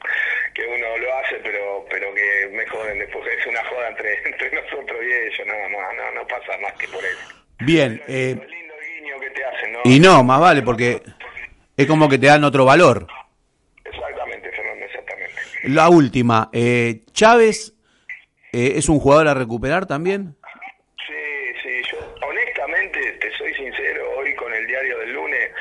que 0.53 0.65
uno 0.65 0.97
lo 0.97 1.17
hace, 1.17 1.35
pero 1.43 1.85
pero 1.89 2.13
que 2.13 2.49
me 2.51 2.65
joden 2.67 2.99
después, 2.99 3.27
es 3.37 3.45
una 3.47 3.63
joda 3.65 3.89
entre, 3.89 4.13
entre 4.25 4.51
nosotros 4.51 4.99
y 5.03 5.11
ellos, 5.11 5.47
nada 5.47 5.69
más, 5.69 5.95
no, 5.95 6.11
no 6.21 6.27
pasa 6.27 6.57
más 6.59 6.73
que 6.73 6.87
por 6.87 7.03
eso. 7.03 7.41
Bien, 7.59 8.01
eh, 8.07 8.35
Guiño 8.35 9.19
que 9.19 9.29
te 9.31 9.45
hacen, 9.45 9.73
¿no? 9.73 9.79
y 9.83 9.99
no, 9.99 10.23
más 10.23 10.39
vale, 10.39 10.61
porque 10.61 11.01
es 11.77 11.87
como 11.87 12.09
que 12.09 12.17
te 12.17 12.27
dan 12.27 12.43
otro 12.43 12.65
valor. 12.65 13.07
Exactamente, 13.83 14.51
Fernando, 14.51 14.85
exactamente. 14.85 15.35
La 15.65 15.89
última, 15.89 16.49
eh, 16.53 17.01
Chávez 17.11 17.73
eh, 18.51 18.73
es 18.75 18.89
un 18.89 18.99
jugador 18.99 19.27
a 19.27 19.33
recuperar 19.33 19.85
también. 19.85 20.35
Sí, 21.07 21.53
sí, 21.63 21.81
yo 21.91 21.97
honestamente, 22.27 22.99
te 23.13 23.31
soy 23.37 23.53
sincero, 23.53 24.09
hoy 24.17 24.35
con 24.35 24.53
el 24.53 24.65
diario 24.67 24.97
del 24.99 25.13
lunes, 25.13 25.51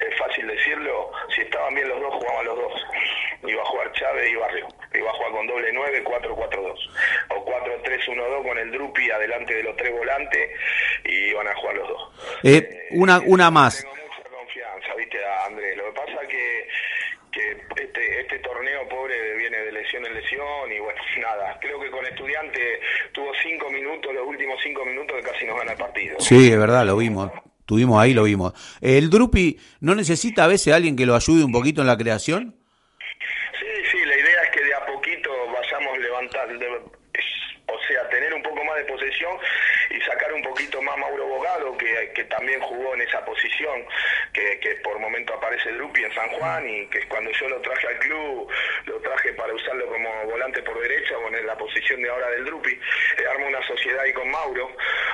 es 0.00 0.18
fácil 0.18 0.46
decirlo, 0.46 1.10
si 1.34 1.42
estaban 1.42 1.74
bien 1.74 1.88
los 1.88 2.00
dos, 2.00 2.14
jugaban 2.14 2.46
los 2.46 2.56
dos. 2.56 2.72
Iba 3.46 3.62
a 3.62 3.66
jugar 3.66 3.92
Chávez 3.92 4.30
y 4.30 4.34
Barrio. 4.36 4.68
Iba 4.94 5.10
a 5.10 5.14
jugar 5.14 5.32
con 5.32 5.46
doble 5.46 5.72
9, 5.72 6.04
4-4-2. 6.04 6.90
O 7.30 7.44
4-3-1-2 7.44 8.42
con 8.42 8.58
el 8.58 8.70
Drupi 8.72 9.10
adelante 9.10 9.54
de 9.54 9.62
los 9.62 9.76
tres 9.76 9.92
volantes 9.92 10.50
y 11.04 11.30
iban 11.30 11.48
a 11.48 11.54
jugar 11.54 11.76
los 11.76 11.88
dos. 11.88 12.38
Eh, 12.42 12.88
una, 12.92 13.20
una 13.20 13.50
más. 13.50 13.84
Confianza, 14.30 14.94
viste, 14.96 15.18
Andrés. 15.46 15.76
Lo 15.76 15.84
que 15.86 15.92
pasa 15.92 16.26
que 16.28 16.68
que 17.36 17.82
este, 17.82 18.20
este 18.20 18.38
torneo 18.38 18.88
pobre 18.88 19.36
viene 19.36 19.58
de 19.58 19.72
lesión 19.72 20.04
en 20.06 20.14
lesión 20.14 20.72
y 20.72 20.78
bueno, 20.80 20.98
nada, 21.20 21.58
creo 21.60 21.78
que 21.80 21.90
con 21.90 22.04
estudiante 22.06 22.80
tuvo 23.12 23.30
cinco 23.42 23.70
minutos, 23.70 24.14
los 24.14 24.26
últimos 24.26 24.58
cinco 24.62 24.84
minutos 24.84 25.16
que 25.16 25.30
casi 25.30 25.44
nos 25.44 25.58
gana 25.58 25.72
el 25.72 25.78
partido. 25.78 26.16
Sí, 26.18 26.50
es 26.50 26.58
verdad, 26.58 26.86
lo 26.86 26.96
vimos. 26.96 27.30
Tuvimos 27.66 28.00
ahí, 28.00 28.14
lo 28.14 28.22
vimos. 28.22 28.52
¿El 28.80 29.10
Drupi 29.10 29.58
no 29.80 29.94
necesita 29.96 30.44
a 30.44 30.46
veces 30.46 30.72
alguien 30.72 30.96
que 30.96 31.04
lo 31.04 31.16
ayude 31.16 31.44
un 31.44 31.50
poquito 31.50 31.80
en 31.80 31.88
la 31.88 31.96
creación? 31.98 32.54
Sí, 33.58 33.66
sí, 33.90 34.04
la 34.04 34.16
idea 34.16 34.42
es 34.44 34.50
que 34.50 34.64
de 34.64 34.74
a 34.74 34.86
poquito 34.86 35.30
vayamos 35.52 35.98
levantando, 35.98 36.64
o 37.66 37.78
sea, 37.88 38.08
tener 38.08 38.32
un 38.34 38.42
poco 38.44 38.62
y 39.90 40.00
sacar 40.02 40.32
un 40.32 40.42
poquito 40.42 40.80
más 40.82 40.96
Mauro 40.98 41.26
Bogado, 41.26 41.76
que, 41.76 42.24
también 42.24 42.60
jugó 42.60 42.94
en 42.94 43.02
esa 43.02 43.24
posición, 43.24 43.84
que, 44.32 44.76
por 44.82 44.98
momento 44.98 45.34
aparece 45.34 45.72
Drupi 45.72 46.04
en 46.04 46.14
San 46.14 46.28
Juan 46.30 46.68
y 46.68 46.86
que 46.86 47.06
cuando 47.08 47.30
yo 47.32 47.48
lo 47.48 47.60
traje 47.60 47.86
al 47.86 47.98
club, 47.98 48.50
lo 48.84 49.00
traje 49.00 49.32
para 49.34 49.54
usarlo 49.54 49.86
como 49.86 50.24
volante 50.24 50.62
por 50.62 50.78
derecha 50.80 51.16
o 51.18 51.28
en 51.28 51.46
la 51.46 51.56
posición 51.56 52.02
de 52.02 52.10
ahora 52.10 52.30
del 52.30 52.44
Drupi, 52.44 52.72
eh, 52.72 53.26
armó 53.30 53.46
una 53.46 53.66
sociedad 53.66 54.00
ahí 54.00 54.12
con 54.12 54.30
Mauro, 54.30 54.70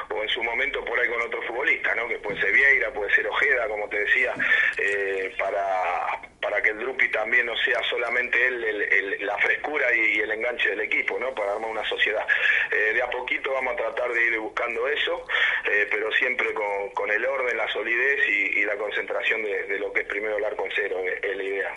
o 0.09 0.23
en 0.23 0.29
su 0.29 0.43
momento 0.43 0.85
por 0.85 0.99
ahí 0.99 1.09
con 1.09 1.23
otro 1.23 1.43
futbolista, 1.43 1.95
¿no? 1.95 2.09
que 2.09 2.19
puede 2.19 2.41
ser 2.41 2.53
Vieira, 2.53 2.91
puede 2.93 3.15
ser 3.15 3.27
Ojeda, 3.27 3.69
como 3.69 3.89
te 3.89 3.99
decía, 4.01 4.35
eh, 4.79 5.35
para, 5.39 6.32
para 6.43 6.61
que 6.61 6.71
el 6.71 6.79
Drupi 6.79 7.09
también 7.11 7.47
no 7.47 7.57
sea 7.65 7.81
solamente 7.89 8.47
él 8.47 8.65
el- 8.65 9.27
la 9.27 9.39
frescura 9.39 9.87
y, 9.95 10.19
el 10.19 10.31
enganche 10.33 10.71
del 10.71 10.81
equipo, 10.81 11.19
¿no? 11.19 11.33
para 11.35 11.53
armar 11.53 11.71
una 11.71 11.89
sociedad. 11.89 12.27
Eh, 12.71 12.93
de 12.95 13.03
a 13.03 13.09
poquito 13.09 13.53
vamos 13.53 13.75
a 13.75 13.77
tratar 13.77 14.13
de 14.13 14.27
ir 14.27 14.39
buscando 14.39 14.87
eso, 14.89 15.25
eh, 15.71 15.87
pero 15.91 16.11
siempre 16.13 16.49
con, 16.53 17.11
el 17.11 17.25
orden, 17.25 17.57
la 17.57 17.71
solidez 17.73 18.21
y, 18.29 18.65
la 18.65 18.77
concentración 18.77 19.43
de, 19.43 19.65
de 19.65 19.79
lo 19.79 19.93
que 19.93 20.01
es 20.01 20.07
primero 20.07 20.35
hablar 20.35 20.57
con 20.57 20.69
cero, 20.75 20.97
es 21.23 21.37
la 21.37 21.43
idea. 21.43 21.75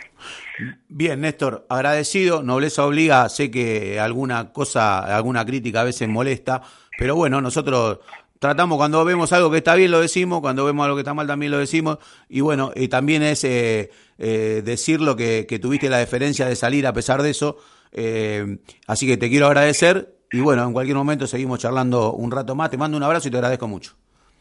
Bien, 0.87 1.19
Néstor, 1.19 1.65
agradecido. 1.69 2.41
Nobleza 2.41 2.85
obliga. 2.85 3.27
Sé 3.29 3.51
que 3.51 3.99
alguna 3.99 4.53
cosa, 4.53 5.15
alguna 5.15 5.45
crítica 5.45 5.81
a 5.81 5.83
veces 5.83 6.07
molesta, 6.07 6.61
pero 6.97 7.15
bueno, 7.15 7.41
nosotros 7.41 7.99
tratamos 8.39 8.77
cuando 8.77 9.03
vemos 9.05 9.31
algo 9.33 9.51
que 9.51 9.57
está 9.57 9.75
bien 9.75 9.91
lo 9.91 10.01
decimos, 10.01 10.41
cuando 10.41 10.65
vemos 10.65 10.83
algo 10.85 10.95
que 10.95 11.01
está 11.01 11.13
mal 11.13 11.27
también 11.27 11.51
lo 11.51 11.57
decimos. 11.57 11.99
Y 12.29 12.41
bueno, 12.41 12.71
y 12.75 12.87
también 12.87 13.23
es 13.23 13.43
eh, 13.43 13.89
eh, 14.17 14.61
decirlo 14.63 15.15
que, 15.15 15.45
que 15.47 15.59
tuviste 15.59 15.89
la 15.89 15.97
deferencia 15.97 16.45
de 16.45 16.55
salir 16.55 16.87
a 16.87 16.93
pesar 16.93 17.21
de 17.21 17.31
eso. 17.31 17.57
Eh, 17.91 18.57
así 18.87 19.07
que 19.07 19.17
te 19.17 19.29
quiero 19.29 19.47
agradecer. 19.47 20.15
Y 20.31 20.41
bueno, 20.41 20.63
en 20.63 20.73
cualquier 20.73 20.97
momento 20.97 21.27
seguimos 21.27 21.59
charlando 21.59 22.13
un 22.13 22.31
rato 22.31 22.55
más. 22.55 22.69
Te 22.69 22.77
mando 22.77 22.97
un 22.97 23.03
abrazo 23.03 23.27
y 23.27 23.31
te 23.31 23.37
agradezco 23.37 23.67
mucho. 23.67 23.95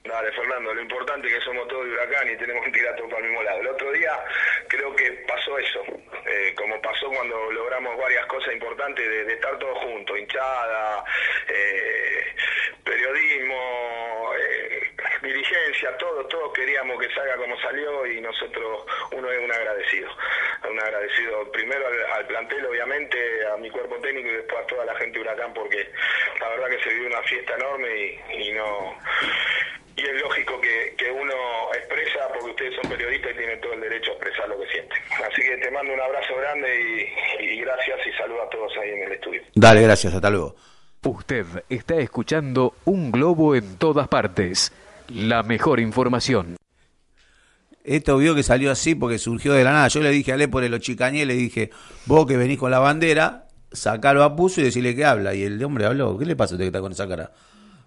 Dale, 0.04 0.30
Fernando, 0.32 0.74
lo 0.74 0.82
importante 0.82 1.28
es 1.28 1.34
que 1.34 1.44
somos 1.44 1.66
todos 1.68 1.86
de 1.86 1.92
Huracán 1.92 2.30
y 2.30 2.36
tenemos 2.36 2.62
que 2.66 2.72
tirar 2.72 2.94
para 2.94 3.18
el 3.18 3.24
mismo 3.24 3.42
lado. 3.42 3.60
El 3.60 3.68
otro 3.68 3.92
día 3.92 4.12
creo 4.68 4.94
que 4.94 5.10
pasó 5.26 5.58
eso, 5.58 5.80
eh, 6.26 6.54
como 6.56 6.80
pasó 6.82 7.08
cuando 7.08 7.50
logramos 7.52 7.96
varias 7.96 8.26
cosas 8.26 8.52
importantes 8.52 9.08
de, 9.08 9.24
de 9.24 9.32
estar 9.32 9.58
todos 9.58 9.78
juntos, 9.78 10.18
hinchada, 10.18 11.04
eh, 11.48 12.34
periodismo, 12.84 14.30
eh, 14.38 14.92
dirigencia, 15.22 15.96
todos, 15.96 16.28
todos 16.28 16.52
queríamos 16.64 16.98
que 16.98 17.12
salga 17.14 17.36
como 17.36 17.58
salió 17.60 18.06
y 18.06 18.20
nosotros, 18.22 18.86
uno 19.12 19.30
es 19.30 19.44
un 19.44 19.52
agradecido, 19.52 20.08
un 20.70 20.80
agradecido 20.80 21.52
primero 21.52 21.86
al, 21.86 22.12
al 22.12 22.26
plantel, 22.26 22.64
obviamente, 22.64 23.18
a 23.52 23.56
mi 23.58 23.68
cuerpo 23.68 23.96
técnico 23.96 24.28
y 24.28 24.36
después 24.36 24.64
a 24.64 24.66
toda 24.66 24.84
la 24.86 24.94
gente 24.96 25.18
de 25.18 25.24
Huracán 25.24 25.52
porque 25.52 25.86
la 26.40 26.48
verdad 26.48 26.68
que 26.68 26.82
se 26.82 26.88
vivió 26.88 27.08
una 27.08 27.22
fiesta 27.22 27.54
enorme 27.54 28.20
y, 28.32 28.48
y 28.48 28.52
no 28.52 28.96
y 29.96 30.02
es 30.02 30.22
lógico 30.22 30.60
que, 30.60 30.94
que 30.96 31.10
uno 31.10 31.34
expresa, 31.74 32.26
porque 32.32 32.50
ustedes 32.50 32.74
son 32.80 32.90
periodistas 32.90 33.30
y 33.32 33.36
tienen 33.36 33.60
todo 33.60 33.74
el 33.74 33.80
derecho 33.80 34.10
a 34.10 34.14
expresar 34.14 34.48
lo 34.48 34.58
que 34.58 34.66
sienten. 34.68 34.98
Así 35.30 35.42
que 35.42 35.56
te 35.58 35.70
mando 35.70 35.92
un 35.92 36.00
abrazo 36.00 36.34
grande 36.36 36.80
y, 37.38 37.44
y 37.44 37.60
gracias 37.60 38.00
y 38.04 38.12
saludo 38.16 38.42
a 38.42 38.48
todos 38.48 38.72
ahí 38.78 38.90
en 38.90 39.02
el 39.04 39.12
estudio. 39.12 39.42
Dale, 39.54 39.82
gracias. 39.82 40.14
Hasta 40.14 40.30
luego. 40.30 40.56
Usted 41.04 41.44
está 41.68 41.96
escuchando 41.96 42.74
Un 42.86 43.12
Globo 43.12 43.54
en 43.54 43.78
todas 43.78 44.08
partes. 44.08 44.72
La 45.08 45.42
mejor 45.42 45.80
información. 45.80 46.56
Esto 47.82 48.16
vio 48.16 48.34
que 48.34 48.42
salió 48.42 48.70
así 48.70 48.94
porque 48.94 49.18
surgió 49.18 49.52
de 49.52 49.62
la 49.64 49.72
nada. 49.72 49.88
Yo 49.88 50.00
le 50.00 50.10
dije 50.10 50.32
a 50.32 50.36
Lepore, 50.36 50.68
lo 50.70 50.78
chicañé, 50.78 51.26
le 51.26 51.34
dije, 51.34 51.70
vos 52.06 52.26
que 52.26 52.36
venís 52.38 52.58
con 52.58 52.70
la 52.70 52.78
bandera, 52.78 53.46
sacalo 53.72 54.22
a 54.24 54.34
Puso 54.34 54.60
y 54.62 54.64
decirle 54.64 54.94
que 54.96 55.04
habla. 55.04 55.34
Y 55.34 55.42
el 55.42 55.62
hombre 55.62 55.84
habló, 55.84 56.16
¿qué 56.16 56.24
le 56.24 56.34
pasa 56.34 56.54
a 56.54 56.56
usted 56.56 56.64
que 56.64 56.68
está 56.68 56.80
con 56.80 56.92
esa 56.92 57.06
cara? 57.06 57.30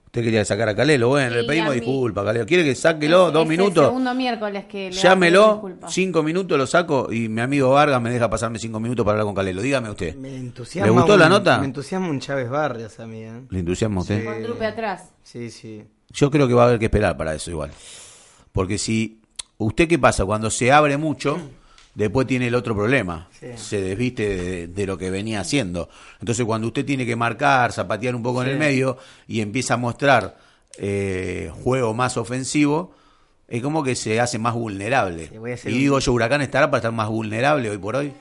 Usted 0.06 0.24
quería 0.24 0.46
sacar 0.46 0.70
a 0.70 0.76
Calelo, 0.76 1.10
bueno, 1.10 1.32
Sí, 1.32 1.42
le 1.42 1.44
pedimos 1.48 1.74
disculpas, 1.74 2.24
Calelo. 2.24 2.46
¿Quiere 2.46 2.64
que 2.64 2.76
sáquelo 2.76 3.32
dos 3.32 3.44
Es 3.46 3.52
el 3.52 3.58
minutos? 3.58 3.86
segundo 3.88 4.14
miércoles 4.14 4.66
que 4.66 4.90
le 4.92 4.96
Llámelo, 4.96 5.68
cinco 5.90 6.22
minutos 6.24 6.58
lo 6.58 6.66
saco 6.68 7.12
y 7.12 7.28
mi 7.28 7.42
amigo 7.42 7.72
Vargas 7.72 8.02
me 8.02 8.12
deja 8.12 8.30
pasarme 8.30 8.60
cinco 8.60 8.80
minutos 8.80 9.04
para 9.04 9.14
hablar 9.16 9.26
con 9.26 9.36
Calelo. 9.36 9.62
Dígame 9.64 9.90
usted. 9.90 10.16
Me 10.16 10.36
entusiasma 10.36 10.86
¿Le 10.86 10.92
gustó 10.92 11.14
un- 11.16 11.20
la 11.20 11.30
nota? 11.30 11.58
Me 11.58 11.66
entusiasma 11.66 12.08
un 12.08 12.20
Chávez 12.20 12.50
Barrios 12.50 13.00
a 13.00 13.08
mí, 13.08 13.24
¿eh? 13.24 13.42
¿Le 13.50 13.60
entusiasma 13.60 13.98
a 13.98 14.02
usted? 14.04 14.24
Con 14.24 14.44
Drupe 14.44 14.66
atrás. 14.66 15.10
Sí, 15.24 15.50
sí. 15.50 15.84
Yo 16.10 16.32
creo 16.32 16.48
que 16.48 16.54
va 16.54 16.64
a 16.64 16.68
haber 16.68 16.80
que 16.80 16.86
esperar 16.86 17.18
para 17.18 17.36
eso 17.36 17.52
igual. 17.52 17.72
Porque 18.52 18.78
si, 18.78 19.22
¿usted 19.58 19.88
qué 19.88 20.00
pasa? 20.00 20.26
Cuando 20.26 20.50
se 20.50 20.72
abre 20.72 20.98
mucho, 20.98 21.40
después 21.94 22.28
tiene 22.28 22.48
el 22.48 22.56
otro 22.56 22.76
problema. 22.76 23.28
Sí. 23.40 23.48
Se 23.56 23.82
desviste 23.82 24.36
de, 24.36 24.68
de 24.68 24.86
lo 24.86 24.98
que 24.98 25.10
venía 25.10 25.42
haciendo. 25.42 25.90
Entonces, 26.20 26.46
cuando 26.46 26.68
usted 26.68 26.86
tiene 26.86 27.06
que 27.06 27.16
marcar, 27.16 27.72
zapatear 27.72 28.16
un 28.16 28.24
poco 28.24 28.44
en 28.44 28.50
el 28.50 28.58
medio 28.58 28.98
y 29.28 29.42
empieza 29.42 29.76
a 29.76 29.78
mostrar 29.78 30.38
eh, 30.80 31.52
juego 31.64 31.94
más 31.94 32.18
ofensivo, 32.18 32.94
es 33.48 33.64
como 33.64 33.84
que 33.84 33.96
se 33.96 34.20
hace 34.20 34.38
más 34.38 34.54
vulnerable. 34.54 35.32
Y 35.66 35.70
digo 35.70 36.00
yo, 36.00 36.14
Huracán 36.14 36.42
estará 36.42 36.70
para 36.70 36.80
estar 36.80 36.92
más 36.92 37.10
vulnerable 37.10 37.70
hoy 37.70 37.78
por 37.78 37.96
hoy. 37.96 38.14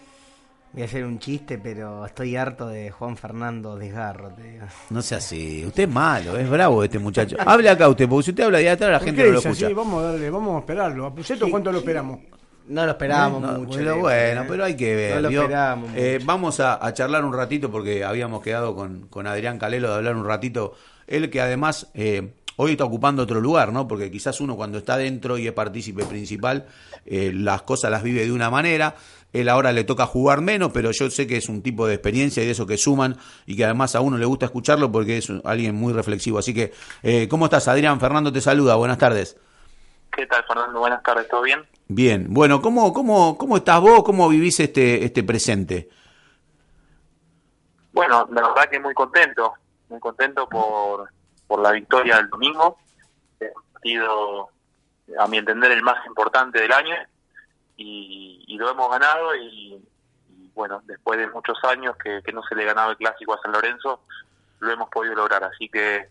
Voy 0.76 0.82
a 0.82 0.84
hacer 0.84 1.06
un 1.06 1.18
chiste, 1.18 1.56
pero 1.56 2.04
estoy 2.04 2.36
harto 2.36 2.68
de 2.68 2.90
Juan 2.90 3.16
Fernando 3.16 3.76
Desgarro, 3.78 4.28
te 4.34 4.42
digo. 4.42 4.66
No 4.90 5.00
sea 5.00 5.16
así. 5.18 5.64
Usted 5.66 5.84
es 5.84 5.88
malo, 5.88 6.36
es 6.36 6.50
bravo 6.50 6.84
este 6.84 6.98
muchacho. 6.98 7.34
Hable 7.40 7.70
acá 7.70 7.88
usted, 7.88 8.06
porque 8.06 8.24
si 8.26 8.30
usted 8.32 8.44
habla 8.44 8.58
de 8.58 8.68
atrás, 8.68 8.90
la 8.90 8.98
¿Por 8.98 9.06
gente 9.06 9.22
no 9.24 9.30
lo 9.30 9.36
dice 9.38 9.48
así? 9.48 9.64
escucha. 9.64 9.74
Vamos 9.80 10.02
a 10.04 10.12
darle, 10.12 10.28
vamos 10.30 10.54
a 10.56 10.58
esperarlo. 10.58 11.06
¿A 11.06 11.14
Puceto 11.14 11.48
cuánto 11.50 11.72
lo 11.72 11.78
esperamos? 11.78 12.20
No 12.68 12.84
lo 12.84 12.90
esperábamos 12.90 13.40
No, 13.40 13.58
mucho. 13.60 13.78
pero 13.78 13.98
bueno, 14.00 14.44
pero 14.46 14.64
hay 14.64 14.76
que 14.76 14.94
ver. 14.94 15.14
No 15.22 15.30
lo 15.30 15.40
esperábamos 15.40 15.90
Eh, 15.94 16.12
mucho. 16.16 16.26
vamos 16.26 16.60
a, 16.60 16.84
a 16.86 16.92
charlar 16.92 17.24
un 17.24 17.32
ratito 17.32 17.70
porque 17.70 18.04
habíamos 18.04 18.42
quedado 18.42 18.74
con, 18.76 19.06
con 19.08 19.26
Adrián 19.26 19.58
Calelo 19.58 19.88
de 19.88 19.94
hablar 19.94 20.14
un 20.16 20.26
ratito. 20.26 20.74
Él 21.06 21.30
que 21.30 21.40
además 21.40 21.90
eh, 21.94 22.34
hoy 22.56 22.72
está 22.72 22.84
ocupando 22.84 23.22
otro 23.22 23.40
lugar, 23.40 23.72
¿no? 23.72 23.86
Porque 23.86 24.10
quizás 24.10 24.40
uno 24.40 24.56
cuando 24.56 24.78
está 24.78 24.96
dentro 24.96 25.38
y 25.38 25.46
es 25.46 25.52
partícipe 25.52 26.04
principal, 26.04 26.66
eh, 27.04 27.32
las 27.34 27.62
cosas 27.62 27.90
las 27.90 28.02
vive 28.02 28.24
de 28.24 28.32
una 28.32 28.50
manera. 28.50 28.94
Él 29.32 29.48
ahora 29.48 29.72
le 29.72 29.84
toca 29.84 30.06
jugar 30.06 30.40
menos, 30.40 30.72
pero 30.72 30.90
yo 30.92 31.10
sé 31.10 31.26
que 31.26 31.36
es 31.36 31.48
un 31.48 31.62
tipo 31.62 31.86
de 31.86 31.94
experiencia 31.94 32.42
y 32.42 32.46
de 32.46 32.52
eso 32.52 32.66
que 32.66 32.76
suman 32.76 33.16
y 33.44 33.56
que 33.56 33.64
además 33.64 33.94
a 33.94 34.00
uno 34.00 34.16
le 34.16 34.24
gusta 34.24 34.46
escucharlo 34.46 34.90
porque 34.90 35.18
es 35.18 35.30
alguien 35.44 35.74
muy 35.74 35.92
reflexivo. 35.92 36.38
Así 36.38 36.54
que, 36.54 36.72
eh, 37.02 37.28
¿cómo 37.28 37.46
estás, 37.46 37.68
Adrián? 37.68 38.00
Fernando 38.00 38.32
te 38.32 38.40
saluda. 38.40 38.76
Buenas 38.76 38.98
tardes. 38.98 39.36
¿Qué 40.10 40.26
tal, 40.26 40.42
Fernando? 40.44 40.78
Buenas 40.78 41.02
tardes, 41.02 41.28
¿todo 41.28 41.42
bien? 41.42 41.60
Bien, 41.88 42.26
bueno, 42.30 42.62
¿cómo, 42.62 42.92
cómo, 42.92 43.36
cómo 43.36 43.58
estás 43.58 43.80
vos? 43.80 44.02
¿Cómo 44.02 44.28
vivís 44.28 44.58
este, 44.60 45.04
este 45.04 45.22
presente? 45.22 45.88
Bueno, 47.92 48.26
la 48.32 48.42
verdad 48.48 48.68
que 48.70 48.80
muy 48.80 48.94
contento, 48.94 49.54
muy 49.88 50.00
contento 50.00 50.48
por, 50.48 51.08
por 51.46 51.60
la 51.60 51.72
victoria 51.72 52.16
del 52.16 52.28
domingo. 52.28 52.78
Es 53.40 53.50
un 53.54 53.72
partido, 53.72 54.48
a 55.18 55.26
mi 55.26 55.38
entender, 55.38 55.72
el 55.72 55.82
más 55.82 56.04
importante 56.06 56.60
del 56.60 56.72
año 56.72 56.94
y, 57.76 58.44
y 58.46 58.56
lo 58.56 58.70
hemos 58.70 58.90
ganado 58.90 59.34
y, 59.36 59.74
y, 60.30 60.50
bueno, 60.54 60.82
después 60.86 61.18
de 61.18 61.28
muchos 61.28 61.58
años 61.64 61.96
que, 61.96 62.20
que 62.24 62.32
no 62.32 62.42
se 62.48 62.54
le 62.54 62.64
ganaba 62.64 62.90
el 62.90 62.96
clásico 62.96 63.34
a 63.34 63.42
San 63.42 63.52
Lorenzo, 63.52 64.00
lo 64.60 64.72
hemos 64.72 64.88
podido 64.88 65.14
lograr, 65.14 65.44
así 65.44 65.68
que 65.68 66.08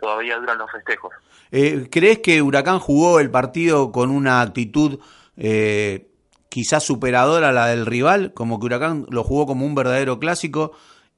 todavía 0.00 0.38
duran 0.38 0.58
los 0.58 0.70
festejos. 0.70 1.12
Eh, 1.50 1.88
¿Crees 1.90 2.18
que 2.18 2.42
Huracán 2.42 2.78
jugó 2.78 3.20
el 3.20 3.30
partido 3.30 3.92
con 3.92 4.10
una 4.10 4.40
actitud 4.40 4.98
eh, 5.36 6.08
quizás 6.48 6.82
superadora 6.82 7.50
a 7.50 7.52
la 7.52 7.66
del 7.66 7.86
rival? 7.86 8.32
Como 8.34 8.58
que 8.58 8.66
Huracán 8.66 9.06
lo 9.10 9.22
jugó 9.22 9.46
como 9.46 9.64
un 9.64 9.74
verdadero 9.74 10.18
clásico 10.18 10.72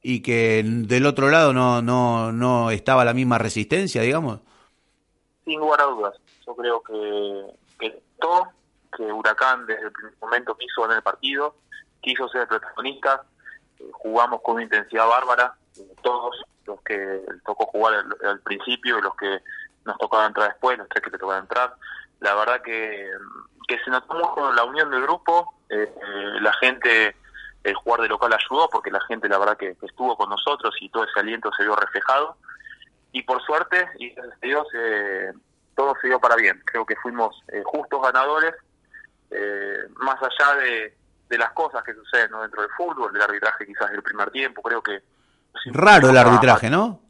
y 0.06 0.20
que 0.20 0.62
del 0.62 1.06
otro 1.06 1.30
lado 1.30 1.54
no, 1.54 1.80
no, 1.80 2.30
no 2.30 2.70
estaba 2.70 3.06
la 3.06 3.14
misma 3.14 3.38
resistencia, 3.38 4.02
digamos. 4.02 4.40
Sin 5.46 5.58
lugar 5.58 5.80
a 5.80 5.84
dudas, 5.84 6.14
yo 6.46 6.54
creo 6.54 6.82
que, 6.82 7.56
que 7.80 8.02
todo, 8.20 8.48
que 8.94 9.02
Huracán 9.02 9.64
desde 9.64 9.86
el 9.86 9.92
primer 9.92 10.12
momento 10.20 10.58
quiso 10.58 10.82
ganar 10.82 10.98
el 10.98 11.02
partido, 11.02 11.56
quiso 12.02 12.28
ser 12.28 12.42
el 12.42 12.48
protagonista, 12.48 13.24
eh, 13.78 13.84
jugamos 13.92 14.42
con 14.42 14.56
una 14.56 14.64
intensidad 14.64 15.08
bárbara, 15.08 15.54
eh, 15.78 15.96
todos 16.02 16.36
los 16.66 16.82
que 16.82 17.22
tocó 17.46 17.64
jugar 17.64 18.04
al, 18.24 18.40
principio 18.40 18.98
y 18.98 19.02
los 19.02 19.16
que 19.16 19.38
nos 19.86 19.96
tocaba 19.96 20.26
entrar 20.26 20.48
después, 20.50 20.76
los 20.76 20.88
tres 20.90 21.02
que 21.02 21.12
te 21.12 21.18
tocaba 21.18 21.38
entrar, 21.38 21.76
la 22.20 22.34
verdad 22.34 22.60
que, 22.60 23.10
que 23.66 23.78
se 23.78 23.90
notó 23.90 24.12
mucho 24.12 24.52
la 24.52 24.64
unión 24.64 24.90
del 24.90 25.00
grupo, 25.00 25.54
eh, 25.70 25.90
la 26.42 26.52
gente, 26.60 27.16
el 27.64 27.74
jugar 27.74 28.02
de 28.02 28.08
local 28.08 28.32
ayudó 28.32 28.68
porque 28.70 28.90
la 28.90 29.00
gente 29.02 29.28
la 29.28 29.38
verdad 29.38 29.56
que, 29.56 29.74
que 29.74 29.86
estuvo 29.86 30.16
con 30.16 30.28
nosotros 30.28 30.74
y 30.80 30.88
todo 30.90 31.04
ese 31.04 31.18
aliento 31.18 31.50
se 31.56 31.64
vio 31.64 31.74
reflejado 31.74 32.36
y 33.14 33.22
por 33.22 33.40
suerte, 33.42 33.88
y 34.00 34.10
gracias 34.10 34.36
a 34.42 34.46
Dios, 34.46 34.66
eh, 34.74 35.32
todo 35.76 35.94
se 36.00 36.08
dio 36.08 36.18
para 36.18 36.34
bien. 36.34 36.60
Creo 36.64 36.84
que 36.84 36.96
fuimos 36.96 37.40
eh, 37.46 37.62
justos 37.64 38.02
ganadores, 38.02 38.54
eh, 39.30 39.84
más 39.98 40.16
allá 40.20 40.56
de, 40.56 40.96
de 41.28 41.38
las 41.38 41.52
cosas 41.52 41.84
que 41.84 41.94
suceden 41.94 42.32
¿no? 42.32 42.42
dentro 42.42 42.62
del 42.62 42.72
fútbol, 42.72 43.14
el 43.14 43.22
arbitraje 43.22 43.66
quizás 43.66 43.92
del 43.92 44.02
primer 44.02 44.32
tiempo, 44.32 44.62
creo 44.62 44.82
que... 44.82 45.00
Raro 45.66 46.10
el 46.10 46.16
arbitraje, 46.16 46.68
¿no? 46.68 47.00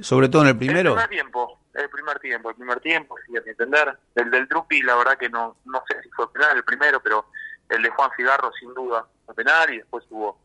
Sobre 0.00 0.28
todo 0.28 0.42
en 0.42 0.48
el 0.48 0.56
primero. 0.56 0.90
El 0.90 0.94
primer 0.94 1.10
tiempo, 1.10 1.58
el 1.74 1.90
primer 1.90 2.18
tiempo, 2.20 2.50
el 2.50 2.54
primer 2.56 2.80
tiempo, 2.80 3.16
sí, 3.26 3.36
a 3.36 3.40
mi 3.40 3.50
entender. 3.50 3.98
El 4.14 4.30
del 4.30 4.46
Drupi, 4.46 4.82
la 4.82 4.94
verdad 4.94 5.18
que 5.18 5.28
no 5.28 5.56
no 5.64 5.82
sé 5.88 6.00
si 6.00 6.10
fue 6.10 6.32
penal 6.32 6.56
el 6.56 6.62
primero, 6.62 7.00
pero 7.00 7.26
el 7.74 7.82
de 7.82 7.90
Juan 7.90 8.10
Figarro 8.16 8.50
sin 8.58 8.72
duda 8.74 9.06
fue 9.26 9.34
penal 9.34 9.72
y 9.72 9.78
después 9.78 10.04
hubo 10.10 10.38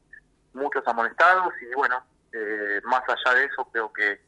muchos 0.53 0.85
amonestados 0.87 1.53
y 1.61 1.73
bueno, 1.75 1.97
eh, 2.33 2.81
más 2.83 3.01
allá 3.07 3.37
de 3.37 3.45
eso 3.45 3.67
creo 3.71 3.91
que, 3.93 4.19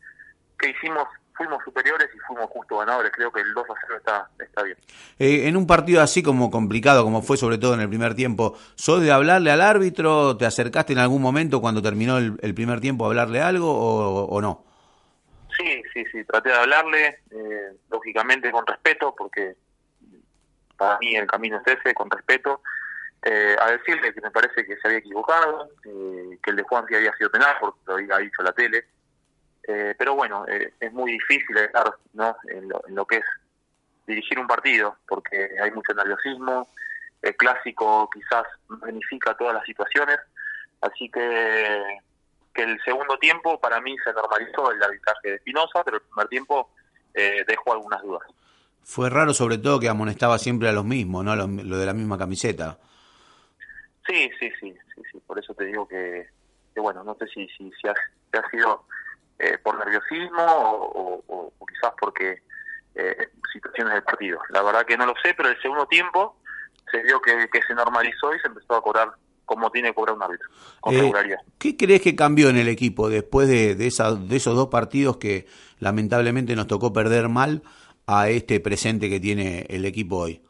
que 0.60 0.70
hicimos, 0.70 1.08
fuimos 1.34 1.64
superiores 1.64 2.10
y 2.16 2.20
fuimos 2.20 2.50
justos 2.50 2.80
ganadores. 2.80 3.12
Creo 3.14 3.32
que 3.32 3.42
el 3.42 3.54
2 3.54 3.70
a 3.70 3.74
0 3.88 3.98
está, 3.98 4.30
está 4.40 4.64
bien. 4.64 4.78
Eh, 5.20 5.48
en 5.48 5.58
un 5.58 5.68
partido 5.68 6.02
así 6.02 6.24
como 6.24 6.50
complicado, 6.52 7.04
como 7.04 7.22
fue 7.22 7.38
sobre 7.38 7.58
todo 7.58 7.74
en 7.74 7.82
el 7.82 7.90
primer 7.90 8.16
tiempo, 8.16 8.58
¿sos 8.76 9.02
de 9.02 9.12
hablarle 9.12 9.52
al 9.52 9.62
árbitro? 9.62 10.38
¿Te 10.38 10.46
acercaste 10.46 10.94
en 10.94 11.00
algún 11.00 11.22
momento 11.22 11.62
cuando 11.62 11.82
terminó 11.82 12.18
el, 12.18 12.38
el 12.42 12.54
primer 12.54 12.80
tiempo 12.80 13.06
a 13.06 13.08
hablarle 13.08 13.42
algo 13.42 13.72
o, 13.72 14.26
o 14.26 14.42
no? 14.42 14.66
Sí, 15.58 15.84
sí, 15.94 16.04
sí, 16.12 16.24
traté 16.24 16.50
de 16.50 16.56
hablarle, 16.56 17.20
eh, 17.30 17.78
lógicamente 17.90 18.52
con 18.52 18.66
respeto, 18.66 19.14
porque 19.16 19.56
para 20.78 20.98
mí 21.00 21.16
el 21.16 21.28
camino 21.28 21.62
es 21.64 21.78
ese, 21.78 21.94
con 21.94 22.10
respeto, 22.10 22.62
eh, 23.24 23.56
a 23.60 23.72
decirle 23.72 24.14
que 24.14 24.22
me 24.22 24.32
parece 24.32 24.66
que 24.66 24.78
se 24.78 24.88
había 24.88 25.00
equivocado, 25.00 25.70
eh, 25.86 26.38
que 26.42 26.50
el 26.52 26.56
de 26.56 26.64
Juan 26.64 26.86
sí 26.88 26.96
había 26.96 27.16
sido 27.18 27.32
penal, 27.32 27.56
porque 27.60 27.80
lo 27.86 27.94
había 27.94 28.18
dicho 28.18 28.42
la 28.42 28.54
tele, 28.54 28.86
eh, 29.68 29.96
pero 29.98 30.16
bueno, 30.16 30.46
eh, 30.48 30.74
es 30.80 30.92
muy 30.92 31.14
difícil 31.14 31.58
estar 31.58 31.94
¿no? 32.14 32.36
en, 32.50 32.68
lo, 32.68 32.82
en 32.88 32.96
lo 32.96 33.06
que 33.06 33.18
es 33.18 33.26
dirigir 34.08 34.40
un 34.40 34.48
partido, 34.48 34.98
porque 35.08 35.52
hay 35.62 35.72
mucho 35.72 35.94
nerviosismo, 35.94 36.68
el 37.22 37.36
clásico 37.36 38.10
quizás 38.12 38.46
magnifica 38.68 39.36
todas 39.36 39.54
las 39.54 39.66
situaciones, 39.66 40.18
así 40.82 41.10
que 41.10 42.00
que 42.54 42.64
el 42.64 42.82
segundo 42.84 43.18
tiempo 43.18 43.60
para 43.60 43.80
mí 43.82 43.96
se 44.04 44.14
normalizó 44.14 44.72
el 44.72 44.84
arbitraje 44.84 45.30
de 45.30 45.36
Espinosa, 45.36 45.84
pero 45.84 45.98
el 45.98 46.04
primer 46.04 46.28
tiempo 46.28 46.70
eh, 47.14 47.44
dejó 47.48 47.74
algunas 47.74 48.02
dudas. 48.02 48.24
Fue 48.84 49.10
raro 49.10 49.34
sobre 49.34 49.58
todo 49.58 49.80
que 49.80 49.88
amonestaba 49.88 50.38
siempre 50.38 50.68
a 50.70 50.72
los 50.72 50.84
mismos, 50.84 51.24
¿no? 51.24 51.36
Lo, 51.36 51.48
lo 51.48 51.78
de 51.78 51.86
la 51.86 51.94
misma 51.94 52.18
camiseta. 52.18 52.78
Sí, 54.08 54.30
sí, 54.40 54.52
sí, 54.60 54.74
sí, 54.96 55.02
sí. 55.12 55.20
por 55.26 55.40
eso 55.40 55.54
te 55.54 55.66
digo 55.66 55.88
que, 55.88 56.28
que 56.74 56.80
bueno, 56.82 57.04
no 57.04 57.16
sé 57.16 57.28
si, 57.28 57.48
si, 57.50 57.72
si, 57.80 57.88
ha, 57.88 57.94
si 57.94 58.38
ha 58.38 58.50
sido 58.50 58.86
eh, 59.40 59.58
por 59.64 59.78
nerviosismo 59.78 60.44
o, 60.44 61.24
o, 61.28 61.54
o 61.60 61.66
quizás 61.66 61.94
porque 62.00 62.42
eh, 62.96 63.30
situaciones 63.54 63.94
del 63.94 64.04
partido. 64.04 64.40
La 64.50 64.62
verdad 64.62 64.86
que 64.86 64.98
no 64.98 65.06
lo 65.06 65.14
sé, 65.24 65.34
pero 65.36 65.50
el 65.50 65.62
segundo 65.62 65.86
tiempo 65.86 66.38
se 66.92 67.02
vio 67.04 67.22
que, 67.22 67.48
que 67.52 67.62
se 67.62 67.74
normalizó 67.74 68.34
y 68.36 68.40
se 68.40 68.48
empezó 68.48 68.76
a 68.76 68.82
cobrar 68.82 69.12
como 69.46 69.70
tiene 69.70 69.90
que 69.90 69.96
cobrar 69.96 70.16
un 70.16 70.24
árbitro, 70.24 70.50
con 70.80 70.94
Eh, 70.96 71.00
regularidad. 71.00 71.40
¿Qué 71.58 71.76
crees 71.76 72.02
que 72.02 72.16
cambió 72.16 72.50
en 72.50 72.58
el 72.58 72.70
equipo 72.70 73.10
después 73.10 73.50
de, 73.50 73.76
de, 73.76 73.88
esa, 73.88 74.14
de 74.16 74.36
esos 74.38 74.56
dos 74.56 74.70
partidos 74.70 75.18
que 75.18 75.46
lamentablemente 75.80 76.56
nos 76.56 76.68
tocó 76.68 76.94
perder 76.94 77.28
mal 77.28 77.62
a 78.08 78.30
este 78.30 78.60
presente 78.62 79.10
que 79.10 79.20
tiene 79.20 79.66
el 79.70 79.84
equipo 79.86 80.18
hoy? 80.18 80.42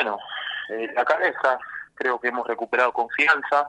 Bueno, 0.00 0.20
eh, 0.68 0.92
la 0.94 1.04
cabeza, 1.04 1.58
creo 1.96 2.20
que 2.20 2.28
hemos 2.28 2.46
recuperado 2.46 2.92
confianza, 2.92 3.68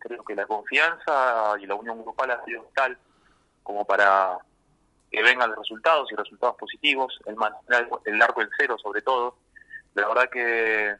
creo 0.00 0.24
que 0.24 0.34
la 0.34 0.46
confianza 0.46 1.54
y 1.60 1.66
la 1.66 1.76
unión 1.76 2.02
grupal 2.02 2.32
ha 2.32 2.44
sido 2.44 2.68
tal 2.74 2.98
como 3.62 3.84
para 3.84 4.36
que 5.12 5.22
vengan 5.22 5.50
los 5.50 5.60
resultados 5.60 6.10
y 6.10 6.16
resultados 6.16 6.56
positivos, 6.56 7.20
el 7.26 7.36
mantener 7.36 7.88
el 8.04 8.20
arco 8.20 8.42
en 8.42 8.50
cero 8.58 8.76
sobre 8.82 9.00
todo. 9.02 9.36
La 9.94 10.08
verdad 10.08 10.28
que, 10.28 10.96